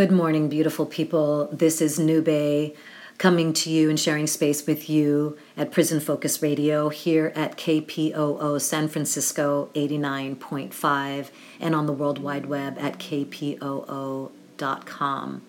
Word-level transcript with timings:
Good 0.00 0.12
morning, 0.12 0.48
beautiful 0.48 0.86
people. 0.86 1.48
This 1.50 1.80
is 1.82 1.98
Nube 1.98 2.72
coming 3.18 3.52
to 3.54 3.68
you 3.68 3.90
and 3.90 3.98
sharing 3.98 4.28
space 4.28 4.64
with 4.64 4.88
you 4.88 5.36
at 5.56 5.72
Prison 5.72 5.98
Focus 5.98 6.40
Radio 6.40 6.88
here 6.88 7.32
at 7.34 7.56
KPOO 7.58 8.60
San 8.60 8.86
Francisco 8.86 9.68
89.5 9.74 11.30
and 11.58 11.74
on 11.74 11.86
the 11.86 11.92
World 11.92 12.20
Wide 12.22 12.46
Web 12.46 12.78
at 12.78 12.98
kpoo.com. 12.98 15.42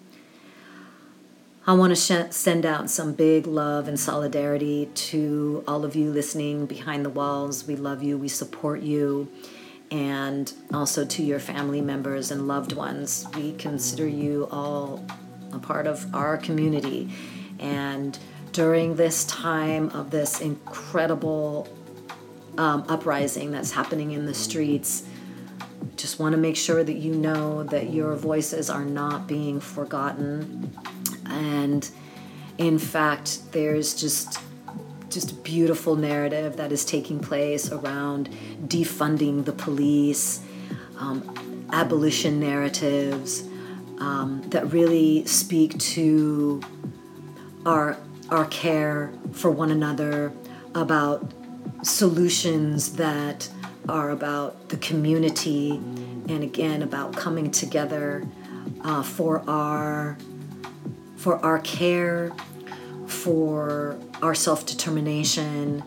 I 1.68 1.74
want 1.74 1.96
to 1.96 2.30
sh- 2.32 2.34
send 2.34 2.66
out 2.66 2.90
some 2.90 3.14
big 3.14 3.46
love 3.46 3.88
and 3.88 4.00
solidarity 4.00 4.90
to 4.96 5.64
all 5.68 5.86
of 5.86 5.96
you 5.96 6.10
listening 6.10 6.66
behind 6.66 7.06
the 7.06 7.12
walls. 7.12 7.68
We 7.68 7.76
love 7.76 8.02
you, 8.02 8.18
we 8.18 8.28
support 8.30 8.82
you 8.82 9.28
and 9.92 10.54
also 10.74 11.04
to 11.06 11.24
your 11.24 11.40
family 11.40 11.82
members 11.82 12.32
and 12.32 12.48
loved 12.48 12.74
ones. 12.74 13.26
We 13.36 13.54
consider 13.54 14.08
you 14.08 14.48
all 14.52 15.04
a 15.52 15.60
part 15.60 15.88
of 15.88 16.14
our 16.14 16.38
community. 16.38 17.10
And 17.60 18.18
during 18.52 18.96
this 18.96 19.26
time 19.26 19.90
of 19.90 20.12
this 20.12 20.42
incredible 20.42 21.68
um, 22.58 22.84
uprising 22.88 23.52
that's 23.52 23.72
happening 23.72 24.12
in 24.12 24.26
the 24.26 24.34
streets, 24.34 25.04
just 25.96 26.20
want 26.20 26.34
to 26.34 26.38
make 26.38 26.56
sure 26.56 26.84
that 26.84 26.96
you 26.96 27.16
know 27.16 27.64
that 27.64 27.90
your 27.92 28.16
voices 28.16 28.70
are 28.70 28.86
not 28.86 29.28
being 29.28 29.60
forgotten. 29.60 30.78
And 31.26 31.90
in 32.58 32.78
fact, 32.78 33.40
there's 33.54 33.96
just 33.96 34.40
just 35.10 35.44
beautiful 35.44 35.96
narrative 35.96 36.58
that 36.58 36.72
is 36.72 36.86
taking 36.86 37.20
place 37.20 37.72
around 37.72 38.30
defunding 38.66 39.46
the 39.46 39.52
police, 39.52 40.42
um, 40.98 41.66
abolition 41.74 42.40
narratives 42.40 43.44
um, 44.00 44.42
that 44.48 44.72
really 44.72 45.26
speak 45.26 45.78
to 45.80 46.62
our 47.66 47.98
our 48.30 48.46
care 48.46 49.12
for 49.32 49.50
one 49.50 49.72
another, 49.72 50.32
about 50.76 51.32
solutions 51.82 52.94
that 52.94 53.50
are 53.88 54.12
about 54.12 54.70
the 54.70 54.78
community, 54.78 55.72
and 56.28 56.44
again 56.44 56.84
about 56.84 57.16
coming 57.16 57.50
together 57.50 58.28
uh, 58.84 59.02
for 59.02 59.44
our 59.50 60.16
for 61.18 61.44
our 61.44 61.58
care, 61.60 62.32
for 63.08 63.98
our 64.22 64.36
self 64.36 64.66
determination, 64.66 65.84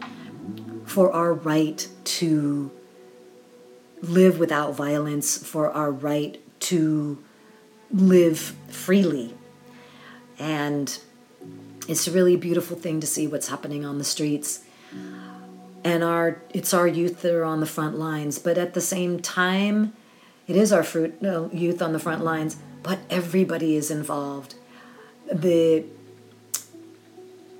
for 0.87 1.13
our 1.13 1.33
right 1.33 1.89
to 2.05 2.71
live 4.03 4.39
without 4.39 4.75
violence, 4.75 5.39
for 5.39 5.71
our 5.71 5.91
right 5.91 6.41
to 6.61 7.23
live 7.91 8.55
freely. 8.69 9.35
And 10.39 10.99
it's 11.89 12.07
a 12.07 12.11
really 12.13 12.37
beautiful 12.37 12.77
thing 12.77 13.01
to 13.01 13.07
see 13.07 13.27
what's 13.27 13.49
happening 13.49 13.85
on 13.85 13.99
the 13.99 14.05
streets. 14.05 14.61
And 15.85 16.03
our 16.05 16.41
it's 16.51 16.73
our 16.73 16.87
youth 16.87 17.23
that 17.23 17.35
are 17.35 17.45
on 17.45 17.61
the 17.61 17.67
front 17.67 17.99
lines, 17.99 18.39
but 18.39 18.57
at 18.57 18.75
the 18.75 18.81
same 18.81 19.21
time, 19.21 19.93
it 20.47 20.57
is 20.57 20.73
our 20.73 20.83
fruit, 20.85 21.21
no, 21.21 21.45
uh, 21.45 21.49
youth 21.57 21.83
on 21.83 21.93
the 21.93 21.99
front 21.99 22.23
lines, 22.25 22.57
but 22.83 23.01
everybody 23.11 23.75
is 23.77 23.91
involved. 23.91 24.55
The 25.33 25.85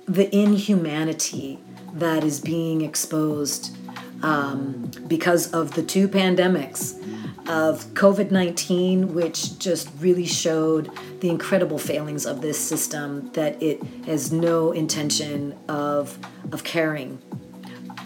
the 0.07 0.33
inhumanity 0.35 1.59
that 1.93 2.23
is 2.23 2.39
being 2.39 2.81
exposed 2.81 3.75
um, 4.23 4.89
because 5.07 5.53
of 5.53 5.75
the 5.75 5.83
two 5.83 6.07
pandemics 6.07 6.99
of 7.47 7.83
COVID 7.93 8.31
19, 8.31 9.13
which 9.13 9.59
just 9.59 9.89
really 9.99 10.25
showed 10.25 10.89
the 11.19 11.29
incredible 11.29 11.77
failings 11.77 12.25
of 12.25 12.41
this 12.41 12.57
system, 12.57 13.29
that 13.33 13.61
it 13.61 13.81
has 14.05 14.31
no 14.31 14.71
intention 14.71 15.57
of, 15.67 16.17
of 16.51 16.63
caring 16.63 17.21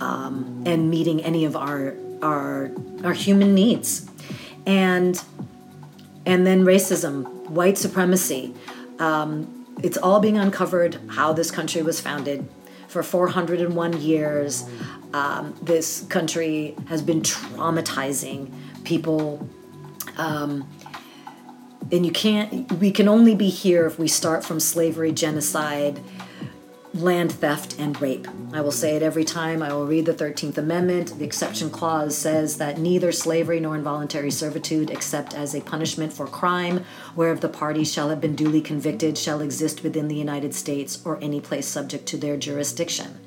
um, 0.01 0.63
and 0.65 0.89
meeting 0.89 1.23
any 1.23 1.45
of 1.45 1.55
our, 1.55 1.95
our, 2.21 2.71
our 3.03 3.13
human 3.13 3.53
needs. 3.53 4.09
And, 4.65 5.21
and 6.25 6.45
then 6.47 6.63
racism, 6.63 7.29
white 7.49 7.77
supremacy, 7.77 8.53
um, 8.99 9.56
it's 9.83 9.97
all 9.97 10.19
being 10.19 10.37
uncovered 10.37 10.97
how 11.09 11.33
this 11.33 11.51
country 11.51 11.81
was 11.81 11.99
founded. 12.01 12.47
For 12.87 13.03
401 13.03 14.01
years, 14.01 14.63
um, 15.13 15.55
this 15.61 16.01
country 16.09 16.75
has 16.87 17.01
been 17.01 17.21
traumatizing 17.21 18.49
people. 18.85 19.47
Um, 20.17 20.67
and 21.91 22.05
you 22.05 22.11
can't, 22.11 22.71
we 22.73 22.91
can 22.91 23.07
only 23.07 23.35
be 23.35 23.49
here 23.49 23.85
if 23.85 23.99
we 23.99 24.07
start 24.07 24.43
from 24.43 24.59
slavery, 24.59 25.11
genocide, 25.11 25.99
land 27.01 27.31
theft 27.31 27.75
and 27.79 27.99
rape. 28.01 28.27
I 28.53 28.61
will 28.61 28.71
say 28.71 28.95
it 28.95 29.03
every 29.03 29.23
time. 29.23 29.61
I 29.61 29.73
will 29.73 29.85
read 29.85 30.05
the 30.05 30.13
13th 30.13 30.57
Amendment. 30.57 31.17
The 31.17 31.25
exception 31.25 31.69
clause 31.69 32.17
says 32.17 32.57
that 32.57 32.77
neither 32.77 33.11
slavery 33.11 33.59
nor 33.59 33.75
involuntary 33.75 34.31
servitude, 34.31 34.89
except 34.89 35.33
as 35.33 35.53
a 35.53 35.61
punishment 35.61 36.13
for 36.13 36.27
crime, 36.27 36.85
whereof 37.15 37.41
the 37.41 37.49
party 37.49 37.83
shall 37.83 38.09
have 38.09 38.21
been 38.21 38.35
duly 38.35 38.61
convicted, 38.61 39.17
shall 39.17 39.41
exist 39.41 39.83
within 39.83 40.07
the 40.07 40.15
United 40.15 40.53
States 40.53 41.01
or 41.05 41.19
any 41.21 41.39
place 41.41 41.67
subject 41.67 42.05
to 42.07 42.17
their 42.17 42.37
jurisdiction. 42.37 43.19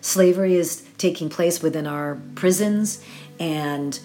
Slavery 0.00 0.54
is 0.54 0.84
taking 0.98 1.28
place 1.28 1.62
within 1.62 1.86
our 1.86 2.18
prisons, 2.34 3.02
and 3.40 3.98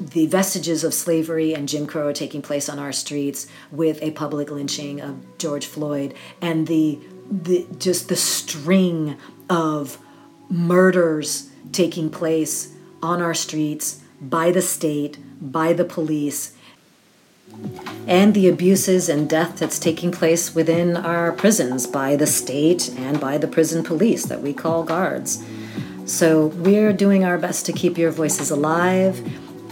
the 0.00 0.26
vestiges 0.26 0.82
of 0.84 0.94
slavery 0.94 1.54
and 1.54 1.68
Jim 1.68 1.86
Crow 1.86 2.08
are 2.08 2.12
taking 2.14 2.40
place 2.40 2.68
on 2.70 2.78
our 2.78 2.92
streets 2.92 3.46
with 3.70 4.00
a 4.02 4.12
public 4.12 4.50
lynching 4.50 5.00
of 5.00 5.16
George 5.38 5.66
Floyd 5.66 6.14
and 6.40 6.66
the 6.66 6.98
the 7.32 7.66
just 7.78 8.08
the 8.10 8.16
string 8.16 9.16
of 9.48 9.96
murders 10.50 11.48
taking 11.72 12.10
place 12.10 12.74
on 13.02 13.22
our 13.22 13.32
streets 13.32 14.02
by 14.20 14.50
the 14.50 14.60
state, 14.62 15.16
by 15.40 15.72
the 15.72 15.84
police, 15.84 16.54
and 18.06 18.34
the 18.34 18.46
abuses 18.46 19.08
and 19.08 19.30
death 19.30 19.56
that's 19.58 19.78
taking 19.78 20.12
place 20.12 20.54
within 20.54 20.94
our 20.96 21.32
prisons 21.32 21.86
by 21.86 22.14
the 22.16 22.26
state 22.26 22.90
and 22.98 23.18
by 23.18 23.38
the 23.38 23.48
prison 23.48 23.82
police 23.82 24.26
that 24.26 24.42
we 24.42 24.52
call 24.52 24.84
guards. 24.84 25.42
So 26.04 26.48
we're 26.48 26.92
doing 26.92 27.24
our 27.24 27.38
best 27.38 27.64
to 27.66 27.72
keep 27.72 27.96
your 27.96 28.10
voices 28.10 28.50
alive 28.50 29.20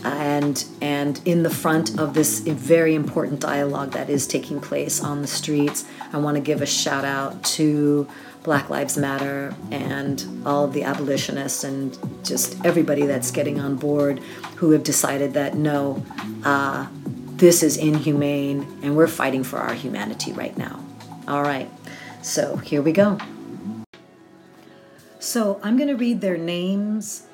and 0.04 0.64
and 0.80 1.20
in 1.26 1.42
the 1.42 1.50
front 1.50 2.00
of 2.00 2.14
this 2.14 2.40
very 2.40 2.94
important 2.94 3.40
dialogue 3.40 3.90
that 3.92 4.08
is 4.08 4.26
taking 4.26 4.58
place 4.58 5.02
on 5.04 5.20
the 5.20 5.26
streets 5.28 5.84
I 6.12 6.18
want 6.18 6.36
to 6.36 6.40
give 6.40 6.60
a 6.60 6.66
shout 6.66 7.04
out 7.04 7.44
to 7.44 8.08
Black 8.42 8.68
Lives 8.68 8.96
Matter 8.98 9.54
and 9.70 10.42
all 10.44 10.64
of 10.64 10.72
the 10.72 10.82
abolitionists 10.82 11.62
and 11.62 11.96
just 12.24 12.56
everybody 12.64 13.06
that's 13.06 13.30
getting 13.30 13.60
on 13.60 13.76
board 13.76 14.18
who 14.56 14.72
have 14.72 14.82
decided 14.82 15.34
that 15.34 15.54
no, 15.54 16.04
uh, 16.44 16.88
this 17.36 17.62
is 17.62 17.76
inhumane 17.76 18.62
and 18.82 18.96
we're 18.96 19.06
fighting 19.06 19.44
for 19.44 19.60
our 19.60 19.74
humanity 19.74 20.32
right 20.32 20.56
now. 20.58 20.84
All 21.28 21.42
right, 21.42 21.70
so 22.22 22.56
here 22.56 22.82
we 22.82 22.90
go. 22.90 23.18
So 25.20 25.60
I'm 25.62 25.76
going 25.76 25.88
to 25.88 25.94
read 25.96 26.22
their 26.22 26.38
names, 26.38 27.26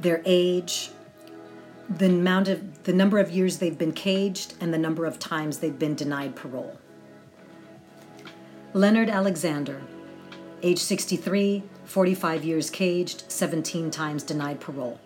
their 0.00 0.22
age, 0.24 0.90
the 1.90 2.06
amount 2.06 2.48
of 2.48 2.84
the 2.84 2.92
number 2.92 3.18
of 3.18 3.30
years 3.30 3.58
they've 3.58 3.76
been 3.76 3.92
caged, 3.92 4.54
and 4.60 4.72
the 4.72 4.78
number 4.78 5.04
of 5.04 5.18
times 5.18 5.58
they've 5.58 5.78
been 5.78 5.94
denied 5.94 6.36
parole. 6.36 6.78
Leonard 8.74 9.08
Alexander, 9.08 9.80
age 10.62 10.78
63, 10.80 11.62
45 11.86 12.44
years 12.44 12.68
caged, 12.68 13.24
17 13.28 13.90
times 13.90 14.22
denied 14.22 14.60
parole. 14.60 15.00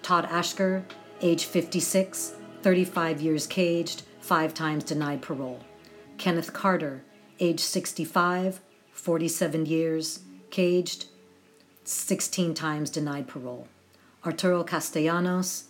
Todd 0.00 0.24
Ashker, 0.30 0.82
age 1.20 1.44
56, 1.44 2.32
35 2.62 3.20
years 3.20 3.46
caged, 3.46 4.02
5 4.20 4.54
times 4.54 4.82
denied 4.84 5.20
parole. 5.20 5.60
Kenneth 6.16 6.54
Carter, 6.54 7.02
age 7.38 7.60
65, 7.60 8.60
47 8.92 9.66
years 9.66 10.20
caged, 10.48 11.04
16 11.84 12.54
times 12.54 12.88
denied 12.88 13.28
parole. 13.28 13.68
Arturo 14.24 14.64
Castellanos, 14.64 15.64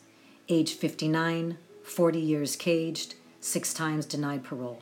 age 0.48 0.74
59, 0.74 1.58
40 1.82 2.20
years 2.20 2.54
caged, 2.54 3.16
6 3.40 3.74
times 3.74 4.06
denied 4.06 4.44
parole. 4.44 4.80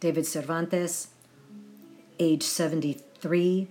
David 0.00 0.24
Cervantes, 0.26 1.08
age 2.22 2.42
73, 2.42 3.66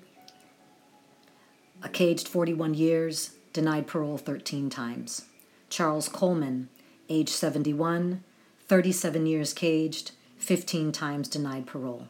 caged 1.94 2.28
41 2.28 2.74
years, 2.74 3.36
denied 3.54 3.86
parole 3.86 4.18
13 4.18 4.70
times. 4.72 5.26
Charles 5.70 6.10
Coleman, 6.10 6.68
age 7.10 7.30
71, 7.30 8.24
37 8.68 9.26
years 9.28 9.54
caged, 9.54 10.12
15 10.38 10.92
times 10.92 11.28
denied 11.28 11.68
parole. 11.68 12.08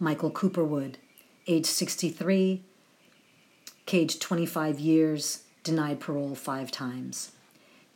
Michael 0.00 0.30
Cooperwood, 0.32 0.96
age 1.46 1.66
63, 1.66 2.62
caged 3.86 4.20
25 4.20 4.80
years, 4.80 5.44
denied 5.62 6.00
parole 6.00 6.34
five 6.34 6.72
times. 6.72 7.30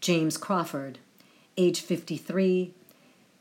James 0.01 0.37
Crawford, 0.37 0.99
age 1.57 1.81
53, 1.81 2.75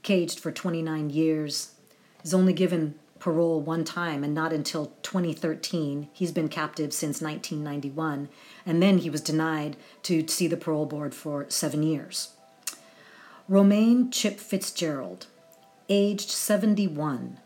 caged 0.02 0.40
for 0.40 0.52
29 0.52 1.12
years, 1.12 1.76
is 2.24 2.34
only 2.34 2.54
given 2.54 2.96
parole 3.22 3.62
one 3.62 3.86
time 3.86 4.24
and 4.24 4.34
not 4.34 4.52
until 4.52 4.88
2013. 5.04 6.10
He's 6.12 6.32
been 6.34 6.50
captive 6.50 6.92
since 6.92 7.22
1991, 7.22 8.28
and 8.66 8.82
then 8.84 8.98
he 8.98 9.10
was 9.10 9.22
denied 9.22 9.78
to 10.04 10.28
see 10.28 10.48
the 10.48 10.58
parole 10.58 10.88
board 10.88 11.14
for 11.16 11.46
seven 11.48 11.84
years. 11.84 12.32
Romaine 13.48 14.10
Chip 14.12 14.40
Fitzgerald, 14.40 15.28
aged 15.88 16.30
71. 16.30 17.38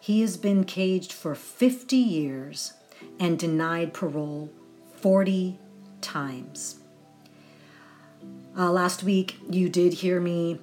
He 0.00 0.20
has 0.22 0.36
been 0.36 0.64
caged 0.64 1.12
for 1.12 1.34
50 1.34 1.96
years 1.96 2.72
and 3.20 3.38
denied 3.38 3.92
parole 3.92 4.50
40 5.00 5.58
times. 6.00 6.76
Uh, 8.56 8.70
last 8.70 9.02
week, 9.02 9.36
you 9.50 9.68
did 9.68 9.94
hear 9.94 10.18
me 10.20 10.58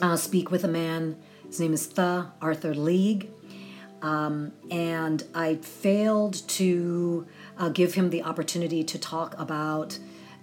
uh, 0.00 0.16
speak 0.16 0.50
with 0.50 0.64
a 0.64 0.68
man. 0.68 1.16
His 1.46 1.60
name 1.60 1.72
is 1.74 1.86
Tha 1.86 2.32
Arthur 2.42 2.74
League. 2.74 3.28
Um, 4.06 4.52
and 4.70 5.24
I 5.34 5.56
failed 5.56 6.34
to 6.50 7.26
uh, 7.58 7.70
give 7.70 7.94
him 7.94 8.10
the 8.10 8.22
opportunity 8.22 8.84
to 8.84 8.98
talk 9.00 9.36
about 9.36 9.98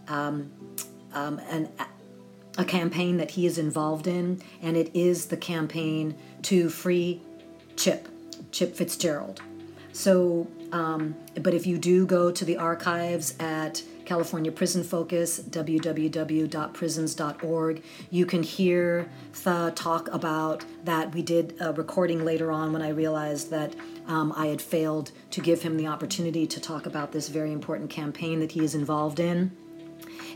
um, 0.10 0.52
um, 1.14 1.40
an, 1.50 1.70
a 2.58 2.66
campaign 2.66 3.16
that 3.18 3.32
he 3.32 3.46
is 3.46 3.58
involved 3.58 4.06
in, 4.06 4.42
and 4.62 4.76
it 4.76 4.92
is 4.94 5.28
the 5.28 5.38
campaign 5.38 6.14
to 6.42 6.68
free 6.70 7.22
Chip, 7.78 8.10
Chip 8.52 8.76
Fitzgerald. 8.76 9.42
So, 9.94 10.46
um, 10.74 11.16
but 11.42 11.54
if 11.54 11.66
you 11.66 11.78
do 11.78 12.06
go 12.06 12.32
to 12.34 12.44
the 12.44 12.58
archives 12.58 13.34
at 13.40 13.82
California 14.06 14.52
Prison 14.52 14.84
Focus, 14.84 15.40
www.prisons.org. 15.40 17.84
You 18.10 18.26
can 18.26 18.42
hear 18.44 19.08
Tha 19.34 19.72
talk 19.76 20.10
about 20.14 20.66
that. 20.84 21.14
We 21.14 21.22
did 21.22 21.56
a 21.60 21.72
recording 21.74 22.26
later 22.26 22.52
on 22.52 22.74
when 22.74 22.82
I 22.82 22.90
realized 22.90 23.50
that 23.52 23.76
um, 24.08 24.34
I 24.36 24.48
had 24.48 24.60
failed 24.62 25.12
to 25.32 25.40
give 25.42 25.62
him 25.62 25.78
the 25.78 25.88
opportunity 25.88 26.46
to 26.48 26.60
talk 26.60 26.86
about 26.86 27.12
this 27.14 27.30
very 27.30 27.52
important 27.54 27.90
campaign 27.90 28.40
that 28.42 28.52
he 28.52 28.64
is 28.64 28.76
involved 28.76 29.20
in. 29.20 29.52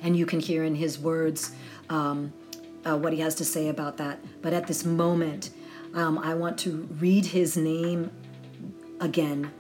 And 0.02 0.16
you 0.18 0.26
can 0.26 0.40
hear 0.40 0.64
in 0.64 0.74
his 0.76 0.98
words 1.00 1.52
um, 1.90 2.32
uh, 2.86 2.98
what 2.98 3.12
he 3.14 3.20
has 3.20 3.36
to 3.36 3.46
say 3.46 3.68
about 3.70 3.98
that. 3.98 4.20
But 4.42 4.54
at 4.54 4.66
this 4.68 4.86
moment, 4.86 5.50
um, 5.94 6.18
I 6.20 6.36
want 6.36 6.58
to 6.60 6.88
read 7.00 7.26
his 7.26 7.58
name 7.58 8.12
again 9.00 9.52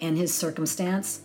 and 0.00 0.16
his 0.16 0.32
circumstance 0.34 1.22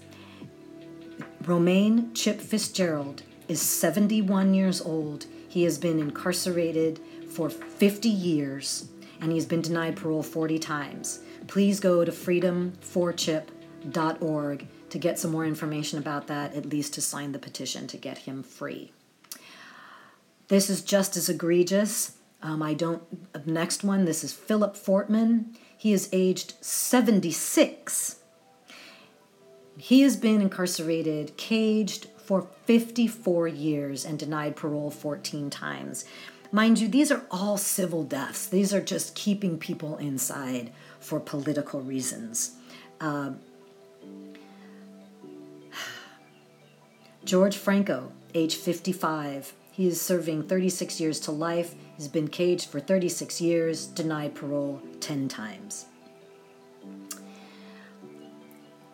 Romaine 1.48 2.12
Chip 2.16 2.42
Fitzgerald 2.42 3.22
is 3.48 3.62
71 3.62 4.56
years 4.56 4.82
old. 4.82 5.28
He 5.48 5.62
has 5.64 5.78
been 5.78 6.00
incarcerated 6.00 7.00
for 7.36 7.52
50 7.52 8.10
years 8.10 8.88
and 9.22 9.32
he 9.32 9.38
has 9.38 9.46
been 9.46 9.62
denied 9.62 9.96
parole 9.96 10.24
40 10.24 10.58
times. 10.58 11.20
Please 11.48 11.80
go 11.80 12.04
to 12.04 12.12
freedomforchip.org 12.12 14.68
to 14.90 14.98
get 14.98 15.20
some 15.20 15.30
more 15.32 15.46
information 15.46 16.00
about 16.00 16.26
that, 16.28 16.54
at 16.56 16.66
least 16.66 16.96
to 16.96 17.02
sign 17.02 17.32
the 17.32 17.40
petition 17.40 17.86
to 17.88 17.96
get 17.98 18.18
him 18.20 18.42
free. 18.42 18.92
This 20.48 20.70
is 20.70 20.82
just 20.82 21.16
as 21.18 21.30
egregious. 21.30 22.18
Um, 22.42 22.62
I 22.64 22.74
don't. 22.74 23.04
Next 23.48 23.84
one, 23.84 24.06
this 24.06 24.24
is 24.24 24.34
Philip 24.34 24.74
Fortman. 24.76 25.56
He 25.78 25.94
is 25.94 26.10
aged 26.12 26.56
76 26.62 28.16
he 29.78 30.02
has 30.04 30.16
been 30.16 30.42
incarcerated, 30.42 31.36
caged 31.36 32.08
for 32.18 32.48
54 32.66 33.48
years 33.50 34.06
and 34.06 34.18
denied 34.18 34.56
parole 34.56 34.90
14 34.90 35.50
times. 35.50 36.06
Mind 36.52 36.80
you, 36.80 36.88
these 36.88 37.12
are 37.12 37.26
all 37.30 37.58
civil 37.58 38.04
deaths. 38.04 38.48
These 38.48 38.74
are 38.74 38.80
just 38.82 39.16
keeping 39.16 39.58
people 39.58 39.98
inside 39.98 40.72
for 41.00 41.20
political 41.20 41.82
reasons. 41.82 42.52
Uh, 43.02 43.32
George 47.26 47.58
Franco, 47.58 48.14
age 48.34 48.56
55, 48.56 49.54
he 49.72 49.88
is 49.88 50.00
serving 50.00 50.44
36 50.48 51.02
years 51.02 51.20
to 51.20 51.32
life. 51.32 51.76
He's 51.98 52.08
been 52.08 52.30
caged 52.30 52.70
for 52.70 52.80
36 52.80 53.42
years, 53.42 53.86
denied 53.86 54.36
parole 54.36 54.82
10 55.02 55.28
times. 55.28 55.86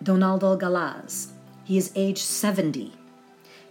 Donaldo 0.03 0.57
Galaz. 0.57 1.27
He 1.63 1.77
is 1.77 1.91
age 1.95 2.21
70. 2.21 2.91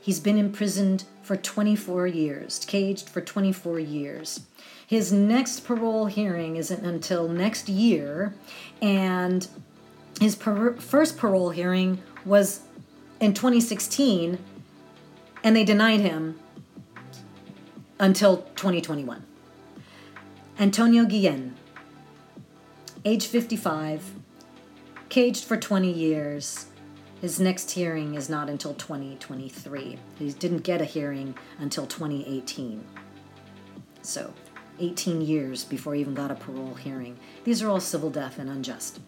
He's 0.00 0.21
been 0.21 0.38
imprisoned 0.38 1.05
for 1.23 1.37
24 1.37 2.06
years, 2.06 2.61
caged 2.67 3.09
for 3.09 3.21
24 3.21 3.79
years. 3.81 4.41
His 4.87 5.12
next 5.12 5.61
parole 5.61 6.06
hearing 6.06 6.56
isn't 6.56 6.85
until 6.85 7.29
next 7.29 7.69
year, 7.69 8.35
and 8.81 9.47
his 10.21 10.37
per- 10.37 10.75
first 10.77 11.17
parole 11.19 11.50
hearing 11.50 12.03
was 12.25 12.61
in 13.21 13.35
2016, 13.35 14.38
and 15.44 15.56
they 15.56 15.65
denied 15.65 16.00
him 16.00 16.38
until 17.99 18.38
2021. 18.56 19.25
Antonio 20.59 21.05
Guillen, 21.05 21.55
age 23.05 23.26
55, 23.26 24.15
caged 25.11 25.45
for 25.45 25.57
20 25.57 25.91
years. 25.93 26.67
His 27.21 27.39
next 27.41 27.73
hearing 27.73 28.15
is 28.15 28.31
not 28.31 28.49
until 28.49 28.75
2023. 28.75 29.99
He 30.19 30.33
didn't 30.33 30.59
get 30.62 30.81
a 30.81 30.85
hearing 30.87 31.37
until 31.59 31.85
2018. 31.87 32.83
So, 34.03 34.33
18 34.79 35.21
years 35.21 35.65
before 35.65 35.95
he 35.97 36.01
even 36.01 36.15
got 36.15 36.31
a 36.31 36.35
parole 36.37 36.75
hearing. 36.75 37.19
These 37.45 37.61
are 37.61 37.69
all 37.69 37.81
civil 37.81 38.09
death 38.09 38.39
and 38.39 38.49
unjust. 38.49 39.01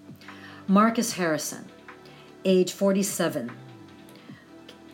Marcus 0.67 1.13
Harrison, 1.15 1.65
age 2.45 2.73
47, 2.73 3.51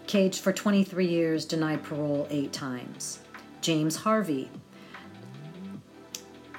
caged 0.07 0.41
for 0.41 0.53
23 0.53 1.07
years, 1.07 1.45
denied 1.47 1.83
parole 1.83 2.27
eight 2.31 2.53
times. 2.53 3.19
James 3.63 3.97
Harvey, 3.97 4.51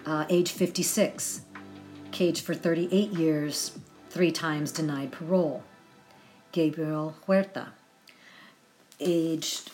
uh, 0.08 0.26
age 0.28 0.52
56, 0.52 1.42
caged 2.12 2.44
for 2.44 2.54
38 2.54 3.12
years, 3.14 3.78
three 4.10 4.32
times 4.32 4.72
denied 4.72 5.12
parole. 5.12 5.64
Gabriel 6.52 7.16
Huerta, 7.26 7.68
aged 9.00 9.72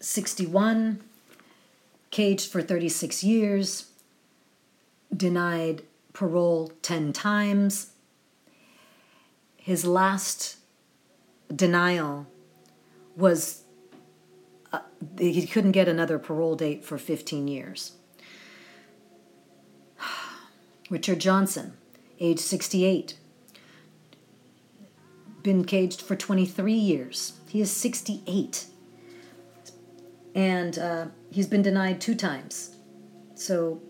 61, 0.00 1.00
caged 2.10 2.50
for 2.50 2.62
36 2.62 3.22
years, 3.22 3.90
denied 5.14 5.82
parole 6.14 6.72
10 6.80 7.12
times. 7.12 7.92
His 9.58 9.84
last 9.84 10.56
denial 11.54 12.26
was 13.14 13.62
uh, 14.72 14.78
he 15.18 15.46
couldn't 15.46 15.72
get 15.72 15.86
another 15.86 16.18
parole 16.18 16.56
date 16.56 16.82
for 16.82 16.96
15 16.96 17.46
years. 17.46 17.92
Richard 20.90 21.18
Johnson, 21.18 21.74
age 22.20 22.38
68. 22.38 23.16
Been 25.42 25.64
caged 25.64 26.00
for 26.02 26.16
23 26.16 26.72
years. 26.72 27.34
He 27.48 27.60
is 27.60 27.70
68. 27.70 28.66
And 30.34 30.78
uh, 30.78 31.06
he's 31.30 31.46
been 31.46 31.62
denied 31.62 32.00
two 32.00 32.14
times. 32.14 32.76
So, 33.34 33.80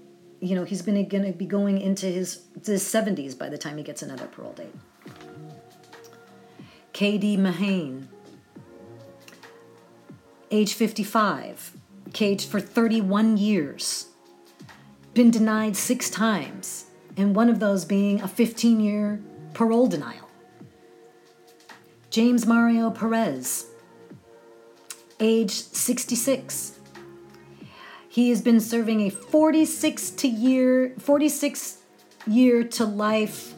you 0.40 0.54
know, 0.54 0.64
he's 0.64 0.82
going 0.82 1.08
to 1.08 1.32
be 1.32 1.46
going 1.46 1.80
into 1.80 2.06
his, 2.06 2.42
his 2.64 2.82
70s 2.84 3.36
by 3.36 3.48
the 3.48 3.58
time 3.58 3.76
he 3.78 3.82
gets 3.82 4.02
another 4.02 4.26
parole 4.26 4.52
date. 4.52 4.74
K.D. 6.92 7.36
Mahane, 7.36 8.06
age 10.50 10.72
55, 10.72 11.72
caged 12.14 12.48
for 12.48 12.58
31 12.58 13.36
years, 13.36 14.06
been 15.12 15.30
denied 15.30 15.76
six 15.76 16.08
times 16.08 16.85
and 17.16 17.34
one 17.34 17.48
of 17.48 17.58
those 17.60 17.84
being 17.84 18.20
a 18.22 18.28
15 18.28 18.80
year 18.80 19.22
parole 19.54 19.86
denial. 19.86 20.28
James 22.10 22.46
Mario 22.46 22.90
Perez, 22.90 23.66
age 25.20 25.50
66. 25.52 26.78
He 28.08 28.30
has 28.30 28.40
been 28.40 28.60
serving 28.60 29.00
a 29.02 29.10
46 29.10 30.10
to 30.10 30.28
year 30.28 30.94
46 30.98 31.78
year 32.26 32.64
to 32.64 32.84
life 32.84 33.52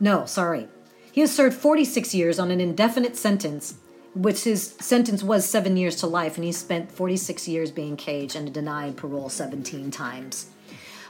no, 0.00 0.26
sorry. 0.26 0.66
He 1.12 1.20
has 1.20 1.32
served 1.32 1.56
46 1.56 2.14
years 2.16 2.38
on 2.40 2.50
an 2.50 2.60
indefinite 2.60 3.16
sentence, 3.16 3.76
which 4.14 4.42
his 4.42 4.72
sentence 4.80 5.22
was 5.22 5.46
7 5.48 5.76
years 5.76 5.96
to 5.96 6.06
life 6.08 6.34
and 6.34 6.44
he 6.44 6.50
spent 6.50 6.90
46 6.90 7.46
years 7.48 7.70
being 7.70 7.96
caged 7.96 8.34
and 8.34 8.52
denied 8.52 8.96
parole 8.96 9.28
17 9.28 9.92
times. 9.92 10.50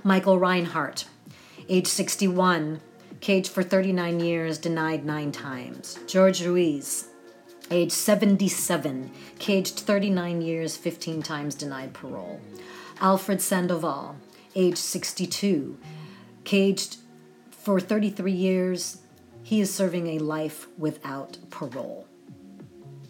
Michael 0.04 0.38
Reinhardt, 0.38 1.06
age 1.68 1.87
61, 1.87 2.80
caged 3.21 3.50
for 3.50 3.62
39 3.62 4.21
years, 4.21 4.59
denied 4.59 5.04
nine 5.04 5.33
times. 5.33 5.99
George 6.06 6.42
Ruiz, 6.44 7.09
age 7.71 7.90
77, 7.92 9.11
caged 9.38 9.80
39 9.80 10.42
years, 10.42 10.76
15 10.76 11.23
times 11.23 11.54
denied 11.54 11.94
parole. 11.94 12.40
Alfred 13.00 13.40
Sandoval, 13.40 14.16
age 14.54 14.76
62, 14.76 15.78
caged 16.44 16.99
for 17.50 17.80
33 17.80 18.30
years. 18.30 19.00
He 19.42 19.61
is 19.61 19.73
serving 19.73 20.09
a 20.09 20.18
life 20.18 20.66
without 20.78 21.38
parole. 21.50 22.06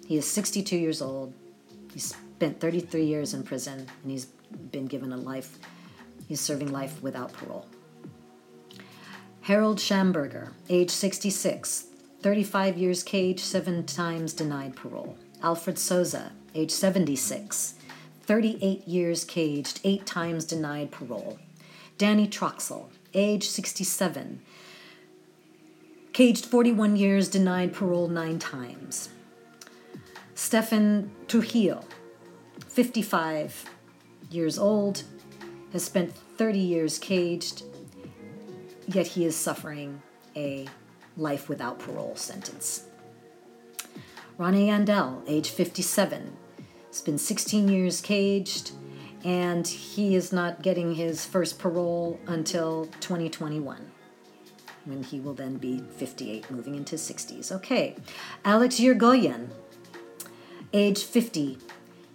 He 0.07 0.17
is 0.17 0.31
62 0.31 0.77
years 0.77 1.03
old. 1.03 1.33
He 1.93 1.99
spent 1.99 2.61
33 2.61 3.05
years 3.05 3.35
in 3.35 3.43
prison 3.43 3.87
and 4.03 4.11
he's 4.13 4.27
been 4.71 4.87
given 4.87 5.13
a 5.13 5.17
life. 5.17 5.59
He's 6.29 6.41
serving 6.41 6.73
life 6.73 7.03
without 7.03 7.33
parole. 7.33 7.67
Harold 9.45 9.77
Schamberger, 9.77 10.51
age 10.71 10.89
66, 10.89 11.89
35 12.23 12.79
years 12.79 13.03
cage, 13.03 13.41
seven 13.41 13.85
times 13.85 14.33
denied 14.33 14.75
parole. 14.75 15.19
Alfred 15.43 15.79
Souza, 15.79 16.33
age 16.55 16.71
76, 16.71 17.75
38 18.23 18.89
years 18.89 19.23
caged, 19.27 19.81
eight 19.85 20.07
times 20.07 20.47
denied 20.47 20.91
parole. 20.91 21.39
Danny 21.99 22.27
Troxell, 22.27 22.87
age 23.13 23.47
67, 23.47 24.41
caged 26.15 26.47
41 26.47 26.97
years, 26.97 27.29
denied 27.29 27.75
parole 27.75 28.09
nine 28.09 28.39
times. 28.39 29.11
Stefan 30.35 31.11
Trujillo, 31.29 31.85
55 32.69 33.67
years 34.31 34.59
old, 34.59 35.03
has 35.75 35.85
spent 35.85 36.15
30 36.39 36.59
years 36.59 36.99
caged, 36.99 37.63
yet 38.89 39.09
he 39.09 39.25
is 39.25 39.37
suffering 39.37 40.03
a 40.37 40.67
life 41.17 41.49
without 41.49 41.79
parole 41.79 42.17
sentence. 42.17 42.85
Ronnie 44.37 44.67
Yandel, 44.69 45.23
age 45.29 45.49
57, 45.51 46.37
has 46.89 47.01
been 47.01 47.19
16 47.19 47.69
years 47.69 48.01
caged, 48.01 48.73
and 49.25 49.67
he 49.67 50.15
is 50.17 50.33
not 50.33 50.61
getting 50.61 50.95
his 50.97 51.25
first 51.25 51.59
parole 51.59 52.19
until 52.27 52.87
2021 53.01 53.91
when 54.87 55.03
he 55.03 55.19
will 55.19 55.33
then 55.33 55.57
be 55.57 55.83
58, 55.97 56.51
moving 56.51 56.75
into 56.75 56.97
60s. 56.97 57.51
Okay, 57.53 57.97
Alex 58.45 58.75
Yurgoyen, 58.79 59.49
age 60.75 61.05
50. 61.05 61.57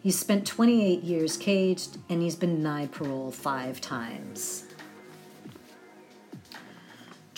He's 0.04 0.20
spent 0.20 0.46
28 0.46 1.02
years 1.02 1.36
caged 1.36 1.98
and 2.10 2.22
he's 2.22 2.36
been 2.36 2.58
denied 2.58 2.92
parole 2.92 3.32
five 3.32 3.82
times. 3.82 4.66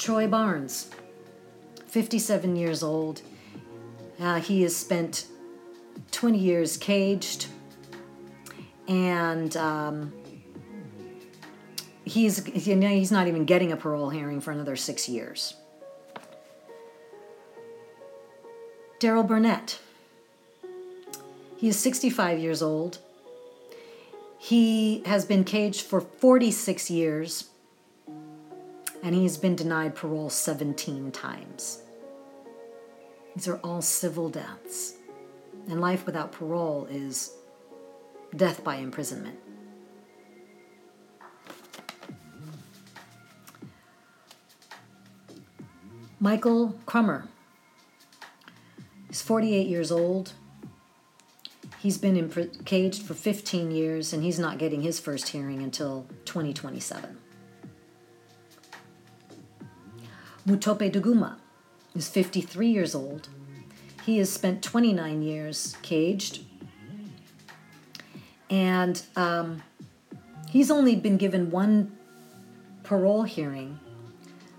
Troy 0.02 0.26
Barnes, 0.26 0.90
57 1.86 2.56
years 2.56 2.82
old. 2.82 3.22
Uh, 4.20 4.40
he 4.40 4.64
has 4.64 4.76
spent 4.76 5.28
20 6.10 6.40
years 6.40 6.76
caged, 6.76 7.46
and 8.88 9.56
um, 9.58 10.12
he's, 12.04 12.48
you 12.68 12.76
know, 12.78 12.88
he's 12.88 13.12
not 13.12 13.28
even 13.28 13.46
getting 13.46 13.72
a 13.72 13.78
parole 13.78 14.10
hearing 14.10 14.42
for 14.42 14.50
another 14.50 14.76
six 14.76 15.08
years. 15.08 15.54
Daryl 19.00 19.28
Burnett. 19.28 19.78
He 21.58 21.68
is 21.68 21.78
65 21.78 22.40
years 22.40 22.64
old. 22.64 22.98
He 24.40 25.04
has 25.06 25.26
been 25.26 25.44
caged 25.44 25.82
for 25.82 26.02
46 26.02 26.90
years 26.90 27.51
and 29.04 29.16
he 29.16 29.24
has 29.24 29.38
been 29.38 29.56
denied 29.56 29.96
parole 29.96 30.30
17 30.30 31.12
times. 31.12 31.82
These 33.36 33.48
are 33.48 33.58
all 33.58 33.82
civil 33.82 34.30
deaths, 34.30 34.96
and 35.70 35.82
life 35.82 36.06
without 36.06 36.32
parole 36.32 36.88
is 36.90 37.32
death 38.36 38.64
by 38.64 38.76
imprisonment. 38.76 39.40
Michael 46.20 46.76
Crummer. 46.86 47.28
He's 49.08 49.24
48 49.24 49.66
years 49.68 49.92
old. 49.92 50.34
He's 51.80 51.98
been 51.98 52.16
in 52.16 52.30
caged 52.64 53.02
for 53.02 53.16
15 53.16 53.72
years 53.72 54.14
and 54.14 54.22
he's 54.24 54.38
not 54.38 54.60
getting 54.60 54.84
his 54.84 55.00
first 55.00 55.30
hearing 55.30 55.64
until 55.64 56.06
2027. 56.26 57.18
Mutope 60.48 60.90
Duguma 60.92 61.36
is 61.96 62.10
53 62.10 62.68
years 62.68 62.96
old. 62.96 63.30
He 64.06 64.18
has 64.18 64.32
spent 64.32 64.64
29 64.64 65.22
years 65.22 65.78
caged. 65.84 66.44
And 68.50 69.02
um, 69.16 69.62
he's 70.50 70.72
only 70.72 70.96
been 70.96 71.18
given 71.18 71.52
one 71.52 71.96
parole 72.84 73.24
hearing. 73.24 73.80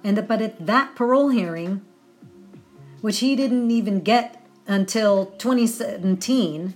And 0.05 0.27
but 0.29 0.41
at 0.41 0.67
that 0.67 0.95
parole 0.95 1.29
hearing, 1.31 1.83
which 3.01 3.19
he 3.19 3.35
didn't 3.35 3.71
even 3.71 4.01
get 4.01 4.45
until 4.69 5.27
2017, 5.33 6.75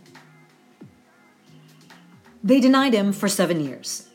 they 2.43 2.61
denied 2.61 2.93
him 2.93 3.13
for 3.13 3.29
seven 3.29 3.61
years. 3.61 4.09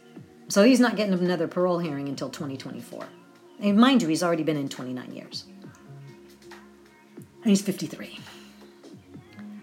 So 0.50 0.64
he's 0.64 0.82
not 0.82 0.98
getting 0.98 1.14
another 1.14 1.48
parole 1.48 1.80
hearing 1.80 2.10
until 2.10 2.30
2024. 2.30 3.08
And 3.62 3.78
mind 3.78 4.02
you, 4.02 4.08
he's 4.08 4.24
already 4.24 4.44
been 4.44 4.58
in 4.58 4.70
29 4.70 5.14
years. 5.14 5.46
And 7.44 7.46
he's 7.46 7.62
53. 7.62 8.20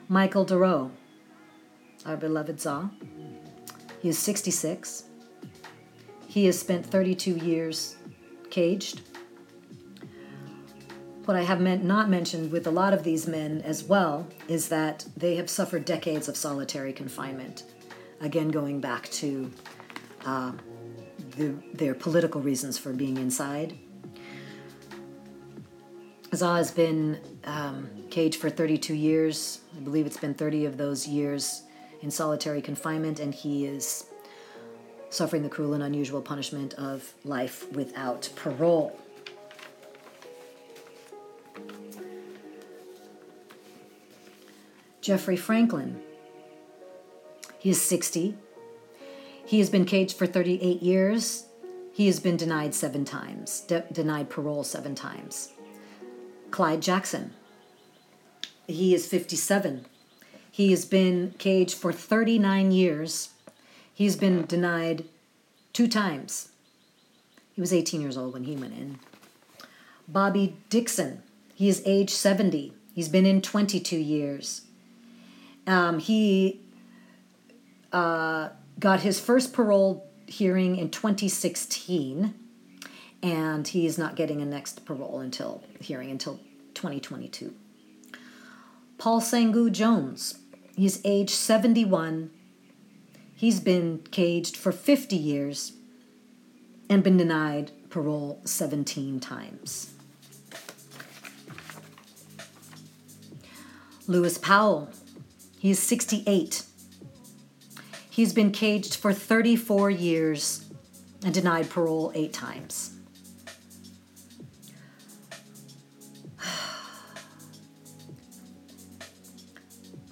Michael 0.08 0.44
Dorrough, 0.44 0.90
our 2.06 2.16
beloved 2.16 2.58
Tsar, 2.60 2.90
he 4.00 4.08
is 4.08 4.18
66. 4.18 5.04
He 6.28 6.46
has 6.46 6.58
spent 6.58 6.86
32 6.86 7.32
years 7.34 7.96
caged. 8.50 9.00
What 11.24 11.36
I 11.36 11.42
have 11.42 11.60
meant, 11.60 11.84
not 11.84 12.08
mentioned 12.08 12.52
with 12.52 12.66
a 12.66 12.70
lot 12.70 12.94
of 12.94 13.02
these 13.04 13.26
men 13.26 13.60
as 13.62 13.82
well 13.84 14.26
is 14.46 14.68
that 14.68 15.06
they 15.16 15.36
have 15.36 15.50
suffered 15.50 15.84
decades 15.84 16.28
of 16.28 16.36
solitary 16.36 16.92
confinement. 16.92 17.64
Again, 18.20 18.48
going 18.48 18.80
back 18.80 19.08
to 19.10 19.50
uh, 20.24 20.52
the, 21.36 21.54
their 21.74 21.94
political 21.94 22.40
reasons 22.40 22.78
for 22.78 22.92
being 22.92 23.16
inside 23.18 23.76
Zah 26.34 26.56
has 26.56 26.70
been 26.70 27.18
um, 27.44 27.88
caged 28.10 28.40
for 28.40 28.50
32 28.50 28.92
years. 28.94 29.60
I 29.76 29.80
believe 29.80 30.04
it's 30.04 30.18
been 30.18 30.34
30 30.34 30.66
of 30.66 30.76
those 30.76 31.08
years 31.08 31.62
in 32.02 32.10
solitary 32.10 32.60
confinement, 32.60 33.18
and 33.18 33.34
he 33.34 33.64
is 33.64 34.04
suffering 35.10 35.42
the 35.42 35.48
cruel 35.48 35.72
and 35.72 35.82
unusual 35.82 36.20
punishment 36.20 36.74
of 36.74 37.14
life 37.24 37.70
without 37.72 38.28
parole. 38.36 38.98
Jeffrey 45.00 45.36
Franklin. 45.36 45.98
He 47.58 47.70
is 47.70 47.80
60. 47.80 48.36
He 49.46 49.58
has 49.60 49.70
been 49.70 49.86
caged 49.86 50.16
for 50.18 50.26
38 50.26 50.82
years. 50.82 51.46
He 51.94 52.04
has 52.06 52.20
been 52.20 52.36
denied 52.36 52.74
seven 52.74 53.06
times, 53.06 53.62
de- 53.62 53.84
denied 53.90 54.28
parole 54.28 54.62
seven 54.62 54.94
times. 54.94 55.52
Clyde 56.50 56.82
Jackson. 56.82 57.32
He 58.66 58.94
is 58.94 59.06
57. 59.06 59.86
He 60.50 60.70
has 60.70 60.84
been 60.84 61.34
caged 61.38 61.74
for 61.76 61.92
39 61.92 62.72
years. 62.72 63.30
He's 63.94 64.16
been 64.16 64.44
denied 64.46 65.04
two 65.72 65.88
times. 65.88 66.50
He 67.54 67.60
was 67.60 67.72
18 67.72 68.00
years 68.00 68.16
old 68.16 68.34
when 68.34 68.44
he 68.44 68.56
went 68.56 68.74
in. 68.74 68.98
Bobby 70.06 70.56
Dixon. 70.70 71.22
He 71.54 71.68
is 71.68 71.82
age 71.84 72.10
70. 72.10 72.72
He's 72.94 73.08
been 73.08 73.26
in 73.26 73.40
22 73.40 73.96
years. 73.96 74.62
Um, 75.66 75.98
he 75.98 76.60
uh, 77.92 78.50
got 78.78 79.00
his 79.00 79.20
first 79.20 79.52
parole 79.52 80.06
hearing 80.26 80.76
in 80.76 80.90
2016 80.90 82.34
and 83.22 83.66
he's 83.68 83.98
not 83.98 84.16
getting 84.16 84.40
a 84.40 84.46
next 84.46 84.84
parole 84.84 85.20
until 85.20 85.62
hearing 85.80 86.10
until 86.10 86.36
2022. 86.74 87.54
Paul 88.96 89.20
Sangu 89.20 89.70
Jones, 89.70 90.38
he's 90.76 91.00
age 91.04 91.30
71. 91.30 92.30
He's 93.34 93.60
been 93.60 94.02
caged 94.10 94.56
for 94.56 94.72
50 94.72 95.16
years 95.16 95.72
and 96.88 97.02
been 97.02 97.16
denied 97.16 97.70
parole 97.90 98.40
17 98.44 99.20
times. 99.20 99.92
Lewis 104.06 104.38
Powell, 104.38 104.90
he's 105.58 105.80
68. 105.80 106.64
He's 108.08 108.32
been 108.32 108.50
caged 108.52 108.96
for 108.96 109.12
34 109.12 109.90
years 109.90 110.64
and 111.24 111.32
denied 111.34 111.68
parole 111.70 112.10
eight 112.14 112.32
times. 112.32 112.97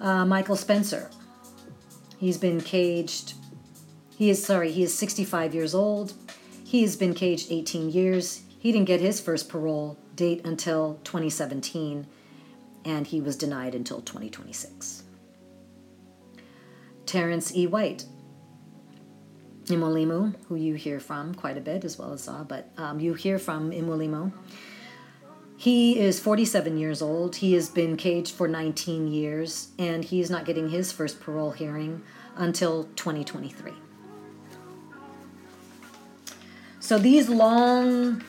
uh, 0.07 0.25
Michael 0.25 0.55
Spencer. 0.55 1.09
He's 2.17 2.37
been 2.37 2.61
caged. 2.61 3.33
He 4.17 4.29
is 4.29 4.43
sorry. 4.43 4.71
He 4.71 4.81
is 4.81 4.97
65 4.97 5.53
years 5.53 5.75
old. 5.75 6.13
He 6.65 6.81
has 6.81 6.95
been 6.95 7.13
caged 7.13 7.47
18 7.51 7.89
years. 7.91 8.41
He 8.59 8.71
didn't 8.71 8.87
get 8.87 9.01
his 9.01 9.19
first 9.21 9.49
parole 9.49 9.97
date 10.15 10.41
until 10.45 10.99
2017, 11.03 12.07
and 12.85 13.07
he 13.07 13.21
was 13.21 13.35
denied 13.35 13.75
until 13.75 14.01
2026. 14.01 15.03
Terrence 17.05 17.53
E. 17.55 17.67
White, 17.67 18.05
Imolimu, 19.65 20.33
who 20.47 20.55
you 20.55 20.73
hear 20.73 20.99
from 20.99 21.35
quite 21.35 21.57
a 21.57 21.61
bit, 21.61 21.85
as 21.85 21.99
well 21.99 22.13
as 22.13 22.21
Zaw, 22.23 22.43
but 22.47 22.69
um, 22.77 22.99
you 22.99 23.13
hear 23.13 23.37
from 23.37 23.71
Imolimu. 23.71 24.31
He 25.59 25.99
is 25.99 26.19
47 26.19 26.77
years 26.77 27.01
old. 27.01 27.37
He 27.37 27.53
has 27.53 27.67
been 27.67 27.97
caged 27.97 28.35
for 28.35 28.47
19 28.47 29.07
years, 29.11 29.69
and 29.79 30.05
he 30.05 30.21
is 30.21 30.29
not 30.29 30.45
getting 30.45 30.69
his 30.69 30.91
first 30.91 31.19
parole 31.19 31.49
hearing 31.49 32.03
until 32.35 32.83
2023. 32.95 33.73
So 36.79 36.99
these 36.99 37.27
long 37.27 38.23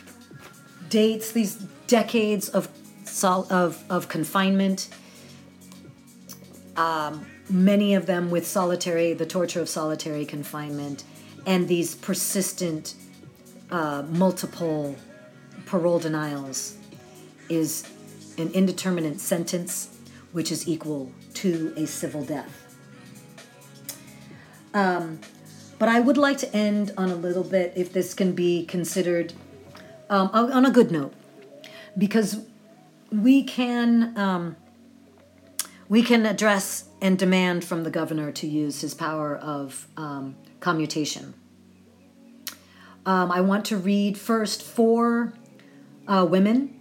dates, 0.88 1.30
these 1.30 1.56
decades 1.86 2.48
of 2.48 2.68
of, 3.22 3.82
of 3.90 4.08
confinement, 4.08 4.88
um, 6.76 7.26
many 7.50 7.94
of 7.96 8.06
them 8.06 8.30
with 8.30 8.46
solitary, 8.46 9.12
the 9.12 9.26
torture 9.26 9.60
of 9.60 9.68
solitary 9.68 10.24
confinement, 10.24 11.02
and 11.44 11.66
these 11.66 11.96
persistent, 11.96 12.94
uh, 13.72 14.04
multiple 14.08 14.94
parole 15.66 15.98
denials 15.98 16.77
is 17.48 17.84
an 18.36 18.50
indeterminate 18.52 19.20
sentence, 19.20 19.88
which 20.32 20.52
is 20.52 20.68
equal 20.68 21.10
to 21.34 21.72
a 21.76 21.86
civil 21.86 22.24
death. 22.24 22.76
Um, 24.74 25.18
but 25.78 25.88
I 25.88 26.00
would 26.00 26.18
like 26.18 26.38
to 26.38 26.54
end 26.54 26.92
on 26.96 27.10
a 27.10 27.14
little 27.14 27.44
bit, 27.44 27.72
if 27.76 27.92
this 27.92 28.14
can 28.14 28.32
be 28.32 28.64
considered, 28.66 29.32
um, 30.10 30.30
on 30.32 30.64
a 30.66 30.70
good 30.70 30.90
note, 30.90 31.14
because 31.96 32.40
we 33.10 33.42
can 33.42 34.16
um, 34.18 34.56
we 35.88 36.02
can 36.02 36.26
address 36.26 36.84
and 37.00 37.18
demand 37.18 37.64
from 37.64 37.82
the 37.84 37.90
governor 37.90 38.30
to 38.32 38.46
use 38.46 38.80
his 38.82 38.92
power 38.94 39.34
of 39.36 39.86
um, 39.96 40.36
commutation. 40.60 41.32
Um, 43.06 43.30
I 43.30 43.40
want 43.40 43.64
to 43.66 43.76
read 43.78 44.18
first 44.18 44.62
four 44.62 45.32
uh, 46.06 46.26
women 46.28 46.77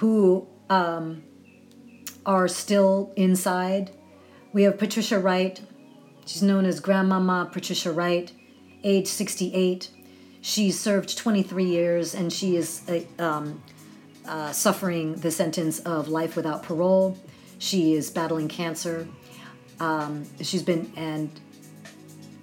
who 0.00 0.48
um, 0.70 1.22
are 2.24 2.48
still 2.48 3.12
inside. 3.16 3.90
We 4.52 4.62
have 4.62 4.78
Patricia 4.78 5.18
Wright. 5.18 5.60
She's 6.24 6.42
known 6.42 6.64
as 6.64 6.80
Grandmama 6.80 7.50
Patricia 7.52 7.92
Wright, 7.92 8.32
age 8.82 9.06
68. 9.08 9.90
She 10.40 10.70
served 10.70 11.18
23 11.18 11.64
years 11.64 12.14
and 12.14 12.32
she 12.32 12.56
is 12.56 12.80
uh, 12.88 13.02
um, 13.22 13.62
uh, 14.26 14.52
suffering 14.52 15.16
the 15.16 15.30
sentence 15.30 15.80
of 15.80 16.08
life 16.08 16.34
without 16.34 16.62
parole. 16.62 17.18
She 17.58 17.92
is 17.92 18.08
battling 18.08 18.48
cancer. 18.48 19.06
Um, 19.80 20.24
she's 20.40 20.62
been, 20.62 20.90
and 20.96 21.28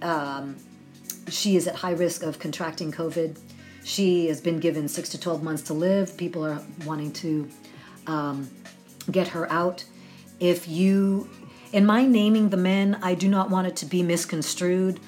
um, 0.04 0.58
she 1.30 1.56
is 1.56 1.68
at 1.68 1.74
high 1.76 1.94
risk 1.94 2.22
of 2.22 2.38
contracting 2.38 2.92
COVID. 2.92 3.40
She 3.88 4.28
has 4.28 4.42
been 4.42 4.60
given 4.60 4.90
six 4.90 5.08
to 5.10 5.18
12 5.18 5.42
months 5.44 5.62
to 5.64 5.74
live. 5.74 6.18
People 6.18 6.46
are 6.46 6.62
wanting 6.86 7.14
to 7.14 7.50
um, 8.06 8.50
get 9.10 9.30
her 9.30 9.50
out. 9.50 9.86
If 10.42 10.68
you, 10.68 11.30
in 11.72 11.86
my 11.86 12.06
naming 12.06 12.50
the 12.50 12.58
men, 12.58 13.00
I 13.02 13.16
do 13.16 13.30
not 13.30 13.50
want 13.50 13.66
it 13.68 13.78
to 13.78 13.86
be 13.86 14.04
misconstrued 14.04 15.00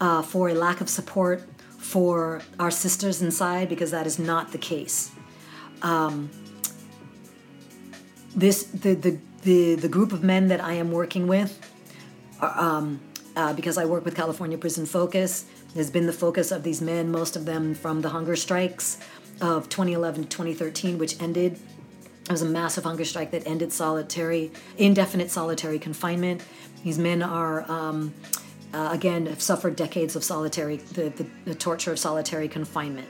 uh, 0.00 0.22
for 0.22 0.48
a 0.50 0.54
lack 0.54 0.80
of 0.80 0.88
support 0.88 1.48
for 1.78 2.40
our 2.60 2.70
sisters 2.70 3.20
inside 3.22 3.68
because 3.68 3.90
that 3.90 4.06
is 4.06 4.20
not 4.20 4.52
the 4.52 4.58
case. 4.58 5.10
Um, 5.82 6.30
this 8.36 8.62
the, 8.64 8.94
the 8.94 9.18
the 9.42 9.74
the 9.74 9.88
group 9.88 10.12
of 10.12 10.22
men 10.22 10.46
that 10.46 10.62
I 10.62 10.74
am 10.74 10.92
working 10.92 11.26
with, 11.26 11.58
um, 12.40 13.00
uh, 13.34 13.52
because 13.54 13.76
I 13.76 13.84
work 13.86 14.04
with 14.04 14.14
California 14.14 14.56
Prison 14.56 14.86
Focus, 14.86 15.44
has 15.74 15.90
been 15.90 16.06
the 16.06 16.12
focus 16.12 16.50
of 16.50 16.62
these 16.62 16.80
men, 16.80 17.10
most 17.10 17.36
of 17.36 17.44
them 17.44 17.74
from 17.74 18.02
the 18.02 18.10
hunger 18.10 18.36
strikes 18.36 18.98
of 19.40 19.68
2011 19.68 20.24
to 20.24 20.28
2013, 20.28 20.98
which 20.98 21.20
ended. 21.20 21.58
It 22.24 22.32
was 22.32 22.42
a 22.42 22.46
massive 22.46 22.84
hunger 22.84 23.04
strike 23.04 23.30
that 23.30 23.46
ended 23.46 23.72
solitary, 23.72 24.50
indefinite 24.76 25.30
solitary 25.30 25.78
confinement. 25.78 26.42
These 26.84 26.98
men 26.98 27.22
are, 27.22 27.70
um, 27.70 28.12
uh, 28.74 28.90
again, 28.92 29.26
have 29.26 29.40
suffered 29.40 29.76
decades 29.76 30.14
of 30.14 30.22
solitary, 30.22 30.76
the, 30.78 31.08
the, 31.10 31.26
the 31.46 31.54
torture 31.54 31.90
of 31.92 31.98
solitary 31.98 32.48
confinement. 32.48 33.08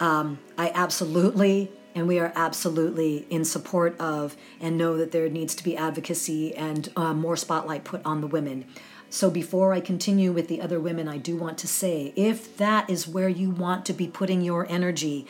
Um, 0.00 0.38
I 0.58 0.70
absolutely 0.74 1.72
and 1.92 2.06
we 2.06 2.20
are 2.20 2.32
absolutely 2.36 3.26
in 3.30 3.44
support 3.44 3.98
of 4.00 4.36
and 4.60 4.78
know 4.78 4.96
that 4.96 5.10
there 5.10 5.28
needs 5.28 5.56
to 5.56 5.64
be 5.64 5.76
advocacy 5.76 6.54
and 6.54 6.88
uh, 6.94 7.12
more 7.12 7.36
spotlight 7.36 7.82
put 7.82 8.00
on 8.06 8.20
the 8.20 8.28
women. 8.28 8.64
So, 9.12 9.28
before 9.28 9.72
I 9.72 9.80
continue 9.80 10.30
with 10.30 10.46
the 10.46 10.60
other 10.60 10.78
women, 10.78 11.08
I 11.08 11.16
do 11.18 11.36
want 11.36 11.58
to 11.58 11.66
say 11.68 12.12
if 12.14 12.56
that 12.58 12.88
is 12.88 13.08
where 13.08 13.28
you 13.28 13.50
want 13.50 13.84
to 13.86 13.92
be 13.92 14.06
putting 14.06 14.40
your 14.40 14.70
energy, 14.70 15.26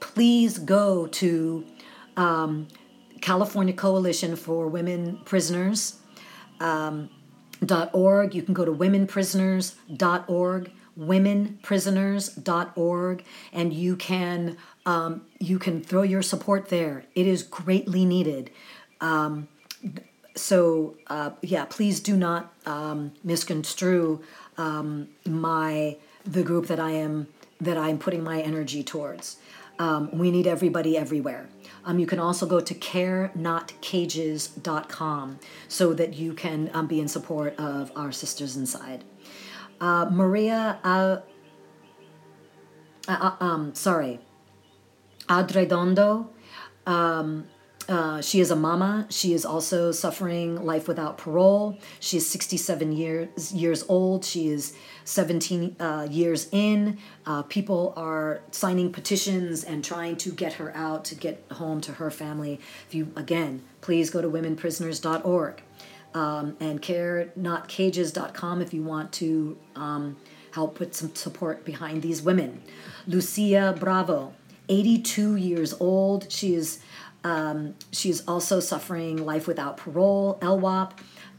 please 0.00 0.58
go 0.58 1.06
to 1.06 1.64
um, 2.18 2.68
California 3.22 3.72
Coalition 3.72 4.36
for 4.36 4.68
Women 4.68 5.18
Prisoners. 5.24 5.98
Um, 6.60 7.08
.org. 7.92 8.34
You 8.34 8.42
can 8.42 8.52
go 8.54 8.64
to 8.64 8.72
womenprisoners.org, 8.72 10.70
womenprisoners.org, 10.98 13.24
and 13.52 13.72
you 13.72 13.94
can 13.96 14.56
um, 14.84 15.26
you 15.38 15.58
can 15.60 15.80
throw 15.80 16.02
your 16.02 16.22
support 16.22 16.68
there. 16.70 17.04
It 17.14 17.28
is 17.28 17.44
greatly 17.44 18.04
needed. 18.04 18.50
Um, 19.00 19.46
so 20.36 20.96
uh, 21.08 21.30
yeah, 21.42 21.64
please 21.64 21.98
do 22.00 22.16
not 22.16 22.52
um, 22.66 23.12
misconstrue 23.24 24.20
um, 24.58 25.08
my 25.26 25.96
the 26.24 26.42
group 26.44 26.66
that 26.68 26.78
I 26.80 26.92
am 26.92 27.26
that 27.60 27.76
I 27.76 27.88
am 27.90 27.98
putting 27.98 28.22
my 28.24 28.40
energy 28.40 28.82
towards. 28.84 29.36
Um, 29.78 30.10
we 30.16 30.30
need 30.30 30.46
everybody 30.46 30.96
everywhere. 30.96 31.48
Um, 31.84 31.98
you 31.98 32.06
can 32.06 32.18
also 32.20 32.46
go 32.46 32.60
to 32.60 32.74
carenotcages.com 32.74 35.38
so 35.66 35.92
that 35.94 36.14
you 36.14 36.32
can 36.34 36.70
um, 36.72 36.86
be 36.86 37.00
in 37.00 37.08
support 37.08 37.58
of 37.58 37.90
our 37.96 38.12
sisters 38.12 38.56
inside. 38.56 39.02
Uh, 39.80 40.06
Maria, 40.10 40.78
uh, 40.84 41.16
uh, 43.08 43.32
um, 43.40 43.74
sorry, 43.74 44.20
Adredondo 45.28 46.28
um, 46.86 47.48
uh, 47.88 48.20
she 48.22 48.38
is 48.40 48.50
a 48.50 48.56
mama. 48.56 49.06
She 49.10 49.32
is 49.32 49.44
also 49.44 49.90
suffering 49.92 50.64
life 50.64 50.86
without 50.86 51.18
parole. 51.18 51.78
She 52.00 52.16
is 52.16 52.28
67 52.28 52.92
years 52.92 53.52
years 53.52 53.84
old. 53.88 54.24
She 54.24 54.48
is 54.48 54.74
17 55.04 55.76
uh, 55.80 56.06
years 56.10 56.48
in. 56.52 56.98
Uh, 57.26 57.42
people 57.42 57.92
are 57.96 58.40
signing 58.52 58.92
petitions 58.92 59.64
and 59.64 59.84
trying 59.84 60.16
to 60.18 60.30
get 60.30 60.54
her 60.54 60.74
out 60.76 61.04
to 61.06 61.14
get 61.16 61.42
home 61.52 61.80
to 61.82 61.92
her 61.94 62.10
family. 62.10 62.60
If 62.86 62.94
you 62.94 63.12
again, 63.16 63.62
please 63.80 64.10
go 64.10 64.22
to 64.22 64.28
womenprisoners.org 64.28 65.62
um, 66.14 66.56
and 66.60 66.80
carenotcages.com 66.80 68.62
if 68.62 68.72
you 68.72 68.82
want 68.84 69.12
to 69.14 69.56
um, 69.74 70.16
help 70.52 70.76
put 70.76 70.94
some 70.94 71.12
support 71.16 71.64
behind 71.64 72.02
these 72.02 72.22
women. 72.22 72.62
Lucia 73.08 73.74
Bravo, 73.78 74.34
82 74.68 75.34
years 75.34 75.74
old. 75.80 76.30
She 76.30 76.54
is 76.54 76.78
um, 77.24 77.74
she's 77.92 78.26
also 78.26 78.58
suffering 78.60 79.24
life 79.24 79.46
without 79.46 79.76
parole, 79.76 80.38
LWAP. 80.40 80.90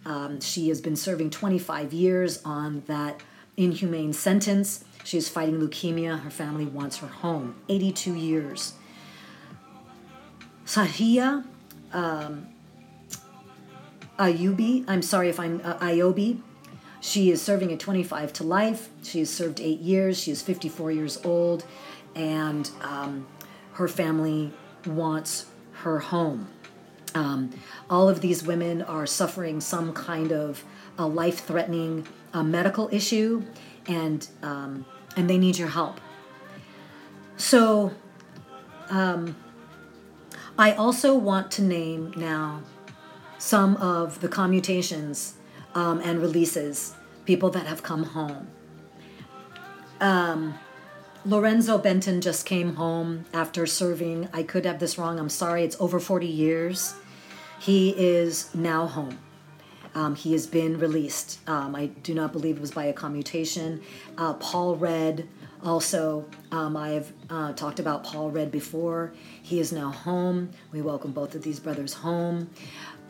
Um, 0.06 0.40
she 0.42 0.70
has 0.70 0.82
been 0.82 0.96
serving 0.96 1.30
25 1.30 1.94
years 1.94 2.42
on 2.44 2.84
that 2.88 3.22
inhumane 3.58 4.14
sentence. 4.14 4.84
She 5.04 5.18
is 5.18 5.28
fighting 5.30 5.60
leukemia. 5.60 6.22
Her 6.22 6.30
family 6.30 6.66
wants 6.66 6.98
her 6.98 7.08
home. 7.08 7.56
82 7.68 8.14
years. 8.16 8.74
Sahia 10.66 11.44
um, 11.92 12.48
Ayubi, 14.18 14.86
I'm 14.88 15.02
sorry 15.02 15.28
if 15.28 15.38
I'm 15.40 15.60
uh, 15.64 16.14
She 17.02 17.30
is 17.32 17.42
serving 17.42 17.72
a 17.74 17.78
25 17.78 18.32
to 18.34 18.44
life. 18.46 18.90
She 19.04 19.20
has 19.20 19.30
served 19.30 19.60
eight 19.60 19.80
years. 19.82 20.18
She 20.20 20.32
is 20.32 20.42
54 20.42 20.92
years 20.92 21.20
old. 21.26 21.66
And 22.16 22.70
um, 22.82 23.28
her 23.74 23.88
family 23.90 24.54
wants 24.86 25.48
her 25.84 26.00
home. 26.00 26.48
Um, 27.16 27.52
all 27.90 28.10
of 28.10 28.22
these 28.22 28.44
women 28.44 28.82
are 28.82 29.06
suffering 29.06 29.62
some 29.62 29.94
kind 29.94 30.32
of 30.32 30.64
a 30.98 31.06
life 31.06 31.44
threatening 31.46 32.08
uh, 32.34 32.42
medical 32.42 32.90
issue, 32.92 33.44
and, 33.88 34.28
um, 34.42 34.86
and 35.16 35.30
they 35.30 35.38
need 35.38 35.58
your 35.58 35.68
help. 35.68 36.02
So, 37.38 37.94
um, 38.90 39.36
I 40.58 40.72
also 40.74 41.16
want 41.16 41.52
to 41.54 41.62
name 41.62 42.14
now 42.18 42.62
some 43.38 43.76
of 43.78 44.22
the 44.22 44.28
commutations 44.30 45.34
um, 45.76 46.00
and 46.02 46.20
releases, 46.22 46.94
people 47.26 47.50
that 47.52 47.68
have 47.68 47.84
come 47.84 48.04
home. 48.04 48.48
Um, 50.00 50.56
Lorenzo 51.26 51.78
Benton 51.78 52.20
just 52.20 52.46
came 52.46 52.76
home 52.76 53.24
after 53.34 53.66
serving, 53.66 54.28
I 54.34 54.44
could 54.44 54.66
have 54.66 54.80
this 54.80 54.98
wrong, 54.98 55.18
I'm 55.18 55.30
sorry, 55.30 55.64
it's 55.64 55.78
over 55.80 55.98
40 56.00 56.28
years. 56.28 56.96
He 57.60 57.92
is 57.92 58.54
now 58.54 58.88
home. 58.88 59.18
Um, 59.96 60.16
he 60.16 60.34
has 60.34 60.48
been 60.48 60.78
released. 60.80 61.40
Um, 61.48 61.76
I 61.76 61.86
do 61.86 62.14
not 62.14 62.34
believe 62.34 62.56
it 62.58 62.62
was 62.62 62.72
by 62.72 62.86
a 62.86 62.94
commutation. 62.94 63.82
Uh, 64.18 64.34
Paul 64.34 64.76
Redd, 64.76 65.28
also, 65.64 66.26
um, 66.52 66.76
I've 66.76 67.14
uh, 67.30 67.54
talked 67.54 67.80
about 67.80 68.04
Paul 68.04 68.30
Redd 68.30 68.52
before. 68.52 69.14
He 69.44 69.62
is 69.62 69.72
now 69.72 69.92
home. 69.92 70.50
We 70.74 70.82
welcome 70.82 71.12
both 71.12 71.36
of 71.36 71.42
these 71.42 71.60
brothers 71.62 71.94
home. 71.94 72.50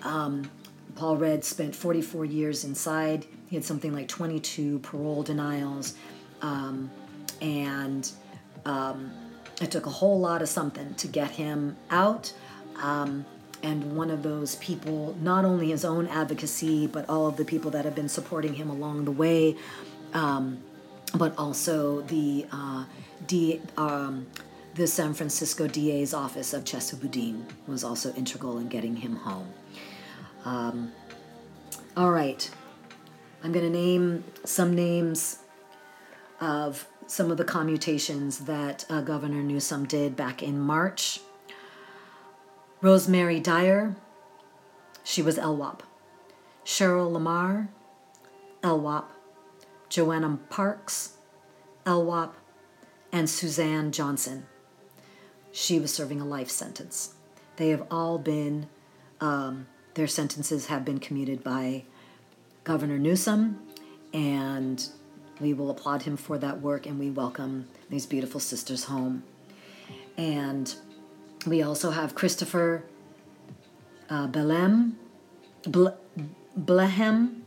Um, 0.04 0.52
Paul 0.96 1.18
Redd 1.18 1.44
spent 1.44 1.76
44 1.76 2.26
years 2.26 2.64
inside. 2.64 3.26
He 3.48 3.56
had 3.56 3.66
something 3.66 3.92
like 3.92 4.08
22 4.08 4.80
parole 4.80 5.24
denials. 5.24 5.96
Um, 6.44 6.92
and 7.44 8.10
um, 8.66 9.12
it 9.62 9.70
took 9.70 9.86
a 9.86 9.90
whole 9.90 10.20
lot 10.20 10.42
of 10.42 10.50
something 10.50 10.96
to 10.96 11.08
get 11.08 11.30
him 11.32 11.76
out. 11.92 12.34
Um, 12.82 13.26
and 13.62 13.96
one 13.96 14.10
of 14.10 14.24
those 14.24 14.56
people, 14.56 15.16
not 15.22 15.46
only 15.46 15.70
his 15.70 15.86
own 15.86 16.08
advocacy, 16.08 16.88
but 16.88 17.08
all 17.08 17.28
of 17.28 17.38
the 17.38 17.46
people 17.46 17.72
that 17.72 17.86
have 17.86 17.96
been 17.96 18.10
supporting 18.10 18.56
him 18.56 18.70
along 18.70 19.06
the 19.06 19.12
way, 19.12 19.56
um, 20.14 20.58
but 21.16 21.38
also 21.38 22.02
the 22.02 22.46
uh, 22.52 22.86
D, 23.28 23.62
um, 23.78 24.26
the 24.76 24.88
San 24.88 25.14
Francisco 25.14 25.68
DA's 25.68 26.14
office 26.14 26.54
of 26.54 26.64
Chesa 26.64 26.96
Boudin 27.00 27.46
was 27.68 27.84
also 27.84 28.14
integral 28.16 28.58
in 28.58 28.68
getting 28.68 28.96
him 28.98 29.18
home. 29.18 29.48
Um, 30.44 30.92
all 31.96 32.12
right, 32.12 32.50
I'm 33.44 33.54
going 33.54 33.66
to 33.66 33.72
name 33.72 34.24
some 34.44 34.76
names 34.76 35.38
of 36.42 36.86
some 37.14 37.30
of 37.30 37.38
the 37.38 37.46
commutations 37.46 38.48
that 38.48 38.88
uh, 38.90 39.00
Governor 39.00 39.44
Newsom 39.44 39.86
did 39.86 40.16
back 40.16 40.42
in 40.42 40.60
March. 40.60 41.20
Rosemary 42.82 43.40
Dyer, 43.40 43.96
she 45.04 45.22
was 45.22 45.38
LWAP. 45.38 45.82
Cheryl 46.66 47.12
Lamar, 47.12 47.70
LWAP. 48.64 49.06
Joanna 49.90 50.40
Parks, 50.50 51.18
LWAP. 51.86 52.32
And 53.12 53.30
Suzanne 53.30 53.92
Johnson, 53.92 54.48
she 55.52 55.80
was 55.80 55.94
serving 55.94 56.20
a 56.20 56.26
life 56.26 56.50
sentence. 56.50 57.14
They 57.58 57.70
have 57.70 57.86
all 57.92 58.18
been, 58.18 58.66
um, 59.22 59.68
their 59.94 60.08
sentences 60.08 60.66
have 60.66 60.84
been 60.84 61.00
commuted 61.00 61.44
by 61.44 61.84
Governor 62.64 62.98
Newsom 62.98 63.62
and 64.14 64.90
we 65.42 65.54
will 65.54 65.70
applaud 65.70 66.04
him 66.04 66.18
for 66.18 66.38
that 66.38 66.62
work 66.62 66.86
and 66.86 67.00
we 67.00 67.10
welcome 67.10 67.68
these 67.90 68.06
beautiful 68.06 68.40
sisters 68.40 68.86
home. 68.86 69.24
And 70.18 70.74
we 71.48 71.62
also 71.64 71.90
have 71.92 72.14
Christopher 72.16 72.84
uh, 74.10 74.28
Belem, 74.28 74.98
Ble- 75.64 75.98
Blehem 76.60 77.42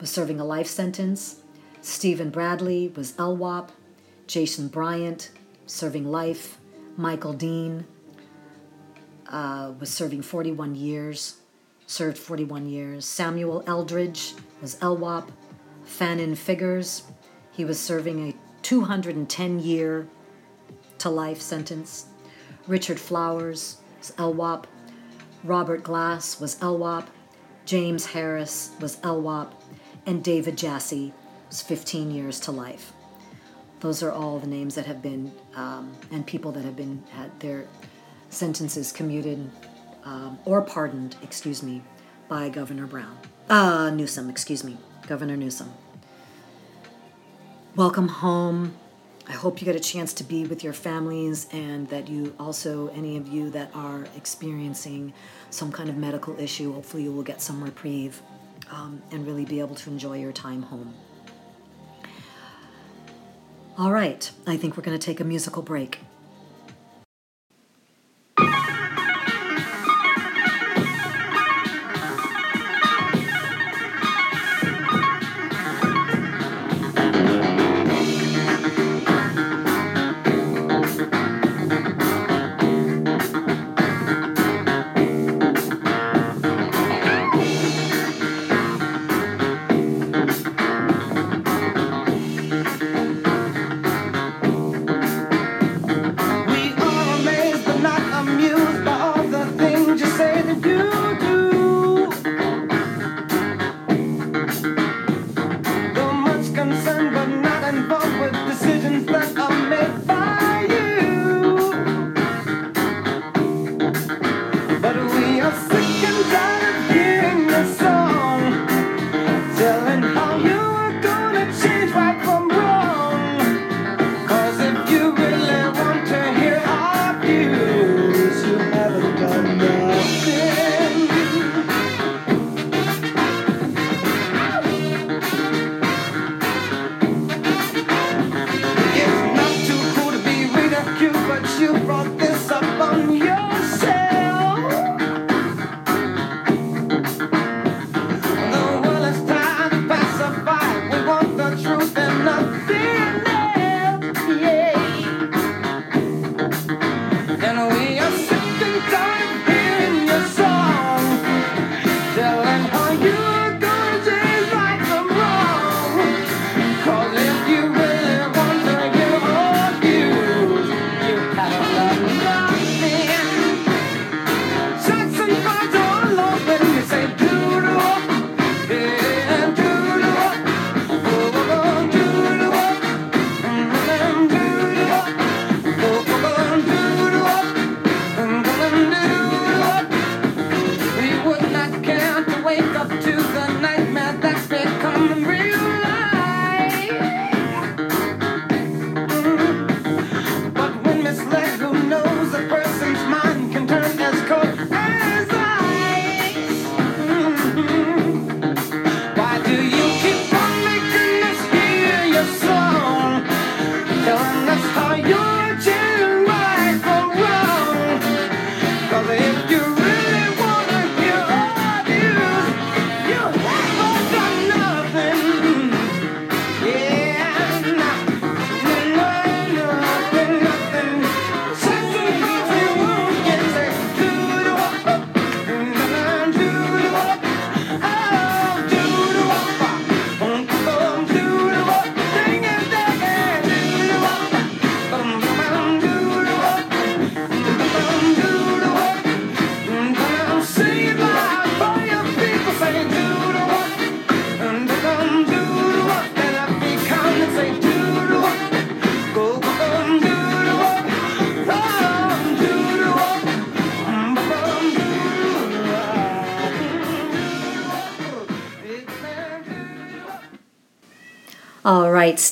was 0.00 0.08
serving 0.10 0.40
a 0.40 0.44
life 0.44 0.66
sentence. 0.68 1.42
Stephen 1.82 2.30
Bradley 2.30 2.92
was 2.96 3.12
LWAP. 3.12 3.68
Jason 4.26 4.68
Bryant, 4.68 5.30
serving 5.66 6.04
life. 6.04 6.58
Michael 6.98 7.32
Dean 7.32 7.86
uh, 9.28 9.72
was 9.80 9.88
serving 9.88 10.20
41 10.22 10.74
years, 10.74 11.36
served 11.86 12.18
41 12.18 12.68
years. 12.68 13.04
Samuel 13.06 13.62
Eldridge 13.66 14.34
was 14.60 14.74
LWAP. 14.76 15.28
Fan 15.88 16.34
figures, 16.34 17.04
he 17.50 17.64
was 17.64 17.78
serving 17.80 18.28
a 18.28 18.34
210 18.62 19.58
year 19.58 20.06
to 20.98 21.08
life 21.08 21.40
sentence. 21.40 22.06
Richard 22.66 23.00
Flowers 23.00 23.78
was 23.98 24.12
LWAP. 24.12 24.64
Robert 25.42 25.82
Glass 25.82 26.38
was 26.38 26.56
LWAP. 26.56 27.06
James 27.64 28.06
Harris 28.06 28.70
was 28.80 28.96
LWAP. 28.98 29.50
And 30.04 30.22
David 30.22 30.58
Jassy 30.58 31.14
was 31.48 31.62
15 31.62 32.10
years 32.10 32.38
to 32.40 32.52
life. 32.52 32.92
Those 33.80 34.02
are 34.02 34.12
all 34.12 34.38
the 34.38 34.46
names 34.46 34.74
that 34.74 34.86
have 34.86 35.00
been, 35.02 35.32
um, 35.56 35.92
and 36.12 36.24
people 36.26 36.52
that 36.52 36.64
have 36.64 36.76
been 36.76 37.02
had 37.12 37.40
their 37.40 37.66
sentences 38.28 38.92
commuted 38.92 39.50
um, 40.04 40.38
or 40.44 40.60
pardoned, 40.60 41.16
excuse 41.22 41.62
me, 41.62 41.82
by 42.28 42.50
Governor 42.50 42.86
Brown. 42.86 43.16
Uh, 43.48 43.88
Newsom, 43.90 44.28
excuse 44.28 44.62
me. 44.62 44.76
Governor 45.08 45.38
Newsom. 45.38 45.72
Welcome 47.74 48.08
home. 48.08 48.74
I 49.26 49.32
hope 49.32 49.58
you 49.60 49.64
get 49.64 49.74
a 49.74 49.80
chance 49.80 50.12
to 50.14 50.22
be 50.24 50.44
with 50.44 50.62
your 50.62 50.74
families 50.74 51.48
and 51.50 51.88
that 51.88 52.08
you 52.08 52.34
also, 52.38 52.88
any 52.88 53.16
of 53.16 53.26
you 53.26 53.48
that 53.50 53.70
are 53.74 54.06
experiencing 54.18 55.14
some 55.50 55.72
kind 55.72 55.88
of 55.88 55.96
medical 55.96 56.38
issue, 56.38 56.72
hopefully 56.74 57.04
you 57.04 57.10
will 57.12 57.22
get 57.22 57.40
some 57.40 57.64
reprieve 57.64 58.20
um, 58.70 59.00
and 59.10 59.26
really 59.26 59.46
be 59.46 59.60
able 59.60 59.74
to 59.76 59.88
enjoy 59.90 60.18
your 60.18 60.32
time 60.32 60.62
home. 60.64 60.92
All 63.78 63.92
right, 63.92 64.30
I 64.46 64.56
think 64.58 64.76
we're 64.76 64.82
going 64.82 64.98
to 64.98 65.04
take 65.04 65.20
a 65.20 65.24
musical 65.24 65.62
break. 65.62 66.00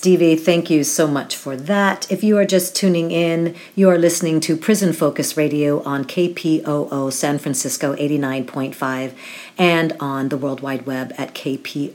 Stevie, 0.07 0.37
thank 0.37 0.71
you 0.71 0.85
so 0.85 1.09
much 1.09 1.35
for 1.35 1.57
that. 1.57 2.07
If 2.13 2.23
you 2.23 2.39
are 2.39 2.45
just 2.45 2.77
tuning 2.77 3.11
in, 3.11 3.57
you 3.75 3.89
are 3.91 3.99
listening 3.99 4.39
to 4.47 4.57
Prison 4.57 4.93
Focus 4.93 5.37
Radio 5.37 5.83
on 5.83 6.05
KPOO 6.05 7.13
San 7.13 7.41
Francisco 7.41 7.93
89.5 7.97 9.13
and 9.59 9.95
on 9.99 10.29
the 10.29 10.37
World 10.37 10.61
Wide 10.61 10.87
Web 10.87 11.13
at 11.19 11.35
kpoo.com. 11.35 11.91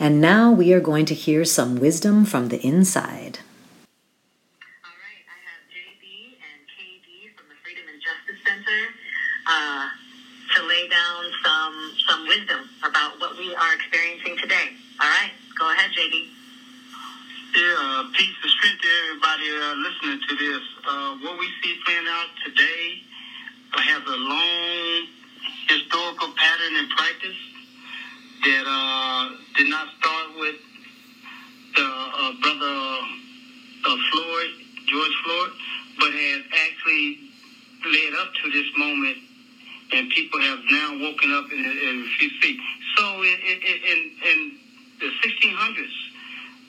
And 0.00 0.20
now 0.20 0.50
we 0.50 0.72
are 0.72 0.80
going 0.80 1.04
to 1.06 1.14
hear 1.14 1.44
some 1.44 1.76
wisdom 1.76 2.24
from 2.24 2.48
the 2.48 2.58
inside. 2.58 3.38
All 4.82 4.98
right, 4.98 5.24
I 5.30 5.38
have 5.46 5.62
JB 5.70 6.34
and 6.42 6.60
KB 6.74 7.38
from 7.38 7.46
the 7.50 7.54
Freedom 7.62 7.84
and 7.86 8.02
Justice 8.02 8.42
Center 8.42 8.82
uh, 9.46 9.86
to 10.56 10.66
lay 10.66 10.88
down 10.88 11.24
some, 11.44 11.92
some 12.08 12.26
wisdom 12.26 12.68
about 12.82 13.20
what 13.20 13.38
we 13.38 13.54
are 13.54 13.74
experiencing 13.76 14.36
today. 14.38 14.70
All 15.00 15.06
right. 15.06 15.30
Go 15.60 15.70
ahead, 15.70 15.92
JD. 15.92 16.24
Yeah, 16.24 17.76
uh, 17.84 18.08
peace 18.16 18.32
and 18.32 18.50
strength 18.50 18.80
to 18.80 18.88
everybody 19.04 19.44
uh, 19.60 19.76
listening 19.84 20.18
to 20.26 20.34
this. 20.40 20.62
Uh, 20.88 21.20
what 21.20 21.38
we 21.38 21.46
see 21.60 21.76
playing 21.84 22.08
out 22.08 22.28
today 22.48 23.02
has 23.76 24.00
a 24.00 24.18
long 24.24 25.12
historical 25.68 26.32
pattern 26.32 26.72
and 26.80 26.88
practice 26.96 27.40
that 28.40 28.64
uh, 28.64 29.20
did 29.60 29.68
not 29.68 29.84
start 30.00 30.40
with 30.40 30.56
the 31.76 31.84
uh, 31.92 32.32
brother 32.40 32.76
uh, 33.84 33.88
Floyd, 34.16 34.52
George 34.88 35.16
Floyd, 35.28 35.52
but 36.00 36.08
has 36.08 36.40
actually 36.72 37.36
led 37.84 38.16
up 38.16 38.32
to 38.32 38.48
this 38.48 38.68
moment, 38.80 39.18
and 39.92 40.08
people 40.16 40.40
have 40.40 40.60
now 40.72 40.96
woken 41.04 41.36
up 41.36 41.52
and, 41.52 41.60
and 41.68 41.96
see. 42.16 42.56
So, 42.96 43.20
in, 43.20 43.36
in, 43.44 43.58
in, 43.60 43.98
in 44.24 44.59
the 45.00 45.06
1600s, 45.08 45.94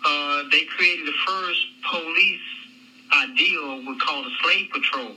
uh, 0.06 0.48
they 0.52 0.64
created 0.64 1.06
the 1.06 1.16
first 1.28 1.62
police 1.92 2.48
ideal 3.12 3.84
uh, 3.84 3.92
we 3.92 3.98
call 4.00 4.24
the 4.24 4.32
slave 4.42 4.70
patrol. 4.74 5.14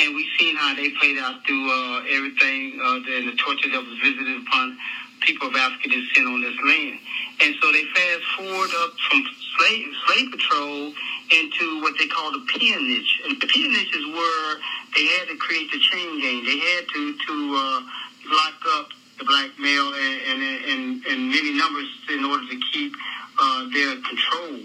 And 0.00 0.14
we've 0.14 0.28
seen 0.38 0.56
how 0.56 0.74
they 0.74 0.90
played 1.00 1.16
out 1.18 1.46
through 1.46 1.64
uh, 1.70 2.02
everything 2.10 2.78
uh, 2.82 3.08
and 3.16 3.28
the 3.32 3.36
torture 3.38 3.70
that 3.70 3.80
was 3.80 3.98
visited 4.02 4.42
upon 4.46 4.76
people 5.22 5.48
of 5.48 5.56
African 5.56 5.90
descent 5.90 6.26
on 6.26 6.42
this 6.42 6.58
land. 6.62 6.98
And 7.42 7.54
so 7.62 7.72
they 7.72 7.84
fast 7.94 8.22
forward 8.36 8.70
up 8.82 8.92
from 9.08 9.22
slave, 9.58 9.86
slave 10.06 10.28
patrol 10.30 10.92
into 11.30 11.80
what 11.82 11.94
they 11.98 12.06
call 12.08 12.32
the 12.32 12.44
peonage. 12.50 13.10
And 13.26 13.40
the 13.40 13.46
peonage 13.46 13.94
is 13.94 14.06
where 14.12 14.50
they 14.94 15.06
had 15.18 15.28
to 15.30 15.36
create 15.38 15.70
the 15.70 15.78
chain 15.80 16.20
gang. 16.20 16.44
They 16.44 16.58
had 16.58 16.82
to, 16.82 17.14
to 17.14 17.34
uh, 17.56 17.80
lock 18.28 18.56
up 18.78 18.86
the 19.18 19.24
black 19.24 19.50
male 19.58 19.92
and, 19.94 20.42
and, 20.70 21.04
and, 21.04 21.20
many 21.28 21.58
numbers 21.58 21.90
in 22.10 22.24
order 22.24 22.46
to 22.48 22.56
keep 22.72 22.92
uh, 23.38 23.66
their 23.74 23.98
control 24.06 24.56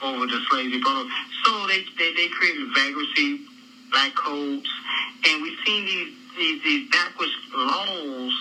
over 0.00 0.24
the 0.26 0.40
slavery 0.50 0.80
problem. 0.80 1.08
So 1.44 1.66
they, 1.68 1.84
they, 1.96 2.14
they 2.16 2.28
created 2.28 2.72
vagrancy, 2.74 3.44
black 3.92 4.14
codes, 4.16 4.68
and 5.28 5.42
we've 5.42 5.58
seen 5.66 5.84
these, 5.84 6.12
these, 6.38 6.58
these 6.64 6.90
backwards 6.90 7.36
laws 7.52 8.32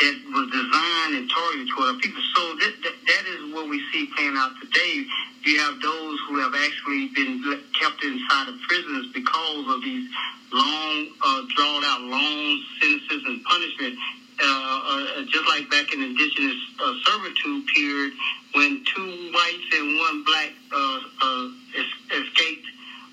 that 0.00 0.16
were 0.32 0.48
designed 0.48 1.12
and 1.20 1.28
targeted 1.28 1.68
toward 1.76 1.94
our 1.94 2.00
people. 2.00 2.22
So 2.34 2.56
that, 2.64 2.72
that, 2.82 2.96
that 3.04 3.24
is 3.28 3.52
what 3.52 3.68
we 3.68 3.76
see 3.92 4.08
playing 4.16 4.34
out 4.38 4.56
today. 4.64 5.04
You 5.44 5.58
have 5.68 5.80
those 5.82 6.18
who 6.28 6.40
have 6.40 6.54
actually 6.56 7.08
been 7.12 7.42
kept 7.76 8.02
inside 8.04 8.48
of 8.48 8.56
prisons 8.68 9.12
because 9.12 9.68
of 9.68 9.82
these 9.84 10.08
long, 10.52 11.08
uh, 11.20 11.42
drawn 11.54 11.84
out 11.84 12.00
long 12.08 12.60
sentences 12.80 13.20
and 13.26 13.44
punishment 13.44 13.98
uh, 14.42 14.80
uh, 14.84 15.22
just 15.28 15.46
like 15.48 15.68
back 15.70 15.92
in 15.92 16.02
indigenous 16.02 16.56
uh, 16.82 16.94
servitude 17.04 17.60
period, 17.76 18.12
when 18.54 18.82
two 18.88 19.30
whites 19.36 19.68
and 19.76 19.98
one 19.98 20.24
black 20.24 20.48
uh, 20.72 20.98
uh 21.20 21.48
escaped 22.16 22.64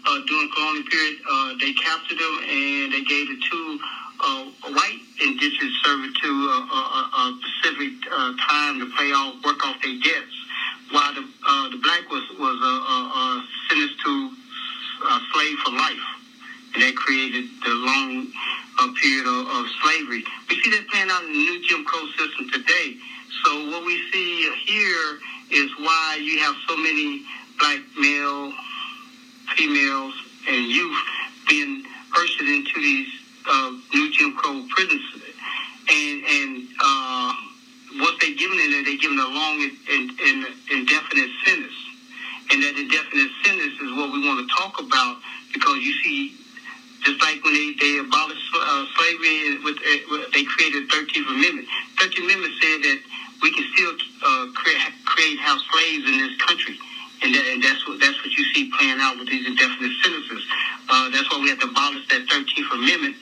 uh, 0.07 0.21
during 0.25 0.49
colonial 0.55 0.85
period, 0.87 1.17
they 1.59 1.73
captured 1.75 2.15
them 2.17 2.35
and 2.47 2.93
they 2.95 3.03
gave 3.03 3.27
the 3.27 3.37
two 3.43 3.79
white 4.71 4.99
indigenous 5.21 5.73
servitude 5.83 6.43
a 6.47 7.35
specific 7.59 7.91
time 8.47 8.79
to 8.79 8.87
pay 8.97 9.11
off, 9.11 9.35
work 9.43 9.59
off 9.67 9.75
their 9.83 9.99
debts, 9.99 10.35
while 10.91 11.13
the, 11.13 11.21
the 11.27 11.77
black 11.83 12.07
was 12.09 12.23
was 12.39 12.55
sentenced 13.67 13.99
to 14.01 14.31
slave 15.33 15.57
for 15.65 15.71
life 15.75 16.07
that 16.79 16.95
created 16.95 17.45
the 17.65 17.73
long 17.73 18.27
uh, 18.79 18.87
period 19.01 19.25
of, 19.25 19.49
of 19.49 19.65
slavery. 19.81 20.21
We 20.49 20.61
see 20.61 20.69
that 20.77 20.85
playing 20.89 21.09
out 21.09 21.23
in 21.25 21.33
the 21.33 21.39
new 21.49 21.57
Jim 21.67 21.83
Crow 21.85 22.05
system 22.17 22.49
today. 22.53 22.97
So 23.43 23.69
what 23.71 23.83
we 23.85 23.97
see 24.13 24.45
here 24.65 25.05
is 25.51 25.71
why 25.81 26.19
you 26.21 26.39
have 26.39 26.55
so 26.69 26.77
many 26.77 27.25
black 27.57 27.81
male, 27.97 28.53
females, 29.57 30.13
and 30.49 30.65
youth 30.69 31.01
being 31.49 31.83
ushered 32.17 32.47
into 32.47 32.75
these 32.77 33.09
uh, 33.49 33.71
new 33.93 34.13
Jim 34.13 34.35
Crow 34.37 34.65
prisons. 34.69 35.23
And 35.89 36.17
and 36.23 36.67
uh, 36.83 37.33
what 38.03 38.19
they're 38.21 38.35
given 38.37 38.59
in 38.59 38.71
there, 38.71 38.83
they're 38.83 39.01
given 39.01 39.17
a 39.17 39.23
long 39.33 39.63
and, 39.65 39.73
and, 39.89 40.05
and 40.19 40.39
indefinite 40.69 41.31
sentence. 41.45 41.79
And 42.53 42.61
that 42.63 42.77
indefinite 42.77 43.31
sentence 43.43 43.73
is 43.81 43.91
what 43.97 44.13
we 44.13 44.21
want 44.27 44.45
to 44.45 44.55
talk 44.55 44.79
about 44.79 45.17
because 45.53 45.77
you 45.79 45.93
see 46.03 46.35
just 47.03 47.21
like 47.21 47.43
when 47.43 47.53
they, 47.53 47.73
they 47.79 47.99
abolished 47.99 48.47
uh, 48.57 48.85
slavery, 48.97 49.61
with, 49.61 49.77
uh, 49.77 50.25
they 50.33 50.43
created 50.45 50.89
13th 50.89 51.29
Amendment. 51.29 51.67
13th 52.01 52.25
Amendment 52.25 52.53
said 52.57 52.77
that 52.89 52.97
we 53.41 53.53
can 53.53 53.65
still 53.75 53.93
uh, 54.25 54.45
create 54.55 55.37
house 55.39 55.61
slaves 55.69 56.03
in 56.09 56.17
this 56.17 56.35
country. 56.41 56.75
And, 57.21 57.33
that, 57.33 57.45
and, 57.49 57.59
that's 57.63 57.81
what 57.87 57.97
that's 57.99 58.17
what 58.21 58.29
you 58.29 58.45
see 58.53 58.69
playing 58.77 58.97
out 59.01 59.17
with 59.17 59.27
these 59.29 59.45
indefinite 59.45 59.91
sentences. 60.03 60.43
Uh, 60.89 61.09
that's 61.09 61.25
why 61.33 61.41
we 61.41 61.49
have 61.49 61.57
to 61.61 61.67
abolish 61.69 62.07
that 62.09 62.25
13th 62.29 62.71
Amendment 62.73 63.15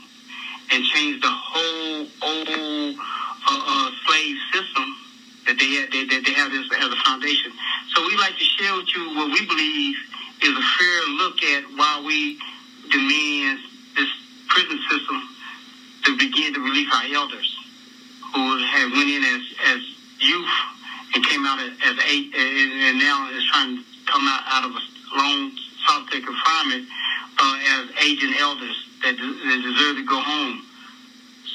and 0.72 0.84
change 0.92 1.22
the 1.22 1.32
whole 1.32 2.08
old 2.24 2.96
uh, 2.96 3.72
uh, 3.72 3.90
slave 4.08 4.36
system 4.54 4.86
that 5.48 5.56
they, 5.60 5.72
had, 5.80 5.92
they, 5.92 6.04
that 6.12 6.24
they 6.26 6.34
have 6.34 6.52
as, 6.52 6.66
as 6.80 6.90
a 6.92 7.00
foundation. 7.08 7.52
So 7.96 8.02
we 8.08 8.16
like 8.18 8.36
to 8.36 8.44
share 8.56 8.76
with 8.76 8.88
you 8.96 9.16
what 9.16 9.32
we 9.32 9.46
believe 9.46 9.96
is 10.44 10.52
a 10.56 10.66
fair 10.80 11.00
look 11.20 11.44
at 11.44 11.64
why 11.78 12.04
we 12.06 12.40
demands 12.96 13.62
this 13.96 14.08
prison 14.48 14.80
system 14.90 15.20
to 16.06 16.18
begin 16.18 16.54
to 16.54 16.60
release 16.62 16.88
our 16.94 17.08
elders 17.16 17.50
who 18.34 18.42
have 18.58 18.92
went 18.92 19.10
in 19.10 19.24
as, 19.24 19.44
as 19.76 19.80
youth 20.20 20.54
and 21.14 21.26
came 21.26 21.46
out 21.46 21.60
as, 21.60 21.96
eight, 22.08 22.32
and, 22.34 22.72
and 22.88 23.00
now 23.00 23.28
is 23.32 23.44
trying 23.52 23.78
to 23.78 23.84
come 24.08 24.26
out, 24.28 24.42
out 24.48 24.64
of 24.70 24.72
a 24.72 24.84
long 25.18 25.52
solitary 25.88 26.22
confinement 26.24 26.88
uh, 27.40 27.58
as 27.78 27.84
aging 28.06 28.34
elders 28.40 28.76
that, 29.04 29.16
that 29.18 29.60
deserve 29.64 29.98
to 29.98 30.06
go 30.08 30.20
home. 30.20 30.62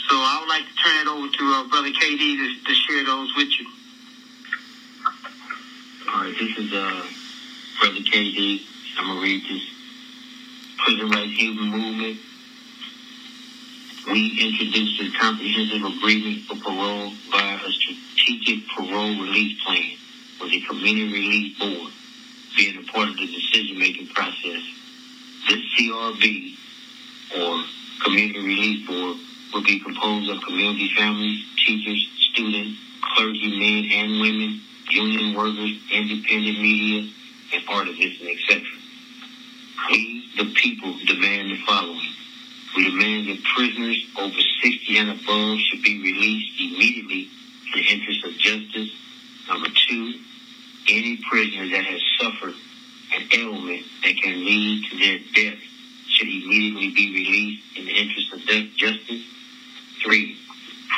So 0.08 0.16
I 0.16 0.38
would 0.40 0.48
like 0.48 0.66
to 0.66 0.74
turn 0.76 1.06
it 1.06 1.08
over 1.08 1.28
to 1.28 1.42
uh, 1.52 1.68
Brother 1.68 1.90
KD 1.90 2.36
to, 2.36 2.64
to, 2.68 2.74
share 2.74 3.04
those 3.04 3.30
with 3.36 3.48
you. 3.58 3.66
All 6.10 6.20
right, 6.22 6.34
this 6.36 6.58
is 6.58 6.72
uh, 6.72 7.06
Brother 7.80 8.00
KD. 8.04 8.60
I'm 8.98 9.06
going 9.06 9.16
to 9.18 9.22
read 9.22 9.42
this 9.48 9.79
freedom 10.84 11.10
rights 11.10 11.32
human 11.32 11.68
movement. 11.68 12.18
We 14.10 14.40
introduced 14.40 15.00
a 15.02 15.18
comprehensive 15.18 15.82
agreement 15.84 16.42
for 16.44 16.56
parole 16.56 17.12
via 17.30 17.56
a 17.64 17.70
strategic 17.72 18.68
parole 18.76 19.12
release 19.20 19.60
plan 19.64 19.92
with 20.40 20.52
a 20.52 20.60
community 20.62 21.12
release 21.12 21.58
board 21.58 21.92
being 22.56 22.76
a 22.82 22.92
part 22.92 23.08
of 23.10 23.16
the 23.16 23.26
decision-making 23.26 24.08
process. 24.08 24.62
This 25.48 25.60
CRB, 25.78 26.54
or 27.38 27.64
Community 28.04 28.40
Release 28.40 28.86
Board, 28.86 29.16
will 29.52 29.62
be 29.64 29.80
composed 29.80 30.30
of 30.30 30.42
community 30.42 30.90
families, 30.96 31.40
teachers, 31.66 32.08
students, 32.32 32.78
clergy 33.14 33.52
men 33.58 33.90
and 33.92 34.20
women, 34.20 34.60
union 34.90 35.34
workers, 35.34 35.78
independent 35.92 36.60
media, 36.60 37.10
and 37.54 37.62
artists, 37.68 38.00
and 38.20 38.30
etc. 38.30 38.66
We, 39.88 40.24
the 40.36 40.44
people, 40.54 40.92
demand 41.06 41.50
the 41.50 41.58
following. 41.66 42.08
We 42.76 42.90
demand 42.90 43.28
that 43.28 43.42
prisoners 43.56 44.06
over 44.18 44.36
60 44.62 44.98
and 44.98 45.10
above 45.10 45.58
should 45.58 45.82
be 45.82 46.00
released 46.02 46.60
immediately 46.60 47.28
in 47.66 47.72
the 47.74 47.90
interest 47.90 48.24
of 48.24 48.32
justice. 48.38 48.90
Number 49.48 49.68
two, 49.88 50.14
any 50.88 51.18
prisoner 51.30 51.68
that 51.70 51.84
has 51.84 52.00
suffered 52.20 52.54
an 53.14 53.28
ailment 53.36 53.82
that 54.04 54.14
can 54.22 54.44
lead 54.44 54.84
to 54.90 54.96
their 54.98 55.18
death 55.34 55.58
should 56.10 56.28
immediately 56.28 56.90
be 56.90 57.12
released 57.14 57.76
in 57.78 57.84
the 57.86 57.92
interest 57.92 58.32
of 58.32 58.46
death 58.46 58.66
justice. 58.76 59.22
Three, 60.04 60.36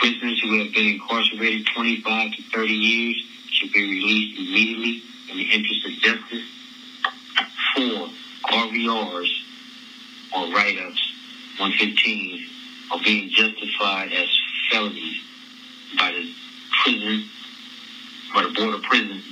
prisoners 0.01 0.41
who 0.43 0.59
have 0.59 0.73
been 0.75 0.89
incarcerated 0.95 1.67
25 1.75 2.33
to 2.33 2.43
30 2.55 2.73
years 2.73 3.17
should 3.53 3.73
be 3.73 3.81
released 3.83 4.39
immediately 4.39 5.03
in 5.31 5.37
the 5.39 5.51
interest 5.51 5.87
of 5.87 5.93
justice. 6.03 6.45
Four, 7.77 8.09
RVRs 8.45 9.31
or 10.37 10.55
write-ups 10.55 11.13
115 11.59 12.47
are 12.93 12.99
being 13.05 13.31
justified 13.31 14.13
as 14.13 14.29
felonies 14.71 15.21
by 15.97 16.11
the 16.11 16.33
prison, 16.85 17.25
by 18.35 18.43
the 18.43 18.49
Board 18.51 18.75
of 18.75 18.83
prison, 18.83 19.23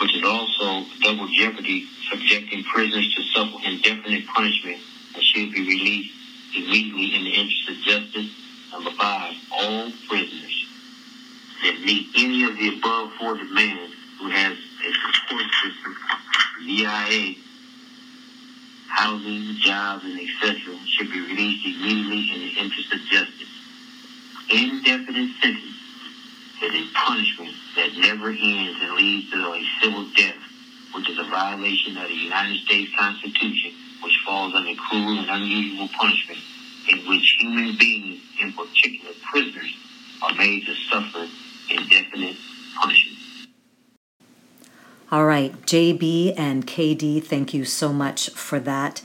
which 0.00 0.16
is 0.16 0.22
also 0.24 0.84
double 1.02 1.28
jeopardy, 1.28 1.86
subjecting 2.10 2.64
prisoners 2.64 3.14
to 3.14 3.22
suffer 3.24 3.58
indefinite 3.66 4.26
punishment 4.28 4.78
and 5.14 5.22
should 5.24 5.52
be 5.52 5.60
released 5.60 6.12
immediately 6.56 7.14
in 7.14 7.24
the 7.24 7.30
interest 7.30 7.68
of 7.68 7.76
justice. 7.84 8.30
Number 8.72 8.90
five, 8.92 9.34
all 9.52 9.92
prisoners 10.08 10.66
that 11.64 11.80
meet 11.80 12.06
any 12.16 12.44
of 12.44 12.56
the 12.56 12.78
above 12.78 13.12
four 13.18 13.36
demands 13.36 13.94
who 14.20 14.30
has 14.30 14.56
a 14.56 15.26
support 15.26 15.42
system, 15.64 15.96
VIA, 16.64 17.34
housing, 18.90 19.54
jobs, 19.60 20.04
and 20.04 20.18
etc., 20.18 20.76
should 20.86 21.10
be 21.10 21.20
released 21.20 21.64
immediately 21.64 22.26
in 22.34 22.40
the 22.40 22.58
interest 22.60 22.92
of 22.92 22.98
justice. 23.06 23.48
Indefinite 24.52 25.30
sentence 25.40 25.78
is 26.62 26.74
a 26.74 26.84
punishment 26.94 27.54
that 27.76 27.94
never 27.96 28.30
ends 28.30 28.78
and 28.82 28.94
leads 28.96 29.30
to 29.30 29.38
a 29.38 29.64
civil 29.80 30.06
death, 30.16 30.34
which 30.92 31.08
is 31.08 31.18
a 31.18 31.24
violation 31.24 31.96
of 31.98 32.08
the 32.08 32.14
United 32.14 32.58
States 32.62 32.90
Constitution, 32.98 33.72
which 34.02 34.18
falls 34.26 34.54
under 34.54 34.74
cruel 34.74 35.20
and 35.20 35.30
unusual 35.30 35.88
punishment, 35.96 36.40
in 36.88 36.98
which 37.08 37.36
human 37.38 37.76
beings, 37.78 38.20
in 38.42 38.52
particular 38.52 39.14
prisoners, 39.22 39.72
are 40.22 40.34
made 40.34 40.66
to 40.66 40.74
suffer 40.74 41.28
indefinite 41.70 42.36
punishment. 42.74 43.09
All 45.12 45.26
right, 45.26 45.52
JB 45.62 46.34
and 46.36 46.64
KD, 46.64 47.20
thank 47.24 47.52
you 47.52 47.64
so 47.64 47.92
much 47.92 48.30
for 48.30 48.60
that. 48.60 49.02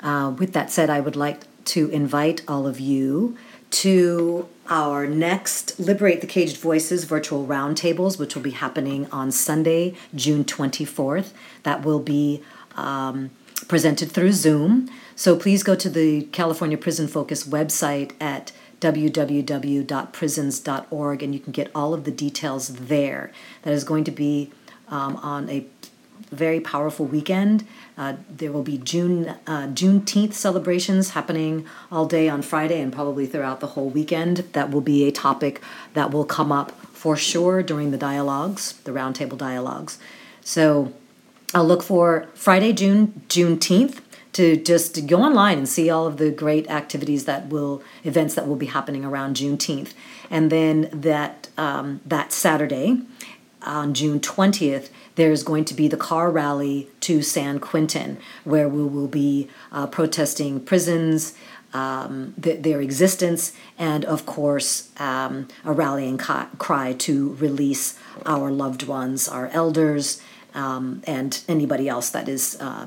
Uh, 0.00 0.32
with 0.38 0.52
that 0.52 0.70
said, 0.70 0.88
I 0.88 1.00
would 1.00 1.16
like 1.16 1.42
to 1.64 1.88
invite 1.90 2.42
all 2.46 2.64
of 2.68 2.78
you 2.78 3.36
to 3.72 4.46
our 4.68 5.04
next 5.08 5.80
Liberate 5.80 6.20
the 6.20 6.28
Caged 6.28 6.58
Voices 6.58 7.02
virtual 7.02 7.44
roundtables, 7.44 8.20
which 8.20 8.36
will 8.36 8.42
be 8.42 8.52
happening 8.52 9.08
on 9.10 9.32
Sunday, 9.32 9.94
June 10.14 10.44
24th. 10.44 11.32
That 11.64 11.84
will 11.84 11.98
be 11.98 12.40
um, 12.76 13.30
presented 13.66 14.12
through 14.12 14.34
Zoom. 14.34 14.88
So 15.16 15.34
please 15.36 15.64
go 15.64 15.74
to 15.74 15.90
the 15.90 16.22
California 16.26 16.78
Prison 16.78 17.08
Focus 17.08 17.48
website 17.48 18.12
at 18.20 18.52
www.prisons.org 18.80 21.22
and 21.22 21.34
you 21.34 21.40
can 21.40 21.52
get 21.52 21.68
all 21.74 21.94
of 21.94 22.04
the 22.04 22.10
details 22.12 22.68
there. 22.68 23.32
That 23.62 23.72
is 23.72 23.82
going 23.82 24.04
to 24.04 24.10
be 24.12 24.50
um, 24.92 25.16
on 25.16 25.48
a 25.48 25.64
very 26.30 26.60
powerful 26.60 27.04
weekend. 27.04 27.66
Uh, 27.98 28.14
there 28.30 28.52
will 28.52 28.62
be 28.62 28.78
June 28.78 29.30
uh, 29.46 29.66
Juneteenth 29.68 30.34
celebrations 30.34 31.10
happening 31.10 31.66
all 31.90 32.06
day 32.06 32.28
on 32.28 32.42
Friday 32.42 32.80
and 32.80 32.92
probably 32.92 33.26
throughout 33.26 33.58
the 33.60 33.68
whole 33.68 33.88
weekend. 33.88 34.38
That 34.52 34.70
will 34.70 34.80
be 34.82 35.08
a 35.08 35.12
topic 35.12 35.60
that 35.94 36.10
will 36.12 36.24
come 36.24 36.52
up 36.52 36.70
for 36.94 37.16
sure 37.16 37.62
during 37.62 37.90
the 37.90 37.98
dialogues, 37.98 38.74
the 38.84 38.92
roundtable 38.92 39.36
dialogues. 39.36 39.98
So 40.42 40.92
I'll 41.52 41.66
look 41.66 41.82
for 41.82 42.28
Friday, 42.34 42.72
June 42.72 43.22
Juneteenth 43.28 43.98
to 44.34 44.56
just 44.56 45.06
go 45.06 45.20
online 45.22 45.58
and 45.58 45.68
see 45.68 45.90
all 45.90 46.06
of 46.06 46.16
the 46.16 46.30
great 46.30 46.70
activities 46.70 47.26
that 47.26 47.48
will 47.48 47.82
events 48.04 48.34
that 48.34 48.48
will 48.48 48.56
be 48.56 48.64
happening 48.66 49.04
around 49.04 49.36
Juneteenth, 49.36 49.92
and 50.30 50.50
then 50.50 50.88
that 50.92 51.48
um, 51.58 52.00
that 52.06 52.32
Saturday 52.32 53.02
on 53.64 53.94
June 53.94 54.20
20th, 54.20 54.88
there's 55.14 55.42
going 55.42 55.64
to 55.66 55.74
be 55.74 55.88
the 55.88 55.96
car 55.96 56.30
rally 56.30 56.88
to 57.00 57.22
San 57.22 57.58
Quentin, 57.60 58.18
where 58.44 58.68
we 58.68 58.82
will 58.82 59.08
be 59.08 59.48
uh, 59.70 59.86
protesting 59.86 60.60
prisons, 60.60 61.34
um, 61.74 62.34
th- 62.40 62.62
their 62.62 62.80
existence, 62.80 63.52
and 63.78 64.04
of 64.04 64.26
course, 64.26 64.90
um, 64.98 65.48
a 65.64 65.72
rallying 65.72 66.18
ca- 66.18 66.48
cry 66.58 66.92
to 66.94 67.34
release 67.34 67.98
our 68.26 68.50
loved 68.50 68.86
ones, 68.86 69.28
our 69.28 69.48
elders, 69.48 70.20
um, 70.54 71.02
and 71.06 71.42
anybody 71.48 71.88
else 71.88 72.10
that 72.10 72.28
is. 72.28 72.56
Uh, 72.60 72.86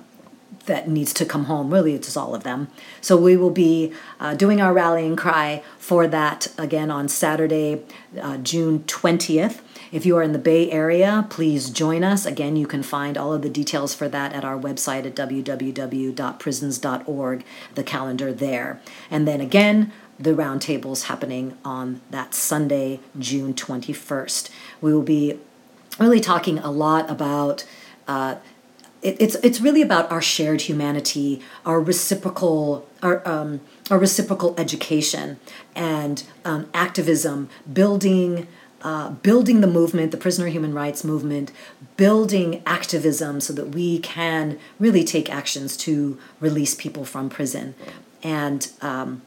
that 0.68 0.88
needs 0.90 1.14
to 1.14 1.24
come 1.26 1.44
home. 1.44 1.72
Really, 1.72 1.94
it's 1.94 2.18
all 2.18 2.34
of 2.34 2.42
them. 2.44 2.70
So 3.00 3.16
we 3.18 3.38
will 3.38 3.52
be 3.52 3.94
uh, 4.20 4.34
doing 4.34 4.60
our 4.62 4.74
rallying 4.74 5.16
cry 5.16 5.62
for 5.78 6.08
that 6.08 6.48
again 6.58 6.90
on 6.90 7.08
Saturday, 7.08 7.84
uh, 8.20 8.38
June 8.38 8.84
twentieth, 8.86 9.62
if 9.92 10.06
you 10.06 10.16
are 10.18 10.24
in 10.24 10.34
the 10.34 10.40
Bay 10.40 10.70
Area, 10.72 11.26
please 11.30 11.70
join 11.70 12.04
us. 12.04 12.26
Again, 12.26 12.56
you 12.58 12.66
can 12.66 12.82
find 12.84 13.18
all 13.18 13.34
of 13.34 13.42
the 13.42 13.50
details 13.50 13.94
for 13.94 14.08
that 14.10 14.32
at 14.34 14.44
our 14.46 14.58
website 14.58 15.06
at 15.06 15.14
www.prisons.org, 15.16 17.46
the 17.76 17.84
calendar 17.84 18.34
there. 18.34 18.82
And 19.12 19.28
then 19.28 19.40
again, 19.42 19.92
the 20.20 20.32
roundtables 20.32 21.04
happening 21.04 21.56
on 21.64 22.02
that 22.10 22.34
Sunday, 22.34 23.00
June 23.20 23.54
21st. 23.54 24.50
We 24.82 24.92
will 24.94 25.02
be 25.04 25.40
really 26.00 26.20
talking 26.20 26.58
a 26.60 26.70
lot 26.72 27.10
about. 27.10 27.66
Uh, 28.08 28.36
it's 29.02 29.36
it's 29.36 29.62
really 29.62 29.82
about 29.84 30.12
our 30.12 30.22
shared 30.22 30.62
humanity, 30.64 31.40
our 31.64 31.80
reciprocal 31.80 32.90
our 33.04 33.22
um, 33.28 33.62
our 33.92 34.00
reciprocal 34.00 34.56
education 34.58 35.40
and 35.76 36.24
um, 36.44 36.68
activism, 36.74 37.48
building 37.72 38.48
uh, 38.86 39.10
building 39.10 39.62
the 39.62 39.68
movement, 39.68 40.12
the 40.12 40.18
prisoner 40.18 40.46
human 40.48 40.72
rights 40.72 41.04
movement, 41.04 41.52
building 41.98 42.62
activism 42.68 43.42
so 43.42 43.52
that 43.52 43.70
we 43.70 43.98
can 43.98 44.60
really 44.78 45.04
take 45.04 45.28
actions 45.28 45.76
to 45.76 46.20
release 46.40 46.76
people 46.76 47.04
from 47.04 47.28
prison. 47.28 47.74
And 48.22 48.70
um, 48.84 49.24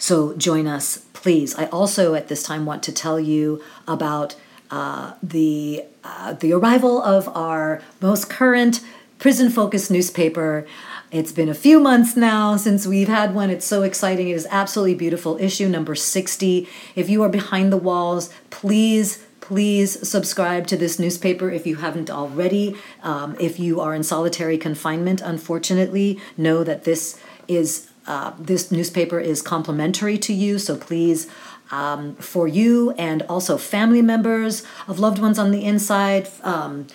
so 0.00 0.34
join 0.36 0.66
us, 0.66 1.04
please. 1.12 1.54
I 1.54 1.66
also 1.66 2.14
at 2.14 2.26
this 2.26 2.42
time 2.42 2.66
want 2.66 2.82
to 2.82 2.90
tell 2.92 3.20
you 3.20 3.62
about 3.86 4.34
uh, 4.68 5.12
the 5.22 5.84
uh, 6.02 6.32
the 6.32 6.52
arrival 6.52 7.00
of 7.00 7.28
our 7.36 7.80
most 8.00 8.28
current 8.28 8.80
prison 9.20 9.48
focused 9.48 9.92
newspaper. 9.92 10.66
It's 11.12 11.30
been 11.30 11.50
a 11.50 11.54
few 11.54 11.78
months 11.78 12.16
now 12.16 12.56
since 12.56 12.86
we've 12.86 13.06
had 13.06 13.34
one. 13.34 13.50
It's 13.50 13.66
so 13.66 13.82
exciting. 13.82 14.30
It 14.30 14.32
is 14.32 14.46
absolutely 14.50 14.94
beautiful. 14.94 15.36
Issue 15.38 15.68
number 15.68 15.94
60. 15.94 16.66
If 16.96 17.10
you 17.10 17.22
are 17.22 17.28
behind 17.28 17.70
the 17.72 17.76
walls, 17.76 18.30
please 18.48 19.22
please 19.42 20.08
subscribe 20.08 20.68
to 20.68 20.76
this 20.76 21.00
newspaper 21.00 21.50
if 21.50 21.66
you 21.66 21.74
haven't 21.76 22.08
already. 22.08 22.76
Um, 23.02 23.36
if 23.40 23.58
you 23.58 23.80
are 23.80 23.92
in 23.92 24.04
solitary 24.04 24.56
confinement, 24.56 25.20
unfortunately, 25.20 26.18
know 26.36 26.62
that 26.62 26.84
this 26.84 27.20
is 27.48 27.90
uh, 28.06 28.32
this 28.38 28.70
newspaper 28.72 29.18
is 29.20 29.42
complimentary 29.42 30.16
to 30.16 30.32
you. 30.32 30.58
So 30.58 30.76
please. 30.78 31.28
Um, 31.70 32.16
for 32.16 32.46
you 32.46 32.90
and 32.98 33.22
also 33.30 33.56
family 33.56 34.02
members 34.02 34.62
of 34.86 34.98
loved 34.98 35.18
ones 35.18 35.38
on 35.38 35.52
the 35.52 35.64
inside, 35.64 36.28
um, 36.42 36.86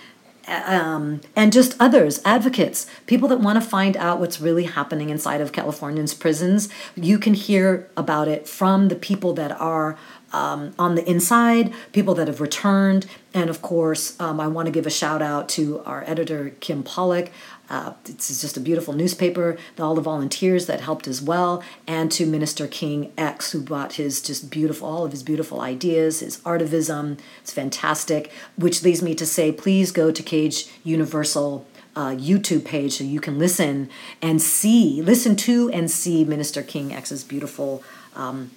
um, 0.47 1.21
and 1.35 1.51
just 1.51 1.75
others, 1.79 2.21
advocates, 2.23 2.85
people 3.05 3.27
that 3.29 3.39
want 3.39 3.61
to 3.61 3.67
find 3.69 3.97
out 3.97 4.19
what's 4.19 4.39
really 4.39 4.63
happening 4.63 5.09
inside 5.09 5.41
of 5.41 5.51
Californians' 5.51 6.13
prisons. 6.13 6.69
You 6.95 7.19
can 7.19 7.33
hear 7.33 7.89
about 7.97 8.27
it 8.27 8.47
from 8.47 8.87
the 8.87 8.95
people 8.95 9.33
that 9.33 9.51
are 9.59 9.97
um, 10.33 10.73
on 10.79 10.95
the 10.95 11.09
inside, 11.09 11.73
people 11.93 12.13
that 12.15 12.27
have 12.27 12.41
returned, 12.41 13.05
and 13.33 13.49
of 13.49 13.61
course, 13.61 14.19
um, 14.19 14.39
I 14.39 14.47
want 14.47 14.65
to 14.67 14.71
give 14.71 14.85
a 14.87 14.91
shout 14.91 15.21
out 15.21 15.49
to 15.49 15.79
our 15.81 16.03
editor, 16.07 16.51
Kim 16.61 16.83
Pollock, 16.83 17.29
uh, 17.69 17.93
it's 18.07 18.39
just 18.41 18.55
a 18.55 18.61
beautiful 18.61 18.93
newspaper, 18.93 19.57
all 19.77 19.93
the 19.95 20.01
volunteers 20.01 20.67
that 20.67 20.79
helped 20.81 21.05
as 21.07 21.21
well, 21.21 21.61
and 21.85 22.09
to 22.11 22.25
Minister 22.25 22.65
King 22.65 23.11
X, 23.17 23.51
who 23.51 23.59
brought 23.61 23.93
his 23.93 24.21
just 24.21 24.49
beautiful, 24.49 24.87
all 24.87 25.03
of 25.05 25.11
his 25.11 25.21
beautiful 25.21 25.59
ideas, 25.59 26.21
his 26.21 26.37
artivism. 26.39 27.19
It's 27.41 27.51
fantastic, 27.51 28.31
which 28.55 28.83
leads 28.83 29.01
me 29.01 29.13
to 29.15 29.25
say 29.25 29.51
please 29.51 29.91
go 29.91 30.11
to 30.11 30.23
Cage 30.23 30.67
Universal. 30.83 31.65
Uh, 31.95 32.11
YouTube 32.15 32.63
page 32.63 32.93
so 32.99 33.03
you 33.03 33.19
can 33.19 33.39
listen 33.39 33.89
and 34.21 34.39
see, 34.39 35.01
listen 35.01 35.35
to 35.35 35.67
and 35.71 35.89
see 35.89 36.23
Minister 36.23 36.61
King 36.61 36.93
X's 36.93 37.23
beautiful, 37.23 37.81
um, 38.15 38.51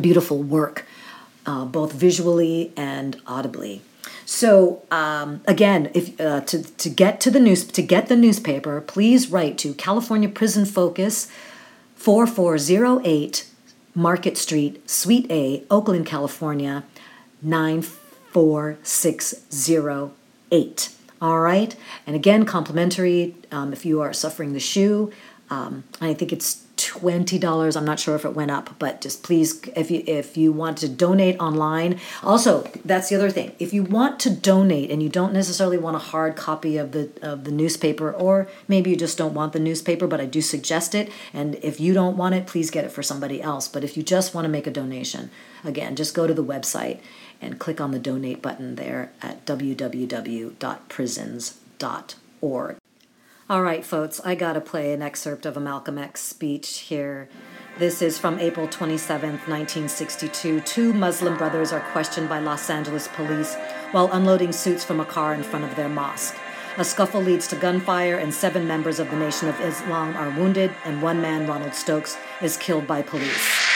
beautiful 0.00 0.40
work, 0.40 0.86
uh, 1.46 1.64
both 1.64 1.92
visually 1.92 2.72
and 2.76 3.16
audibly. 3.26 3.82
So 4.30 4.82
um, 4.90 5.40
again, 5.48 5.90
if 5.94 6.20
uh, 6.20 6.42
to 6.42 6.62
to 6.62 6.90
get 6.90 7.18
to 7.22 7.30
the 7.30 7.40
news 7.40 7.64
to 7.66 7.80
get 7.80 8.08
the 8.08 8.14
newspaper, 8.14 8.78
please 8.82 9.30
write 9.30 9.56
to 9.64 9.72
California 9.72 10.28
Prison 10.28 10.66
Focus, 10.66 11.28
four 11.94 12.26
four 12.26 12.58
zero 12.58 13.00
eight 13.04 13.46
Market 13.94 14.36
Street, 14.36 14.88
Suite 14.88 15.24
A, 15.30 15.62
Oakland, 15.70 16.04
California, 16.04 16.84
nine 17.40 17.80
four 17.80 18.76
six 18.82 19.34
zero 19.50 20.12
eight. 20.52 20.90
All 21.22 21.40
right, 21.40 21.74
and 22.06 22.14
again, 22.14 22.44
complimentary. 22.44 23.34
Um, 23.50 23.72
if 23.72 23.86
you 23.86 24.02
are 24.02 24.12
suffering 24.12 24.52
the 24.52 24.60
shoe, 24.60 25.10
um, 25.48 25.84
I 26.02 26.12
think 26.12 26.34
it's 26.34 26.66
$20. 26.90 27.76
I'm 27.76 27.84
not 27.84 28.00
sure 28.00 28.14
if 28.16 28.24
it 28.24 28.34
went 28.34 28.50
up, 28.50 28.70
but 28.78 29.00
just 29.00 29.22
please 29.22 29.62
if 29.76 29.90
you 29.90 30.02
if 30.06 30.36
you 30.36 30.52
want 30.52 30.78
to 30.78 30.88
donate 30.88 31.38
online. 31.38 32.00
Also, 32.22 32.62
that's 32.84 33.08
the 33.10 33.16
other 33.16 33.30
thing. 33.30 33.54
If 33.58 33.72
you 33.74 33.82
want 33.82 34.18
to 34.20 34.30
donate 34.30 34.90
and 34.90 35.02
you 35.02 35.08
don't 35.08 35.32
necessarily 35.32 35.76
want 35.78 35.96
a 35.96 36.00
hard 36.00 36.34
copy 36.36 36.76
of 36.78 36.92
the 36.92 37.10
of 37.22 37.44
the 37.44 37.50
newspaper 37.50 38.10
or 38.12 38.48
maybe 38.68 38.90
you 38.90 38.96
just 38.96 39.18
don't 39.18 39.34
want 39.34 39.52
the 39.52 39.58
newspaper, 39.60 40.06
but 40.06 40.20
I 40.20 40.24
do 40.26 40.40
suggest 40.40 40.94
it 40.94 41.10
and 41.34 41.56
if 41.56 41.78
you 41.80 41.92
don't 41.94 42.16
want 42.16 42.34
it, 42.34 42.46
please 42.46 42.70
get 42.70 42.84
it 42.84 42.90
for 42.92 43.02
somebody 43.02 43.42
else. 43.42 43.68
But 43.68 43.84
if 43.84 43.96
you 43.96 44.02
just 44.02 44.34
want 44.34 44.44
to 44.46 44.48
make 44.48 44.66
a 44.66 44.70
donation, 44.70 45.30
again, 45.64 45.94
just 45.96 46.14
go 46.14 46.26
to 46.26 46.34
the 46.34 46.44
website 46.44 47.00
and 47.40 47.58
click 47.58 47.80
on 47.80 47.90
the 47.92 47.98
donate 47.98 48.40
button 48.42 48.74
there 48.76 49.12
at 49.22 49.44
www.prisons.org. 49.46 50.58
All 53.50 53.62
right, 53.62 53.82
folks, 53.82 54.20
I 54.26 54.34
got 54.34 54.54
to 54.54 54.60
play 54.60 54.92
an 54.92 55.00
excerpt 55.00 55.46
of 55.46 55.56
a 55.56 55.60
Malcolm 55.60 55.96
X 55.96 56.20
speech 56.20 56.80
here. 56.80 57.30
This 57.78 58.02
is 58.02 58.18
from 58.18 58.38
April 58.38 58.68
27, 58.68 59.30
1962. 59.30 60.60
Two 60.60 60.92
Muslim 60.92 61.34
brothers 61.38 61.72
are 61.72 61.80
questioned 61.80 62.28
by 62.28 62.40
Los 62.40 62.68
Angeles 62.68 63.08
police 63.08 63.54
while 63.92 64.10
unloading 64.12 64.52
suits 64.52 64.84
from 64.84 65.00
a 65.00 65.06
car 65.06 65.32
in 65.32 65.42
front 65.42 65.64
of 65.64 65.76
their 65.76 65.88
mosque. 65.88 66.36
A 66.76 66.84
scuffle 66.84 67.22
leads 67.22 67.48
to 67.48 67.56
gunfire, 67.56 68.16
and 68.18 68.34
seven 68.34 68.68
members 68.68 68.98
of 68.98 69.10
the 69.10 69.16
Nation 69.16 69.48
of 69.48 69.58
Islam 69.62 70.14
are 70.18 70.28
wounded, 70.38 70.70
and 70.84 71.00
one 71.00 71.22
man, 71.22 71.48
Ronald 71.48 71.72
Stokes, 71.72 72.18
is 72.42 72.58
killed 72.58 72.86
by 72.86 73.00
police. 73.00 73.66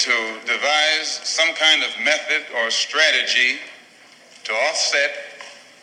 to 0.00 0.38
devise 0.46 1.20
some 1.24 1.52
kind 1.54 1.82
of 1.82 1.90
method 2.02 2.42
or 2.56 2.70
strategy 2.70 3.58
to 4.44 4.52
offset 4.70 5.10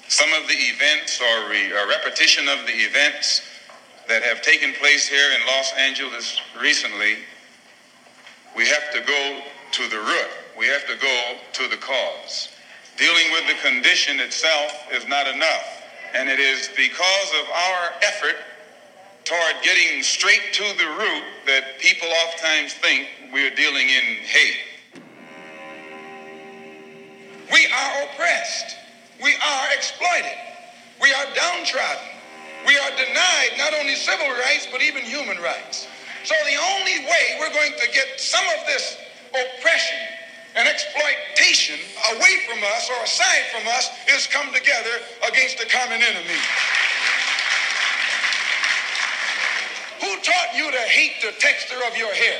some 0.08 0.30
of 0.42 0.48
the 0.48 0.56
events 0.56 1.22
or 1.22 1.50
re- 1.52 1.72
repetition 1.88 2.48
of 2.50 2.66
the 2.66 2.74
events 2.74 3.44
that 4.08 4.24
have 4.24 4.42
taken 4.42 4.74
place 4.82 5.08
here 5.08 5.30
in 5.40 5.46
Los 5.46 5.72
Angeles 5.78 6.40
recently, 6.60 7.18
we 8.56 8.68
have 8.68 8.90
to 8.94 9.02
go 9.02 9.40
to 9.72 9.88
the 9.90 9.98
root. 10.00 10.30
We 10.58 10.66
have 10.68 10.88
to 10.88 10.96
go 10.98 11.16
to 11.54 11.68
the 11.68 11.78
cause. 11.78 12.50
Dealing 12.98 13.28
with 13.34 13.46
the 13.48 13.70
condition 13.70 14.20
itself 14.20 14.72
is 14.94 15.06
not 15.08 15.28
enough. 15.28 15.84
And 16.16 16.28
it 16.30 16.40
is 16.40 16.70
because 16.76 17.30
of 17.38 17.50
our 17.54 17.92
effort 18.08 18.38
toward 19.26 19.62
getting 19.62 20.02
straight 20.02 20.54
to 20.54 20.64
the 20.78 20.88
root 20.98 21.24
that 21.46 21.78
people 21.80 22.08
oftentimes 22.26 22.74
think 22.76 23.10
we 23.34 23.46
are 23.46 23.54
dealing 23.56 23.88
in 23.90 24.04
hate. 24.24 24.60
We 27.52 27.66
are 27.68 27.94
oppressed. 28.04 28.76
We 29.24 29.34
are 29.36 29.66
exploited. 29.76 30.38
We 31.02 31.12
are 31.14 31.26
downtrodden. 31.36 32.06
We 32.66 32.78
are 32.78 32.92
denied 32.92 33.52
not 33.58 33.74
only 33.74 33.96
civil 33.96 34.28
rights, 34.44 34.68
but 34.72 34.82
even 34.82 35.04
human 35.04 35.38
rights. 35.42 35.88
So 36.24 36.36
the 36.46 36.58
only 36.76 37.00
way 37.06 37.24
we're 37.40 37.54
going 37.54 37.72
to 37.80 37.88
get 37.94 38.20
some 38.20 38.44
of 38.60 38.66
this 38.66 38.98
oppression 39.32 39.98
and 40.56 40.68
exploitation 40.68 41.80
away 42.16 42.34
from 42.50 42.60
us 42.76 42.90
or 42.90 43.02
aside 43.04 43.46
from 43.54 43.68
us 43.70 43.90
is 44.16 44.28
come 44.28 44.48
together 44.54 44.94
against 45.30 45.60
a 45.62 45.68
common 45.68 46.02
enemy. 46.02 46.40
Who 50.02 50.14
taught 50.22 50.54
you 50.56 50.70
to 50.72 50.78
hate 50.90 51.22
the 51.22 51.32
texture 51.40 51.80
of 51.90 51.98
your 51.98 52.14
hair? 52.14 52.40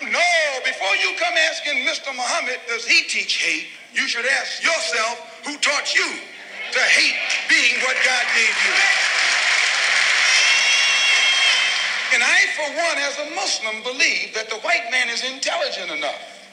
No, 0.00 0.64
before 0.64 0.96
you 0.96 1.12
come 1.18 1.34
asking 1.52 1.84
Mr. 1.84 2.08
Muhammad, 2.16 2.56
does 2.68 2.86
he 2.86 3.02
teach 3.04 3.36
hate? 3.44 3.66
You 3.92 4.08
should 4.08 4.24
ask 4.24 4.62
yourself, 4.64 5.20
who 5.44 5.52
taught 5.60 5.92
you 5.94 6.08
to 6.72 6.80
hate 6.88 7.16
being 7.52 7.76
what 7.84 7.92
God 8.00 8.24
gave 8.32 8.48
you? 8.48 8.72
And 12.16 12.20
I, 12.24 12.38
for 12.56 12.68
one, 12.80 12.96
as 13.04 13.14
a 13.28 13.28
Muslim, 13.36 13.84
believe 13.84 14.32
that 14.40 14.48
the 14.48 14.56
white 14.64 14.88
man 14.90 15.10
is 15.12 15.20
intelligent 15.22 15.92
enough. 15.92 16.48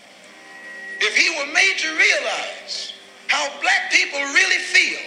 If 0.99 1.15
he 1.15 1.31
were 1.39 1.47
made 1.53 1.79
to 1.87 1.89
realize 1.95 2.93
how 3.31 3.47
black 3.61 3.91
people 3.95 4.19
really 4.35 4.59
feel 4.59 4.99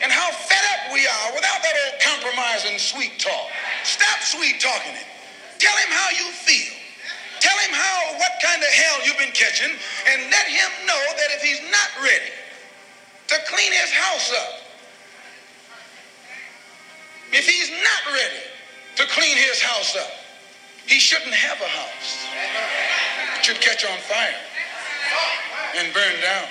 and 0.00 0.12
how 0.14 0.30
fed 0.30 0.64
up 0.78 0.94
we 0.94 1.06
are 1.10 1.28
without 1.34 1.58
that 1.58 1.74
old 1.74 2.22
compromising 2.22 2.78
sweet 2.78 3.18
talk, 3.18 3.50
stop 3.82 4.20
sweet 4.22 4.60
talking 4.62 4.94
it. 4.94 5.06
Tell 5.58 5.74
him 5.82 5.90
how 5.90 6.10
you 6.10 6.30
feel. 6.30 6.76
Tell 7.50 7.66
him 7.66 7.74
how, 7.74 8.14
what 8.18 8.32
kind 8.44 8.62
of 8.62 8.68
hell 8.68 8.96
you've 9.04 9.18
been 9.18 9.34
catching, 9.34 9.70
and 9.74 10.22
let 10.30 10.46
him 10.46 10.70
know 10.86 11.02
that 11.18 11.34
if 11.34 11.42
he's 11.42 11.58
not 11.70 11.90
ready 12.02 12.30
to 13.26 13.34
clean 13.50 13.72
his 13.72 13.90
house 13.90 14.30
up, 14.32 14.60
if 17.32 17.46
he's 17.50 17.70
not 17.74 18.14
ready 18.14 18.40
to 18.96 19.06
clean 19.08 19.36
his 19.36 19.60
house 19.60 19.96
up, 19.96 20.10
he 20.86 21.00
shouldn't 21.00 21.34
have 21.34 21.60
a 21.60 21.64
house. 21.64 22.12
It 23.40 23.44
should 23.46 23.60
catch 23.60 23.84
on 23.84 23.98
fire 23.98 24.34
and 25.78 25.92
burn 25.92 26.22
down. 26.22 26.46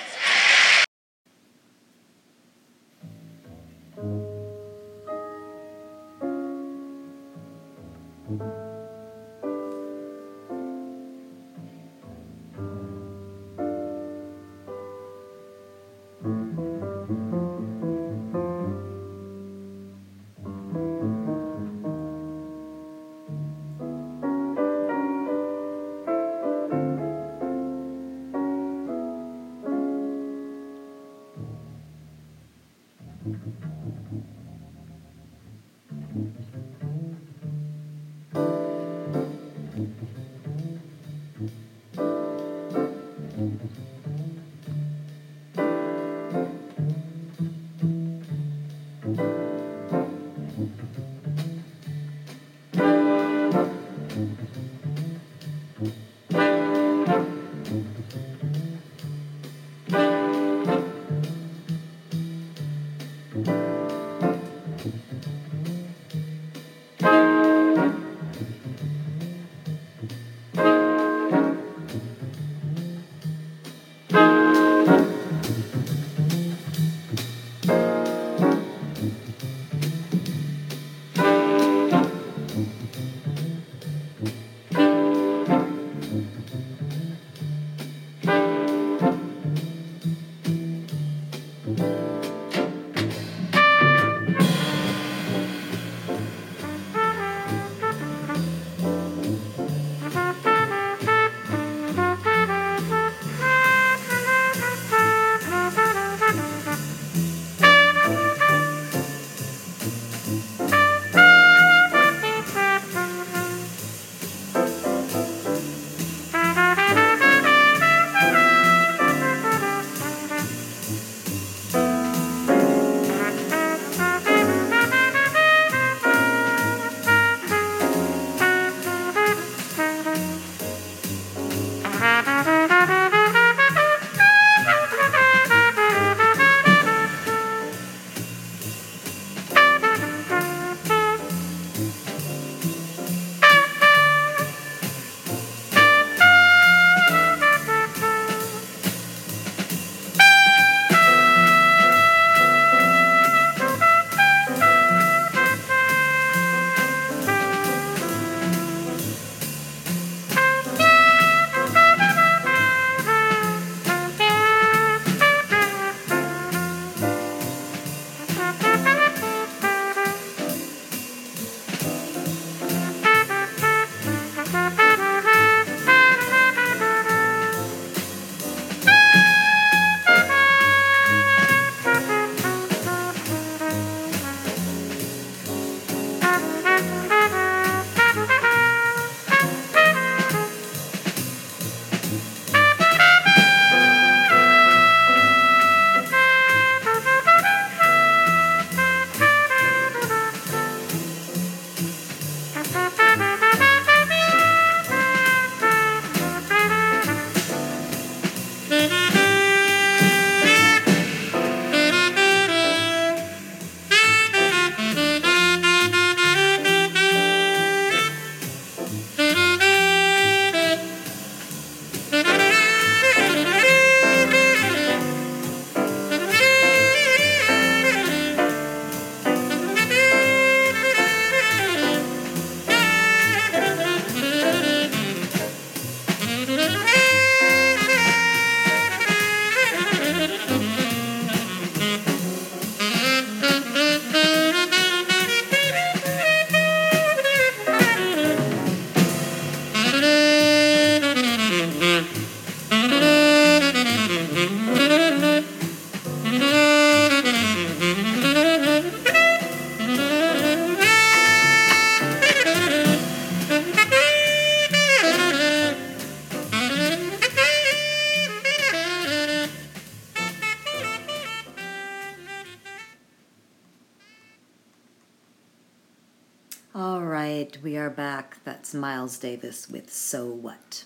Miles 279.10 279.18
Davis 279.18 279.68
with 279.68 279.92
So 279.92 280.24
What. 280.24 280.84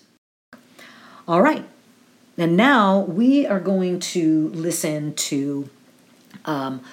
All 1.27 1.43
right. 1.43 1.63
And 2.39 2.57
now 2.57 3.01
we 3.01 3.45
are 3.45 3.59
going 3.59 3.99
to 4.15 4.47
listen 4.47 5.13
to 5.13 5.69
um, 6.45 6.83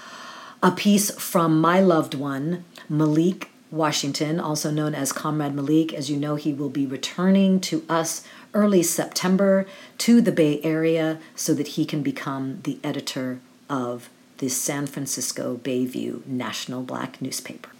a 0.62 0.70
piece 0.72 1.10
from 1.10 1.58
my 1.58 1.80
loved 1.80 2.12
one, 2.12 2.66
Malik 2.86 3.48
Washington, 3.70 4.38
also 4.38 4.70
known 4.70 4.94
as 4.94 5.10
Comrade 5.10 5.54
Malik. 5.54 5.94
As 5.94 6.10
you 6.10 6.18
know, 6.18 6.34
he 6.34 6.52
will 6.52 6.68
be 6.68 6.84
returning 6.84 7.60
to 7.60 7.82
us 7.88 8.24
early 8.52 8.82
September 8.82 9.64
to 9.98 10.20
the 10.20 10.32
Bay 10.32 10.60
Area 10.62 11.18
so 11.34 11.54
that 11.54 11.68
he 11.68 11.86
can 11.86 12.02
become 12.02 12.60
the 12.64 12.78
editor 12.84 13.40
of 13.70 14.10
the 14.36 14.50
San 14.50 14.86
Francisco 14.86 15.58
Bayview 15.64 16.26
National 16.26 16.82
Black 16.82 17.22
newspaper. 17.22 17.70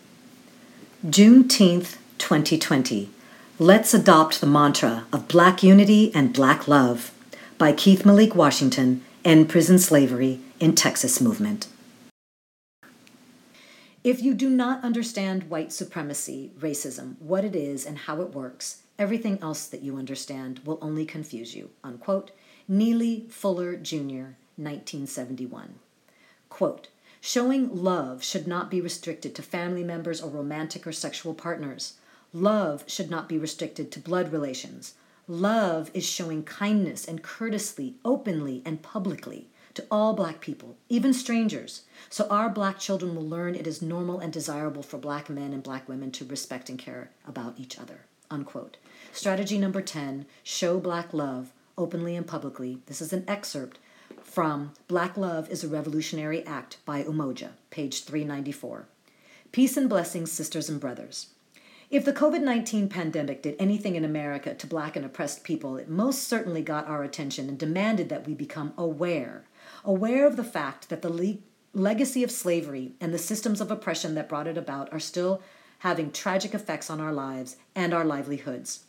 Juneteenth, 1.06 1.98
2020. 2.16 3.10
Let's 3.58 3.92
adopt 3.92 4.40
the 4.40 4.46
mantra 4.46 5.04
of 5.12 5.28
Black 5.28 5.62
unity 5.62 6.10
and 6.14 6.32
Black 6.32 6.66
love 6.66 7.12
by 7.58 7.72
Keith 7.74 8.02
Malik 8.06 8.34
Washington, 8.34 9.04
End 9.26 9.50
Prison 9.50 9.78
Slavery 9.78 10.40
in 10.58 10.74
Texas 10.74 11.20
Movement. 11.20 11.66
If 14.02 14.22
you 14.22 14.32
do 14.32 14.48
not 14.48 14.82
understand 14.82 15.50
white 15.50 15.70
supremacy, 15.70 16.50
racism, 16.58 17.20
what 17.20 17.44
it 17.44 17.54
is 17.54 17.84
and 17.84 17.98
how 17.98 18.22
it 18.22 18.34
works, 18.34 18.84
everything 18.98 19.38
else 19.42 19.66
that 19.66 19.82
you 19.82 19.98
understand 19.98 20.60
will 20.64 20.78
only 20.80 21.04
confuse 21.04 21.54
you. 21.54 21.68
Unquote. 21.84 22.30
Neely 22.66 23.26
Fuller 23.28 23.76
Jr., 23.76 24.32
1971. 24.56 25.74
Quote, 26.48 26.88
Showing 27.20 27.84
love 27.84 28.24
should 28.24 28.46
not 28.48 28.70
be 28.70 28.80
restricted 28.80 29.34
to 29.34 29.42
family 29.42 29.84
members 29.84 30.22
or 30.22 30.30
romantic 30.30 30.86
or 30.86 30.92
sexual 30.92 31.34
partners. 31.34 31.92
Love 32.34 32.82
should 32.86 33.10
not 33.10 33.28
be 33.28 33.36
restricted 33.36 33.92
to 33.92 34.00
blood 34.00 34.32
relations. 34.32 34.94
Love 35.28 35.90
is 35.92 36.02
showing 36.04 36.42
kindness 36.42 37.04
and 37.06 37.22
courtesy 37.22 37.96
openly 38.06 38.62
and 38.64 38.80
publicly 38.80 39.48
to 39.74 39.84
all 39.90 40.14
black 40.14 40.40
people, 40.40 40.74
even 40.88 41.12
strangers, 41.12 41.82
so 42.08 42.26
our 42.28 42.48
black 42.48 42.78
children 42.78 43.14
will 43.14 43.28
learn 43.28 43.54
it 43.54 43.66
is 43.66 43.82
normal 43.82 44.18
and 44.18 44.32
desirable 44.32 44.82
for 44.82 44.96
black 44.96 45.28
men 45.28 45.52
and 45.52 45.62
black 45.62 45.86
women 45.86 46.10
to 46.10 46.24
respect 46.24 46.70
and 46.70 46.78
care 46.78 47.10
about 47.28 47.60
each 47.60 47.78
other. 47.78 48.06
Unquote. 48.30 48.78
Strategy 49.12 49.58
number 49.58 49.82
10 49.82 50.24
show 50.42 50.80
black 50.80 51.12
love 51.12 51.52
openly 51.76 52.16
and 52.16 52.26
publicly. 52.26 52.80
This 52.86 53.02
is 53.02 53.12
an 53.12 53.24
excerpt 53.28 53.78
from 54.22 54.72
Black 54.88 55.18
Love 55.18 55.50
is 55.50 55.62
a 55.64 55.68
Revolutionary 55.68 56.42
Act 56.46 56.78
by 56.86 57.02
Umoja, 57.02 57.50
page 57.68 58.04
394. 58.04 58.86
Peace 59.52 59.76
and 59.76 59.88
blessings, 59.90 60.32
sisters 60.32 60.70
and 60.70 60.80
brothers. 60.80 61.26
If 61.92 62.06
the 62.06 62.12
COVID 62.14 62.40
19 62.40 62.88
pandemic 62.88 63.42
did 63.42 63.54
anything 63.58 63.96
in 63.96 64.04
America 64.04 64.54
to 64.54 64.66
black 64.66 64.96
and 64.96 65.04
oppressed 65.04 65.44
people, 65.44 65.76
it 65.76 65.90
most 65.90 66.22
certainly 66.26 66.62
got 66.62 66.86
our 66.88 67.02
attention 67.04 67.50
and 67.50 67.58
demanded 67.58 68.08
that 68.08 68.26
we 68.26 68.32
become 68.32 68.72
aware 68.78 69.44
aware 69.84 70.26
of 70.26 70.36
the 70.38 70.42
fact 70.44 70.88
that 70.88 71.02
the 71.02 71.12
le- 71.12 71.36
legacy 71.74 72.22
of 72.22 72.30
slavery 72.30 72.94
and 72.98 73.12
the 73.12 73.18
systems 73.18 73.60
of 73.60 73.70
oppression 73.70 74.14
that 74.14 74.26
brought 74.28 74.46
it 74.46 74.56
about 74.56 74.90
are 74.90 74.98
still 74.98 75.42
having 75.80 76.10
tragic 76.10 76.54
effects 76.54 76.88
on 76.88 76.98
our 76.98 77.12
lives 77.12 77.56
and 77.74 77.92
our 77.92 78.04
livelihoods. 78.06 78.84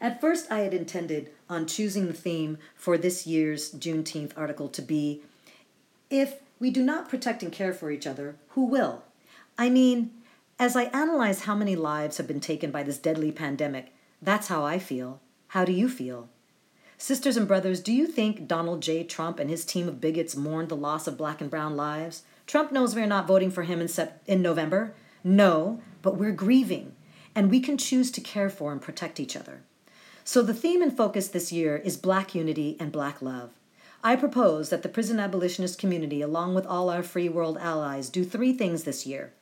At 0.00 0.20
first, 0.20 0.46
I 0.48 0.60
had 0.60 0.74
intended 0.74 1.32
on 1.50 1.66
choosing 1.66 2.06
the 2.06 2.12
theme 2.12 2.56
for 2.76 2.96
this 2.96 3.26
year's 3.26 3.72
Juneteenth 3.74 4.30
article 4.36 4.68
to 4.68 4.82
be 4.82 5.22
If 6.08 6.38
we 6.60 6.70
do 6.70 6.84
not 6.84 7.08
protect 7.08 7.42
and 7.42 7.50
care 7.50 7.72
for 7.72 7.90
each 7.90 8.06
other, 8.06 8.36
who 8.50 8.64
will? 8.66 9.02
I 9.58 9.68
mean, 9.70 10.12
as 10.62 10.76
I 10.76 10.84
analyze 10.92 11.40
how 11.40 11.56
many 11.56 11.74
lives 11.74 12.18
have 12.18 12.28
been 12.28 12.38
taken 12.38 12.70
by 12.70 12.84
this 12.84 12.96
deadly 12.96 13.32
pandemic, 13.32 13.92
that's 14.22 14.46
how 14.46 14.64
I 14.64 14.78
feel. 14.78 15.18
How 15.48 15.64
do 15.64 15.72
you 15.72 15.88
feel? 15.88 16.28
Sisters 16.96 17.36
and 17.36 17.48
brothers, 17.48 17.80
do 17.80 17.92
you 17.92 18.06
think 18.06 18.46
Donald 18.46 18.80
J. 18.80 19.02
Trump 19.02 19.40
and 19.40 19.50
his 19.50 19.64
team 19.64 19.88
of 19.88 20.00
bigots 20.00 20.36
mourned 20.36 20.68
the 20.68 20.76
loss 20.76 21.08
of 21.08 21.16
black 21.16 21.40
and 21.40 21.50
brown 21.50 21.74
lives? 21.74 22.22
Trump 22.46 22.70
knows 22.70 22.94
we're 22.94 23.06
not 23.08 23.26
voting 23.26 23.50
for 23.50 23.64
him 23.64 23.80
in, 23.80 23.88
sep- 23.88 24.22
in 24.28 24.40
November. 24.40 24.94
No, 25.24 25.80
but 26.00 26.16
we're 26.16 26.30
grieving, 26.30 26.94
and 27.34 27.50
we 27.50 27.58
can 27.58 27.76
choose 27.76 28.12
to 28.12 28.20
care 28.20 28.48
for 28.48 28.70
and 28.70 28.80
protect 28.80 29.18
each 29.18 29.36
other. 29.36 29.62
So 30.22 30.42
the 30.42 30.54
theme 30.54 30.80
and 30.80 30.96
focus 30.96 31.26
this 31.26 31.50
year 31.50 31.78
is 31.78 31.96
black 31.96 32.36
unity 32.36 32.76
and 32.78 32.92
black 32.92 33.20
love. 33.20 33.50
I 34.04 34.14
propose 34.14 34.70
that 34.70 34.84
the 34.84 34.88
prison 34.88 35.18
abolitionist 35.18 35.76
community, 35.80 36.22
along 36.22 36.54
with 36.54 36.66
all 36.66 36.88
our 36.88 37.02
free 37.02 37.28
world 37.28 37.58
allies, 37.58 38.08
do 38.08 38.24
three 38.24 38.52
things 38.52 38.84
this 38.84 39.04
year. 39.04 39.32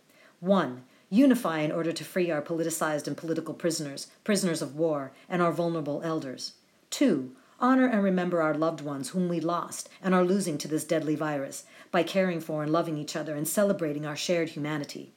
One, 0.40 0.84
unify 1.11 1.58
in 1.61 1.72
order 1.72 1.92
to 1.92 2.04
free 2.04 2.30
our 2.30 2.40
politicized 2.40 3.06
and 3.08 3.16
political 3.16 3.52
prisoners, 3.52 4.06
prisoners 4.24 4.62
of 4.62 4.76
war, 4.76 5.11
and 5.28 5.42
our 5.42 5.52
vulnerable 5.52 6.00
elders. 6.04 6.52
Two, 6.88 7.32
honor 7.58 7.86
and 7.88 8.02
remember 8.02 8.40
our 8.40 8.54
loved 8.54 8.80
ones 8.80 9.11
whom 9.11 9.28
we 9.28 9.40
lost 9.40 9.88
and 10.02 10.14
are 10.14 10.24
losing 10.24 10.56
to 10.56 10.68
this 10.68 10.84
deadly 10.84 11.16
virus 11.16 11.64
by 11.90 12.02
caring 12.02 12.40
for 12.40 12.62
and 12.62 12.72
loving 12.72 12.96
each 12.96 13.16
other 13.16 13.34
and 13.34 13.48
celebrating 13.48 14.06
our 14.06 14.16
shared 14.16 14.50
humanity. 14.50 15.11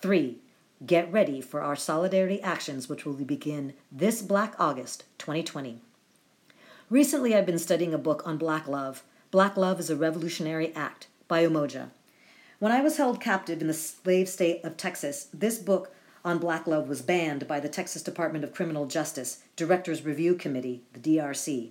Three, 0.00 0.38
get 0.86 1.10
ready 1.12 1.40
for 1.40 1.62
our 1.62 1.76
solidarity 1.76 2.40
actions 2.40 2.88
which 2.88 3.04
will 3.04 3.12
begin 3.14 3.74
this 3.90 4.22
Black 4.22 4.54
August 4.58 5.04
2020. 5.18 5.80
Recently, 6.90 7.34
I've 7.34 7.46
been 7.46 7.58
studying 7.58 7.92
a 7.92 7.98
book 7.98 8.22
on 8.24 8.38
Black 8.38 8.68
love. 8.68 9.02
Black 9.32 9.56
love 9.56 9.80
is 9.80 9.90
a 9.90 9.96
revolutionary 9.96 10.72
act 10.76 11.08
by 11.26 11.42
Umoja. 11.44 11.88
When 12.60 12.70
I 12.72 12.80
was 12.82 12.98
held 12.98 13.20
captive 13.20 13.60
in 13.60 13.66
the 13.66 13.74
slave 13.74 14.28
state 14.28 14.64
of 14.64 14.76
Texas, 14.76 15.26
this 15.34 15.58
book 15.58 15.90
on 16.24 16.38
black 16.38 16.66
love 16.66 16.88
was 16.88 17.02
banned 17.02 17.48
by 17.48 17.58
the 17.58 17.68
Texas 17.68 18.00
Department 18.00 18.44
of 18.44 18.54
Criminal 18.54 18.86
Justice 18.86 19.42
Directors 19.56 20.02
Review 20.04 20.36
Committee, 20.36 20.82
the 20.92 21.00
DRC. 21.00 21.70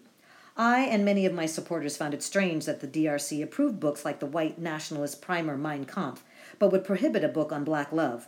I 0.57 0.81
and 0.81 1.05
many 1.05 1.25
of 1.25 1.33
my 1.33 1.45
supporters 1.45 1.95
found 1.95 2.13
it 2.13 2.21
strange 2.21 2.65
that 2.65 2.81
the 2.81 2.87
DRC 2.87 3.41
approved 3.41 3.79
books 3.79 4.03
like 4.03 4.19
the 4.19 4.25
white 4.25 4.59
nationalist 4.59 5.21
primer 5.21 5.57
Mein 5.57 5.85
Kampf, 5.85 6.21
but 6.59 6.71
would 6.71 6.83
prohibit 6.83 7.23
a 7.23 7.29
book 7.29 7.53
on 7.53 7.63
black 7.63 7.93
love. 7.93 8.27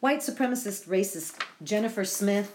White 0.00 0.18
supremacist 0.20 0.88
racist 0.88 1.40
Jennifer 1.62 2.04
Smith 2.04 2.52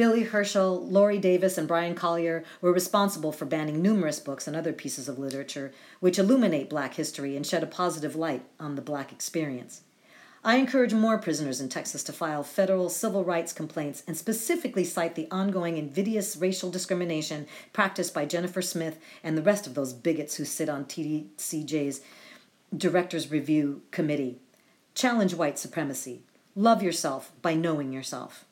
Billy 0.00 0.22
Herschel, 0.22 0.86
Laurie 0.88 1.18
Davis, 1.18 1.58
and 1.58 1.68
Brian 1.68 1.94
Collier 1.94 2.42
were 2.62 2.72
responsible 2.72 3.32
for 3.32 3.44
banning 3.44 3.82
numerous 3.82 4.18
books 4.18 4.46
and 4.46 4.56
other 4.56 4.72
pieces 4.72 5.10
of 5.10 5.18
literature 5.18 5.74
which 6.00 6.18
illuminate 6.18 6.70
black 6.70 6.94
history 6.94 7.36
and 7.36 7.46
shed 7.46 7.62
a 7.62 7.66
positive 7.66 8.16
light 8.16 8.42
on 8.58 8.76
the 8.76 8.80
black 8.80 9.12
experience. 9.12 9.82
I 10.42 10.56
encourage 10.56 10.94
more 10.94 11.18
prisoners 11.18 11.60
in 11.60 11.68
Texas 11.68 12.02
to 12.04 12.14
file 12.14 12.42
federal 12.42 12.88
civil 12.88 13.24
rights 13.24 13.52
complaints 13.52 14.02
and 14.06 14.16
specifically 14.16 14.84
cite 14.84 15.16
the 15.16 15.28
ongoing 15.30 15.76
invidious 15.76 16.34
racial 16.34 16.70
discrimination 16.70 17.46
practiced 17.74 18.14
by 18.14 18.24
Jennifer 18.24 18.62
Smith 18.62 18.98
and 19.22 19.36
the 19.36 19.42
rest 19.42 19.66
of 19.66 19.74
those 19.74 19.92
bigots 19.92 20.36
who 20.36 20.46
sit 20.46 20.70
on 20.70 20.86
TDCJ's 20.86 22.00
Directors 22.74 23.30
Review 23.30 23.82
Committee. 23.90 24.38
Challenge 24.94 25.34
white 25.34 25.58
supremacy. 25.58 26.22
Love 26.56 26.82
yourself 26.82 27.32
by 27.42 27.52
knowing 27.54 27.92
yourself. 27.92 28.46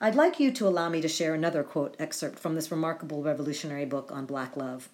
I'd 0.00 0.14
like 0.14 0.38
you 0.38 0.52
to 0.52 0.68
allow 0.68 0.88
me 0.88 1.00
to 1.00 1.08
share 1.08 1.34
another 1.34 1.64
quote 1.64 1.96
excerpt 1.98 2.38
from 2.38 2.54
this 2.54 2.70
remarkable 2.70 3.20
revolutionary 3.24 3.84
book 3.84 4.12
on 4.12 4.26
black 4.26 4.56
love. 4.56 4.88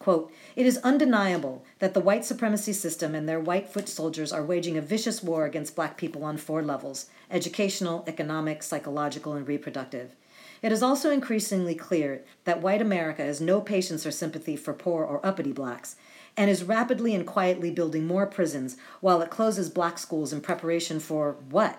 Quote, 0.00 0.32
it 0.56 0.66
is 0.66 0.78
undeniable 0.78 1.64
that 1.78 1.94
the 1.94 2.00
white 2.00 2.24
supremacy 2.24 2.72
system 2.72 3.14
and 3.14 3.28
their 3.28 3.38
white 3.38 3.68
foot 3.68 3.88
soldiers 3.88 4.32
are 4.32 4.42
waging 4.44 4.76
a 4.76 4.80
vicious 4.80 5.22
war 5.22 5.44
against 5.46 5.76
black 5.76 5.96
people 5.96 6.24
on 6.24 6.38
four 6.38 6.60
levels 6.62 7.06
educational, 7.30 8.02
economic, 8.08 8.62
psychological, 8.64 9.34
and 9.34 9.46
reproductive. 9.46 10.16
It 10.62 10.72
is 10.72 10.82
also 10.82 11.10
increasingly 11.12 11.74
clear 11.76 12.22
that 12.44 12.60
white 12.62 12.82
America 12.82 13.22
has 13.22 13.40
no 13.40 13.60
patience 13.60 14.04
or 14.06 14.10
sympathy 14.10 14.56
for 14.56 14.72
poor 14.74 15.04
or 15.04 15.24
uppity 15.24 15.52
blacks 15.52 15.94
and 16.36 16.50
is 16.50 16.64
rapidly 16.64 17.14
and 17.14 17.24
quietly 17.26 17.70
building 17.70 18.08
more 18.08 18.26
prisons 18.26 18.76
while 19.00 19.22
it 19.22 19.30
closes 19.30 19.68
black 19.70 19.98
schools 20.00 20.32
in 20.32 20.40
preparation 20.40 20.98
for 20.98 21.36
what? 21.48 21.78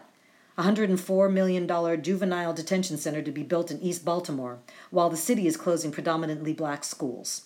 $104 0.60 1.32
million 1.32 1.66
juvenile 2.03 2.53
detention 2.53 2.97
center 2.97 3.22
to 3.22 3.32
be 3.32 3.43
built 3.43 3.72
in 3.72 3.82
East 3.82 4.03
Baltimore, 4.03 4.60
while 4.91 5.10
the 5.10 5.16
city 5.18 5.47
is 5.47 5.55
closing 5.55 5.89
predominantly 5.91 6.51
black 6.53 6.84
schools. 6.84 7.43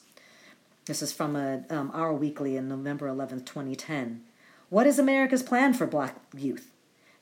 This 0.85 1.01
is 1.03 1.13
from 1.13 1.35
a, 1.35 1.63
uh, 1.69 1.75
um, 1.75 1.91
Our 1.93 2.11
Weekly 2.13 2.57
in 2.57 2.67
November 2.67 3.07
11, 3.07 3.43
2010. 3.45 4.23
What 4.69 4.87
is 4.87 4.97
America's 4.97 5.43
plan 5.43 5.73
for 5.75 5.85
black 5.85 6.15
youth? 6.35 6.71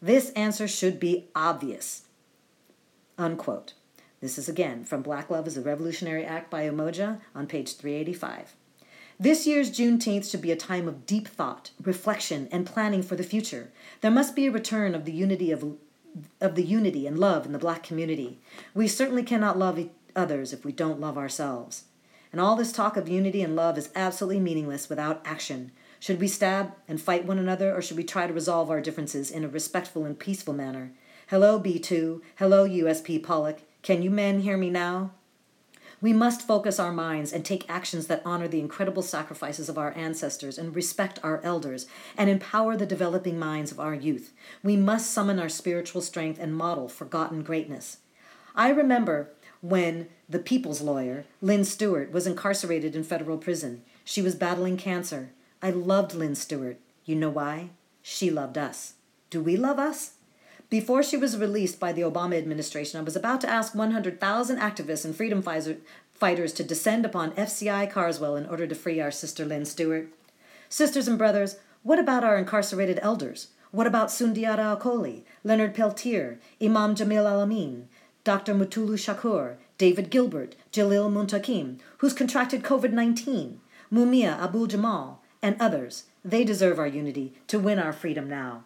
This 0.02 0.30
answer 0.32 0.68
should 0.68 0.98
be 1.00 1.28
obvious. 1.36 2.04
Unquote. 3.18 3.74
This 4.22 4.38
is 4.38 4.48
again 4.48 4.86
from 4.86 5.02
Black 5.02 5.30
Love 5.30 5.46
is 5.48 5.58
a 5.58 5.62
Revolutionary 5.62 6.24
Act 6.24 6.50
by 6.50 6.64
Umoja 6.68 7.20
on 7.36 7.48
page 7.48 7.76
385. 7.76 8.56
This 9.22 9.45
year's 9.45 9.69
Juneteenth 9.69 10.28
should 10.28 10.41
be 10.41 10.51
a 10.51 10.55
time 10.55 10.88
of 10.88 11.05
deep 11.05 11.28
thought, 11.28 11.69
reflection, 11.84 12.49
and 12.51 12.65
planning 12.65 13.03
for 13.03 13.15
the 13.15 13.22
future. 13.22 13.72
There 14.01 14.09
must 14.09 14.36
be 14.36 14.47
a 14.47 14.51
return 14.51 14.95
of 14.95 15.05
the 15.05 15.11
unity 15.11 15.51
of, 15.51 15.76
of 16.39 16.55
the 16.55 16.63
unity 16.63 17.05
and 17.05 17.19
love 17.19 17.45
in 17.45 17.51
the 17.51 17.59
black 17.59 17.84
community. 17.84 18.39
We 18.74 18.88
certainly 18.88 19.22
cannot 19.22 19.59
love 19.59 19.78
others 20.15 20.53
if 20.53 20.65
we 20.65 20.72
don't 20.72 20.99
love 20.99 21.19
ourselves. 21.19 21.84
And 22.32 22.41
all 22.41 22.55
this 22.55 22.72
talk 22.72 22.97
of 22.97 23.07
unity 23.07 23.43
and 23.43 23.55
love 23.55 23.78
is 23.78 23.91
absolutely 23.95 24.39
meaningless 24.41 24.89
without 24.89 25.22
action. 25.24 25.72
Should 25.99 26.19
we 26.19 26.28
stab 26.28 26.72
and 26.88 26.99
fight 26.99 27.24
one 27.24 27.38
another, 27.38 27.76
or 27.78 27.82
should 27.84 27.97
we 27.97 28.03
try 28.03 28.26
to 28.26 28.34
resolve 28.34 28.72
our 28.72 28.82
differences 28.82 29.30
in 29.30 29.43
a 29.43 29.47
respectful 29.47 30.03
and 30.03 30.17
peaceful 30.17 30.55
manner? 30.55 30.93
Hello, 31.28 31.59
B2. 31.61 32.22
Hello, 32.39 32.67
USP 32.67 33.22
Pollock. 33.22 33.59
Can 33.84 34.01
you 34.01 34.09
men 34.09 34.39
hear 34.39 34.57
me 34.57 34.72
now? 34.72 35.11
We 36.02 36.14
must 36.14 36.41
focus 36.47 36.80
our 36.80 36.91
minds 36.91 37.32
and 37.32 37.45
take 37.45 37.70
actions 37.70 38.08
that 38.08 38.24
honor 38.26 38.47
the 38.47 38.60
incredible 38.60 39.04
sacrifices 39.04 39.70
of 39.70 39.78
our 39.78 39.95
ancestors 39.95 40.58
and 40.58 40.76
respect 40.76 41.20
our 41.22 41.39
elders 41.43 41.86
and 42.18 42.28
empower 42.28 42.76
the 42.76 42.88
developing 42.88 43.38
minds 43.38 43.72
of 43.72 43.80
our 43.80 43.93
youth. 43.93 44.34
We 44.64 44.76
must 44.76 45.12
summon 45.12 45.38
our 45.38 45.47
spiritual 45.47 46.02
strength 46.02 46.39
and 46.41 46.58
model 46.58 46.89
forgotten 46.89 47.43
greatness. 47.43 47.97
I 48.56 48.70
remember 48.70 49.30
when 49.62 50.08
the 50.28 50.39
people's 50.39 50.82
lawyer, 50.82 51.26
Lynn 51.39 51.64
Stewart, 51.66 52.12
was 52.12 52.26
incarcerated 52.26 52.95
in 52.95 53.04
federal 53.04 53.38
prison. 53.38 53.84
She 54.04 54.24
was 54.24 54.34
battling 54.34 54.78
cancer. 54.78 55.30
I 55.62 55.70
loved 55.70 56.16
Lynn 56.16 56.34
Stewart. 56.34 56.80
You 57.06 57.16
know 57.16 57.30
why? 57.30 57.70
She 58.02 58.32
loved 58.32 58.58
us. 58.58 58.93
Do 59.30 59.39
we 59.39 59.56
love 59.56 59.78
us? 59.78 60.14
Before 60.72 61.03
she 61.03 61.17
was 61.17 61.38
released 61.38 61.82
by 61.82 61.91
the 61.91 62.03
Obama 62.03 62.38
administration, 62.38 62.97
I 62.97 63.03
was 63.03 63.17
about 63.17 63.41
to 63.41 63.49
ask 63.49 63.76
100,000 63.76 64.57
activists 64.57 65.03
and 65.03 65.13
freedom 65.13 65.41
fighters 66.13 66.53
to 66.53 66.63
descend 66.63 67.03
upon 67.05 67.34
FCI 67.34 67.91
Carswell 67.91 68.38
in 68.38 68.45
order 68.45 68.65
to 68.65 68.74
free 68.74 69.01
our 69.01 69.11
sister 69.11 69.43
Lynn 69.43 69.65
Stewart. 69.65 70.07
Sisters 70.69 71.09
and 71.09 71.17
brothers, 71.17 71.57
what 71.84 71.99
about 71.99 72.24
our 72.24 72.38
incarcerated 72.38 72.99
elders? 73.01 73.49
What 73.72 73.86
about 73.86 74.07
Sundiata 74.11 74.80
Acoli, 74.80 75.24
Leonard 75.43 75.76
Peltier, 75.76 76.39
Imam 76.61 76.95
Jamil 76.95 77.26
Alamin, 77.26 77.88
Dr. 78.24 78.55
Mutulu 78.55 78.95
Shakur, 78.97 79.57
David 79.78 80.09
Gilbert, 80.09 80.55
Jalil 80.72 81.11
Muntaqim, 81.11 81.80
who's 81.97 82.13
contracted 82.13 82.63
COVID 82.63 82.93
19, 82.93 83.59
Mumia 83.93 84.39
Abu 84.39 84.67
Jamal, 84.69 85.22
and 85.41 85.57
others? 85.59 86.05
They 86.24 86.45
deserve 86.45 86.80
our 86.80 86.88
unity 86.88 87.34
to 87.47 87.59
win 87.59 87.78
our 87.80 87.91
freedom 87.91 88.30
now. 88.30 88.63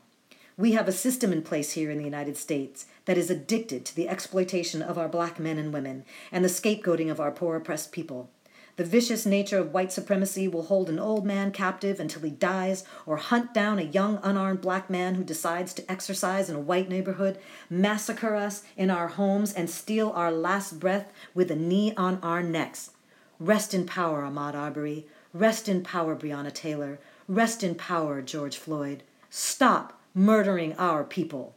We 0.58 0.72
have 0.72 0.88
a 0.88 0.94
system 0.94 1.34
in 1.34 1.42
place 1.42 1.74
here 1.74 1.92
in 1.92 1.98
the 1.98 2.06
United 2.06 2.38
States 2.38 2.86
that 3.06 3.18
is 3.18 3.30
addicted 3.30 3.84
to 3.86 3.96
the 3.96 4.08
exploitation 4.08 4.82
of 4.82 4.98
our 4.98 5.10
black 5.10 5.38
men 5.38 5.58
and 5.58 5.74
women 5.74 6.06
and 6.32 6.46
the 6.46 6.50
scapegoating 6.50 7.12
of 7.12 7.20
our 7.20 7.32
poor 7.32 7.58
oppressed 7.58 7.92
people. 7.92 8.30
The 8.78 8.86
vicious 8.86 9.26
nature 9.26 9.58
of 9.58 9.74
white 9.74 9.92
supremacy 9.92 10.48
will 10.48 10.64
hold 10.64 10.90
an 10.90 10.98
old 11.00 11.26
man 11.26 11.52
captive 11.52 12.00
until 12.00 12.22
he 12.22 12.30
dies, 12.32 12.86
or 13.06 13.18
hunt 13.18 13.54
down 13.54 13.80
a 13.80 13.84
young 13.84 14.18
unarmed 14.24 14.62
black 14.62 14.90
man 14.90 15.16
who 15.16 15.26
decides 15.26 15.74
to 15.74 15.92
exercise 15.92 16.50
in 16.50 16.56
a 16.56 16.60
white 16.62 16.88
neighborhood, 16.88 17.38
massacre 17.70 18.36
us 18.36 18.64
in 18.78 18.90
our 18.90 19.10
homes, 19.10 19.52
and 19.52 19.70
steal 19.70 20.10
our 20.12 20.32
last 20.32 20.80
breath 20.80 21.12
with 21.34 21.52
a 21.52 21.56
knee 21.58 21.94
on 21.96 22.18
our 22.24 22.42
necks. 22.42 22.92
Rest 23.40 23.74
in 23.74 23.86
power, 23.86 24.22
Ahmaud 24.24 24.54
Arbery. 24.56 25.06
Rest 25.34 25.68
in 25.68 25.84
power, 25.84 26.16
Breonna 26.16 26.54
Taylor. 26.54 26.98
Rest 27.28 27.62
in 27.62 27.76
power, 27.76 28.22
George 28.22 28.56
Floyd. 28.58 29.04
Stop 29.30 30.00
murdering 30.18 30.74
our 30.78 31.04
people. 31.04 31.54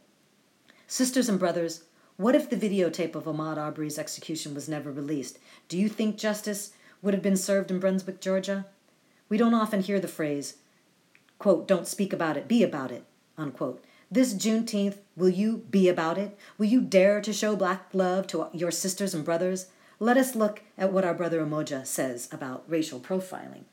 Sisters 0.85 1.29
and 1.29 1.39
brothers, 1.39 1.85
what 2.17 2.35
if 2.35 2.49
the 2.49 2.57
videotape 2.57 3.15
of 3.15 3.23
Ahmaud 3.23 3.55
Arbery's 3.55 3.97
execution 3.97 4.53
was 4.53 4.67
never 4.67 4.91
released? 4.91 5.39
Do 5.69 5.77
you 5.77 5.87
think 5.87 6.17
justice 6.17 6.71
would 7.01 7.13
have 7.13 7.23
been 7.23 7.37
served 7.37 7.71
in 7.71 7.79
Brunswick, 7.79 8.19
Georgia? 8.19 8.65
We 9.29 9.37
don't 9.37 9.53
often 9.53 9.79
hear 9.81 10.01
the 10.01 10.09
phrase, 10.09 10.57
quote, 11.39 11.69
don't 11.69 11.87
speak 11.87 12.11
about 12.11 12.35
it, 12.35 12.49
be 12.49 12.61
about 12.61 12.91
it, 12.91 13.05
unquote. 13.37 13.81
This 14.11 14.33
Juneteenth, 14.33 14.97
will 15.15 15.29
you 15.29 15.57
be 15.69 15.87
about 15.87 16.17
it? 16.17 16.37
Will 16.57 16.65
you 16.65 16.81
dare 16.81 17.21
to 17.21 17.31
show 17.31 17.55
black 17.55 17.87
love 17.93 18.27
to 18.27 18.47
your 18.51 18.71
sisters 18.71 19.13
and 19.13 19.23
brothers? 19.23 19.67
Let 19.99 20.17
us 20.17 20.35
look 20.35 20.63
at 20.77 20.91
what 20.91 21.05
our 21.05 21.13
brother 21.13 21.39
Umoja 21.39 21.85
says 21.85 22.27
about 22.33 22.65
racial 22.67 22.99
profiling 22.99 23.63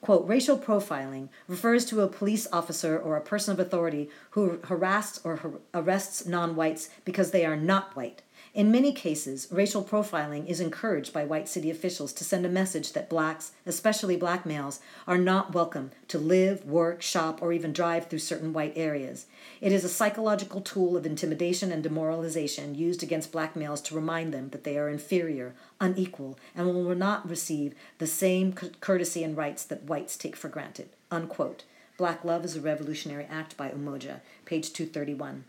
quote, 0.00 0.26
racial 0.26 0.58
profiling 0.58 1.28
refers 1.46 1.84
to 1.86 2.00
a 2.00 2.08
police 2.08 2.46
officer 2.52 2.98
or 2.98 3.16
a 3.16 3.20
person 3.20 3.52
of 3.52 3.60
authority 3.60 4.08
who 4.30 4.58
harasses 4.64 5.20
or 5.24 5.36
har- 5.36 5.60
arrests 5.74 6.26
non 6.26 6.56
whites 6.56 6.88
because 7.04 7.30
they 7.30 7.44
are 7.44 7.56
not 7.56 7.94
white, 7.94 8.22
in 8.52 8.72
many 8.72 8.92
cases, 8.92 9.46
racial 9.52 9.84
profiling 9.84 10.44
is 10.48 10.58
encouraged 10.60 11.12
by 11.12 11.22
white 11.24 11.48
city 11.48 11.70
officials 11.70 12.12
to 12.14 12.24
send 12.24 12.44
a 12.44 12.48
message 12.48 12.94
that 12.94 13.08
blacks, 13.08 13.52
especially 13.64 14.16
black 14.16 14.44
males, 14.44 14.80
are 15.06 15.18
not 15.18 15.54
welcome 15.54 15.92
to 16.08 16.18
live, 16.18 16.64
work, 16.64 17.00
shop, 17.00 17.40
or 17.40 17.52
even 17.52 17.72
drive 17.72 18.08
through 18.08 18.18
certain 18.18 18.52
white 18.52 18.72
areas. 18.74 19.26
It 19.60 19.70
is 19.70 19.84
a 19.84 19.88
psychological 19.88 20.60
tool 20.60 20.96
of 20.96 21.06
intimidation 21.06 21.70
and 21.70 21.80
demoralization 21.80 22.74
used 22.74 23.04
against 23.04 23.30
black 23.30 23.54
males 23.54 23.80
to 23.82 23.94
remind 23.94 24.34
them 24.34 24.48
that 24.50 24.64
they 24.64 24.76
are 24.76 24.88
inferior, 24.88 25.54
unequal, 25.80 26.36
and 26.56 26.66
will 26.66 26.94
not 26.96 27.30
receive 27.30 27.74
the 27.98 28.06
same 28.08 28.52
courtesy 28.54 29.22
and 29.22 29.36
rights 29.36 29.62
that 29.62 29.84
whites 29.84 30.16
take 30.16 30.34
for 30.34 30.48
granted. 30.48 30.88
Unquote. 31.12 31.62
Black 31.96 32.24
Love 32.24 32.44
is 32.44 32.56
a 32.56 32.60
Revolutionary 32.60 33.26
Act 33.26 33.56
by 33.56 33.68
Umoja, 33.70 34.22
page 34.44 34.72
231. 34.72 35.44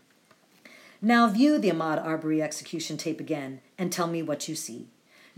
Now 1.04 1.26
view 1.26 1.58
the 1.58 1.70
Ahmaud 1.72 2.00
Arbery 2.04 2.40
execution 2.40 2.96
tape 2.96 3.18
again 3.18 3.60
and 3.76 3.90
tell 3.90 4.06
me 4.06 4.22
what 4.22 4.46
you 4.46 4.54
see. 4.54 4.86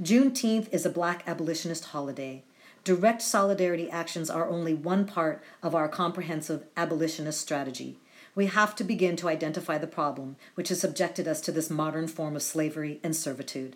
Juneteenth 0.02 0.68
is 0.70 0.84
a 0.84 0.90
black 0.90 1.22
abolitionist 1.26 1.86
holiday. 1.86 2.44
Direct 2.84 3.22
solidarity 3.22 3.90
actions 3.90 4.28
are 4.28 4.46
only 4.46 4.74
one 4.74 5.06
part 5.06 5.40
of 5.62 5.74
our 5.74 5.88
comprehensive 5.88 6.64
abolitionist 6.76 7.40
strategy. 7.40 7.96
We 8.34 8.44
have 8.44 8.76
to 8.76 8.84
begin 8.84 9.16
to 9.16 9.28
identify 9.30 9.78
the 9.78 9.86
problem 9.86 10.36
which 10.54 10.68
has 10.68 10.80
subjected 10.80 11.26
us 11.26 11.40
to 11.40 11.52
this 11.52 11.70
modern 11.70 12.08
form 12.08 12.36
of 12.36 12.42
slavery 12.42 13.00
and 13.02 13.16
servitude. 13.16 13.74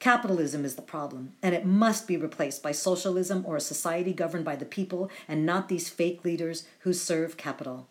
Capitalism 0.00 0.66
is 0.66 0.74
the 0.74 0.82
problem, 0.82 1.32
and 1.42 1.54
it 1.54 1.64
must 1.64 2.06
be 2.06 2.18
replaced 2.18 2.62
by 2.62 2.72
socialism 2.72 3.42
or 3.46 3.56
a 3.56 3.60
society 3.60 4.12
governed 4.12 4.44
by 4.44 4.56
the 4.56 4.66
people 4.66 5.10
and 5.26 5.46
not 5.46 5.70
these 5.70 5.88
fake 5.88 6.26
leaders 6.26 6.64
who 6.80 6.92
serve 6.92 7.38
capital. 7.38 7.88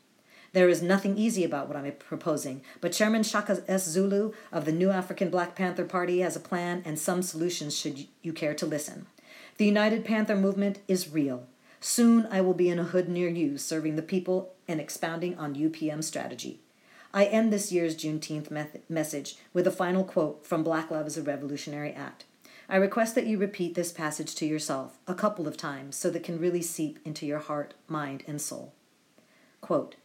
There 0.54 0.68
is 0.70 0.82
nothing 0.82 1.18
easy 1.18 1.46
about 1.46 1.70
what 1.70 1.78
I'm 1.78 1.90
proposing, 1.94 2.62
but 2.82 2.92
Chairman 2.92 3.24
Shaka 3.24 3.64
S. 3.70 3.86
Zulu 3.88 4.34
of 4.52 4.66
the 4.66 4.74
New 4.74 4.90
Afrikan 4.90 5.32
Black 5.32 5.56
Panther 5.56 5.86
Party 5.86 6.20
has 6.20 6.36
a 6.36 6.42
plan 6.42 6.82
and 6.84 7.00
some 7.00 7.22
solutions 7.24 7.76
should 7.78 8.06
you 8.22 8.34
care 8.34 8.54
to 8.56 8.66
listen. 8.66 9.06
The 9.58 9.66
United 9.66 10.04
Panther 10.04 10.36
movement 10.36 10.80
is 10.90 11.10
real. 11.12 11.46
Soon 11.80 12.26
I 12.30 12.42
will 12.42 12.54
be 12.54 12.70
in 12.70 12.80
a 12.80 12.84
hood 12.84 13.08
near 13.08 13.30
you, 13.30 13.58
serving 13.58 13.96
the 13.96 14.02
people 14.02 14.54
and 14.68 14.82
expounding 14.82 15.38
on 15.38 15.56
UPM 15.56 16.04
strategy. 16.04 16.60
I 17.14 17.26
end 17.26 17.52
this 17.54 17.72
year's 17.72 17.96
Juneteenth 17.96 18.52
method, 18.52 18.82
message 18.90 19.38
with 19.54 19.68
a 19.68 19.72
final 19.72 20.04
quote 20.04 20.46
from 20.46 20.64
Black 20.64 20.92
Love 20.92 21.08
is 21.08 21.18
a 21.18 21.22
Revolutionary 21.24 21.94
Act. 21.94 22.26
I 22.68 22.76
request 22.76 23.16
that 23.16 23.26
you 23.26 23.38
repeat 23.38 23.76
this 23.76 23.92
passage 23.94 24.36
to 24.36 24.46
yourself 24.46 24.98
a 25.08 25.16
couple 25.16 25.48
of 25.48 25.56
times 25.56 25.96
so 25.96 26.10
that 26.10 26.18
it 26.20 26.24
can 26.26 26.40
really 26.40 26.62
seep 26.62 27.00
into 27.06 27.26
your 27.26 27.40
heart, 27.40 27.74
mind, 27.88 28.24
and 28.28 28.42
soul. 28.42 28.74
Quote 29.62 29.96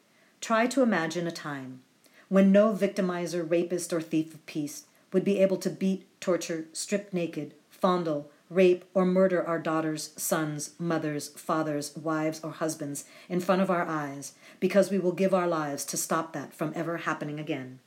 Try 0.47 0.68
to 0.68 0.82
imagine 0.82 1.26
a 1.26 1.32
time 1.32 1.80
when 2.28 2.53
no 2.53 2.72
victimizer, 2.72 3.42
rapist, 3.51 3.92
or 3.92 4.01
thief 4.01 4.32
of 4.32 4.47
peace 4.47 4.84
would 5.12 5.24
be 5.24 5.40
able 5.40 5.57
to 5.57 5.68
beat, 5.68 6.07
torture, 6.20 6.66
strip 6.72 7.12
naked, 7.12 7.53
fondle, 7.68 8.30
rape, 8.49 8.84
or 8.94 9.05
murder 9.05 9.44
our 9.44 9.59
daughters, 9.59 10.12
sons, 10.16 10.74
mothers, 10.78 11.30
fathers, 11.30 11.97
wives, 11.97 12.38
or 12.44 12.53
husbands 12.53 13.07
in 13.28 13.40
front 13.40 13.61
of 13.61 13.72
our 13.72 13.86
eyes 13.88 14.34
because 14.61 14.88
we 14.88 15.01
will 15.01 15.11
give 15.11 15.34
our 15.34 15.49
lives 15.49 15.84
to 15.86 15.97
stop 15.97 16.32
that 16.34 16.55
from 16.55 16.72
ever 16.76 16.99
happening 16.99 17.40
again. 17.40 17.80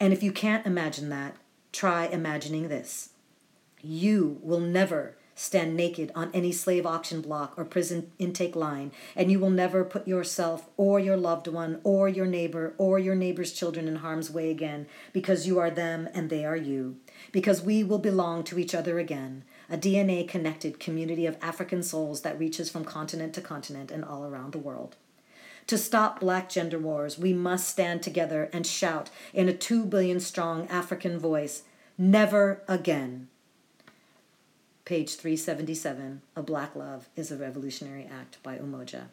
And 0.00 0.12
if 0.12 0.20
you 0.20 0.32
can't 0.32 0.66
imagine 0.66 1.10
that, 1.10 1.36
try 1.70 2.06
imagining 2.06 2.70
this. 2.70 3.10
You 3.80 4.40
will 4.42 4.58
never 4.58 5.14
stand 5.34 5.74
naked 5.74 6.12
on 6.14 6.30
any 6.34 6.52
slave 6.52 6.84
auction 6.84 7.20
block 7.20 7.52
or 7.56 7.64
prison 7.64 8.10
intake 8.18 8.54
line, 8.54 8.92
and 9.16 9.30
you 9.30 9.38
will 9.38 9.50
never 9.50 9.84
put 9.84 10.06
yourself 10.06 10.68
or 10.76 11.00
your 11.00 11.16
loved 11.16 11.46
one 11.48 11.80
or 11.84 12.08
your 12.08 12.26
neighbor 12.26 12.74
or 12.78 12.98
your 12.98 13.14
neighbor's 13.14 13.52
children 13.52 13.88
in 13.88 13.96
harm's 13.96 14.30
way 14.30 14.50
again, 14.50 14.86
because 15.12 15.46
you 15.46 15.58
are 15.58 15.70
them 15.70 16.08
and 16.14 16.28
they 16.30 16.44
are 16.44 16.56
you, 16.56 16.96
because 17.30 17.62
we 17.62 17.82
will 17.82 17.98
belong 17.98 18.42
to 18.44 18.58
each 18.58 18.74
other 18.74 18.98
again, 18.98 19.42
a 19.70 19.78
DNA 19.78 20.26
connected 20.28 20.78
community 20.78 21.26
of 21.26 21.36
African 21.40 21.82
souls 21.82 22.20
that 22.22 22.38
reaches 22.38 22.68
from 22.70 22.84
continent 22.84 23.34
to 23.34 23.40
continent 23.40 23.90
and 23.90 24.04
all 24.04 24.24
around 24.26 24.52
the 24.52 24.58
world. 24.58 24.96
To 25.68 25.78
stop 25.78 26.18
black 26.20 26.48
gender 26.50 26.78
wars, 26.78 27.18
we 27.18 27.32
must 27.32 27.68
stand 27.68 28.02
together 28.02 28.50
and 28.52 28.66
shout 28.66 29.10
in 29.32 29.48
a 29.48 29.52
two 29.56 29.84
billion 29.84 30.20
strong 30.20 30.66
African 30.68 31.18
voice, 31.18 31.62
Never 31.98 32.62
again 32.68 33.28
page 34.84 35.14
377 35.14 36.22
A 36.34 36.42
Black 36.42 36.74
Love 36.74 37.08
is 37.14 37.30
a 37.30 37.36
Revolutionary 37.36 38.04
Act 38.04 38.42
by 38.42 38.56
Umoja. 38.58 39.04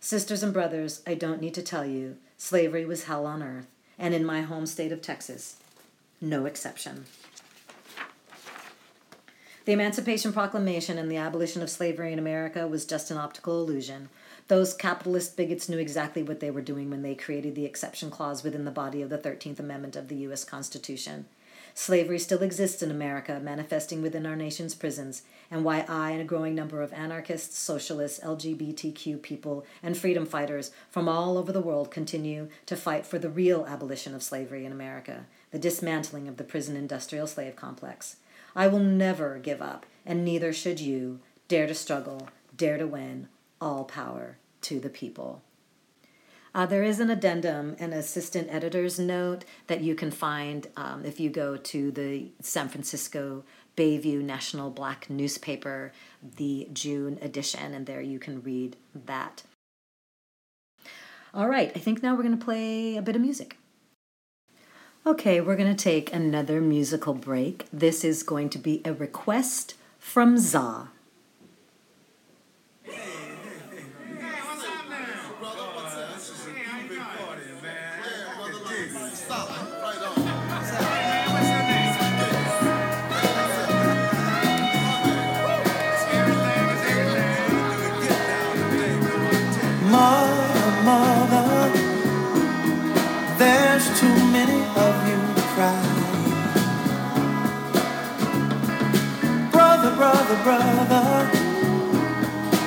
Sisters 0.00 0.42
and 0.42 0.50
brothers, 0.54 1.02
I 1.06 1.12
don't 1.12 1.42
need 1.42 1.52
to 1.54 1.62
tell 1.62 1.84
you, 1.84 2.16
slavery 2.38 2.86
was 2.86 3.04
hell 3.04 3.26
on 3.26 3.42
earth, 3.42 3.66
and 3.98 4.14
in 4.14 4.24
my 4.24 4.40
home 4.40 4.64
state 4.64 4.92
of 4.92 5.02
Texas, 5.02 5.56
no 6.22 6.46
exception. 6.46 7.04
The 9.66 9.72
Emancipation 9.72 10.32
Proclamation 10.32 10.96
and 10.96 11.10
the 11.12 11.18
abolition 11.18 11.60
of 11.60 11.68
slavery 11.68 12.14
in 12.14 12.18
America 12.18 12.66
was 12.66 12.86
just 12.86 13.10
an 13.10 13.18
optical 13.18 13.60
illusion. 13.60 14.08
Those 14.48 14.72
capitalist 14.72 15.36
bigots 15.36 15.68
knew 15.68 15.76
exactly 15.78 16.22
what 16.22 16.40
they 16.40 16.50
were 16.50 16.62
doing 16.62 16.88
when 16.88 17.02
they 17.02 17.14
created 17.14 17.54
the 17.54 17.66
exception 17.66 18.10
clause 18.10 18.42
within 18.42 18.64
the 18.64 18.70
body 18.70 19.02
of 19.02 19.10
the 19.10 19.18
13th 19.18 19.58
Amendment 19.58 19.96
of 19.96 20.08
the 20.08 20.16
U.S. 20.16 20.44
Constitution. 20.46 21.26
Slavery 21.74 22.18
still 22.18 22.42
exists 22.42 22.82
in 22.82 22.90
America, 22.90 23.40
manifesting 23.42 24.02
within 24.02 24.26
our 24.26 24.34
nation's 24.36 24.74
prisons, 24.74 25.22
and 25.50 25.64
why 25.64 25.84
I 25.88 26.10
and 26.10 26.20
a 26.20 26.24
growing 26.24 26.54
number 26.54 26.82
of 26.82 26.92
anarchists, 26.92 27.58
socialists, 27.58 28.20
LGBTQ 28.24 29.22
people, 29.22 29.64
and 29.82 29.96
freedom 29.96 30.26
fighters 30.26 30.72
from 30.90 31.08
all 31.08 31.38
over 31.38 31.52
the 31.52 31.60
world 31.60 31.90
continue 31.90 32.48
to 32.66 32.76
fight 32.76 33.06
for 33.06 33.18
the 33.18 33.30
real 33.30 33.66
abolition 33.66 34.14
of 34.14 34.22
slavery 34.22 34.64
in 34.66 34.72
America, 34.72 35.26
the 35.52 35.58
dismantling 35.58 36.26
of 36.28 36.36
the 36.38 36.44
prison 36.44 36.76
industrial 36.76 37.26
slave 37.26 37.54
complex. 37.56 38.16
I 38.56 38.66
will 38.66 38.80
never 38.80 39.38
give 39.38 39.62
up, 39.62 39.86
and 40.04 40.24
neither 40.24 40.52
should 40.52 40.80
you. 40.80 41.20
Dare 41.46 41.66
to 41.66 41.74
struggle, 41.74 42.28
dare 42.56 42.78
to 42.78 42.86
win, 42.86 43.28
all 43.60 43.84
power 43.84 44.38
to 44.62 44.80
the 44.80 44.90
people. 44.90 45.42
Uh, 46.52 46.66
there 46.66 46.82
is 46.82 46.98
an 46.98 47.10
addendum, 47.10 47.76
an 47.78 47.92
assistant 47.92 48.48
editor's 48.50 48.98
note 48.98 49.44
that 49.68 49.80
you 49.82 49.94
can 49.94 50.10
find 50.10 50.66
um, 50.76 51.04
if 51.04 51.20
you 51.20 51.30
go 51.30 51.56
to 51.56 51.92
the 51.92 52.28
San 52.40 52.68
Francisco 52.68 53.44
Bayview 53.76 54.20
National 54.20 54.68
Black 54.68 55.08
newspaper, 55.08 55.92
the 56.36 56.68
June 56.72 57.18
edition, 57.22 57.72
and 57.72 57.86
there 57.86 58.00
you 58.00 58.18
can 58.18 58.42
read 58.42 58.76
that. 59.06 59.44
All 61.32 61.48
right, 61.48 61.70
I 61.74 61.78
think 61.78 62.02
now 62.02 62.16
we're 62.16 62.24
going 62.24 62.36
to 62.38 62.44
play 62.44 62.96
a 62.96 63.02
bit 63.02 63.14
of 63.14 63.22
music. 63.22 63.56
Okay, 65.06 65.40
we're 65.40 65.56
going 65.56 65.74
to 65.74 65.82
take 65.84 66.12
another 66.12 66.60
musical 66.60 67.14
break. 67.14 67.66
This 67.72 68.02
is 68.04 68.24
going 68.24 68.50
to 68.50 68.58
be 68.58 68.82
a 68.84 68.92
request 68.92 69.74
from 70.00 70.36
Za. 70.36 70.88
brother. 100.42 101.30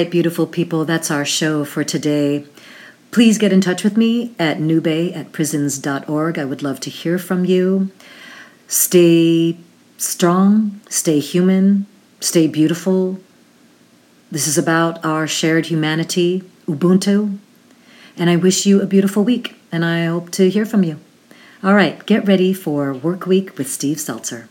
right, 0.00 0.10
beautiful 0.10 0.46
people, 0.46 0.84
that's 0.84 1.10
our 1.10 1.24
show 1.24 1.64
for 1.64 1.82
today. 1.82 2.44
Please 3.12 3.38
get 3.38 3.50
in 3.50 3.62
touch 3.62 3.82
with 3.82 3.96
me 3.96 4.34
at 4.38 4.58
newbay 4.58 5.16
at 5.16 5.32
prisons.org. 5.32 6.38
I 6.38 6.44
would 6.44 6.62
love 6.62 6.80
to 6.80 6.90
hear 6.90 7.18
from 7.18 7.46
you. 7.46 7.90
Stay 8.68 9.56
strong, 9.96 10.82
stay 10.90 11.18
human, 11.18 11.86
stay 12.20 12.46
beautiful. 12.46 13.18
This 14.30 14.46
is 14.46 14.58
about 14.58 15.02
our 15.02 15.26
shared 15.26 15.64
humanity, 15.64 16.44
Ubuntu. 16.66 17.38
And 18.18 18.28
I 18.28 18.36
wish 18.36 18.66
you 18.66 18.82
a 18.82 18.86
beautiful 18.86 19.24
week, 19.24 19.54
and 19.72 19.82
I 19.82 20.04
hope 20.04 20.30
to 20.32 20.50
hear 20.50 20.66
from 20.66 20.84
you. 20.84 21.00
All 21.64 21.72
right, 21.74 22.04
get 22.04 22.26
ready 22.26 22.52
for 22.52 22.92
Work 22.92 23.24
Week 23.24 23.56
with 23.56 23.70
Steve 23.72 23.96
Zeltzer. 23.96 24.46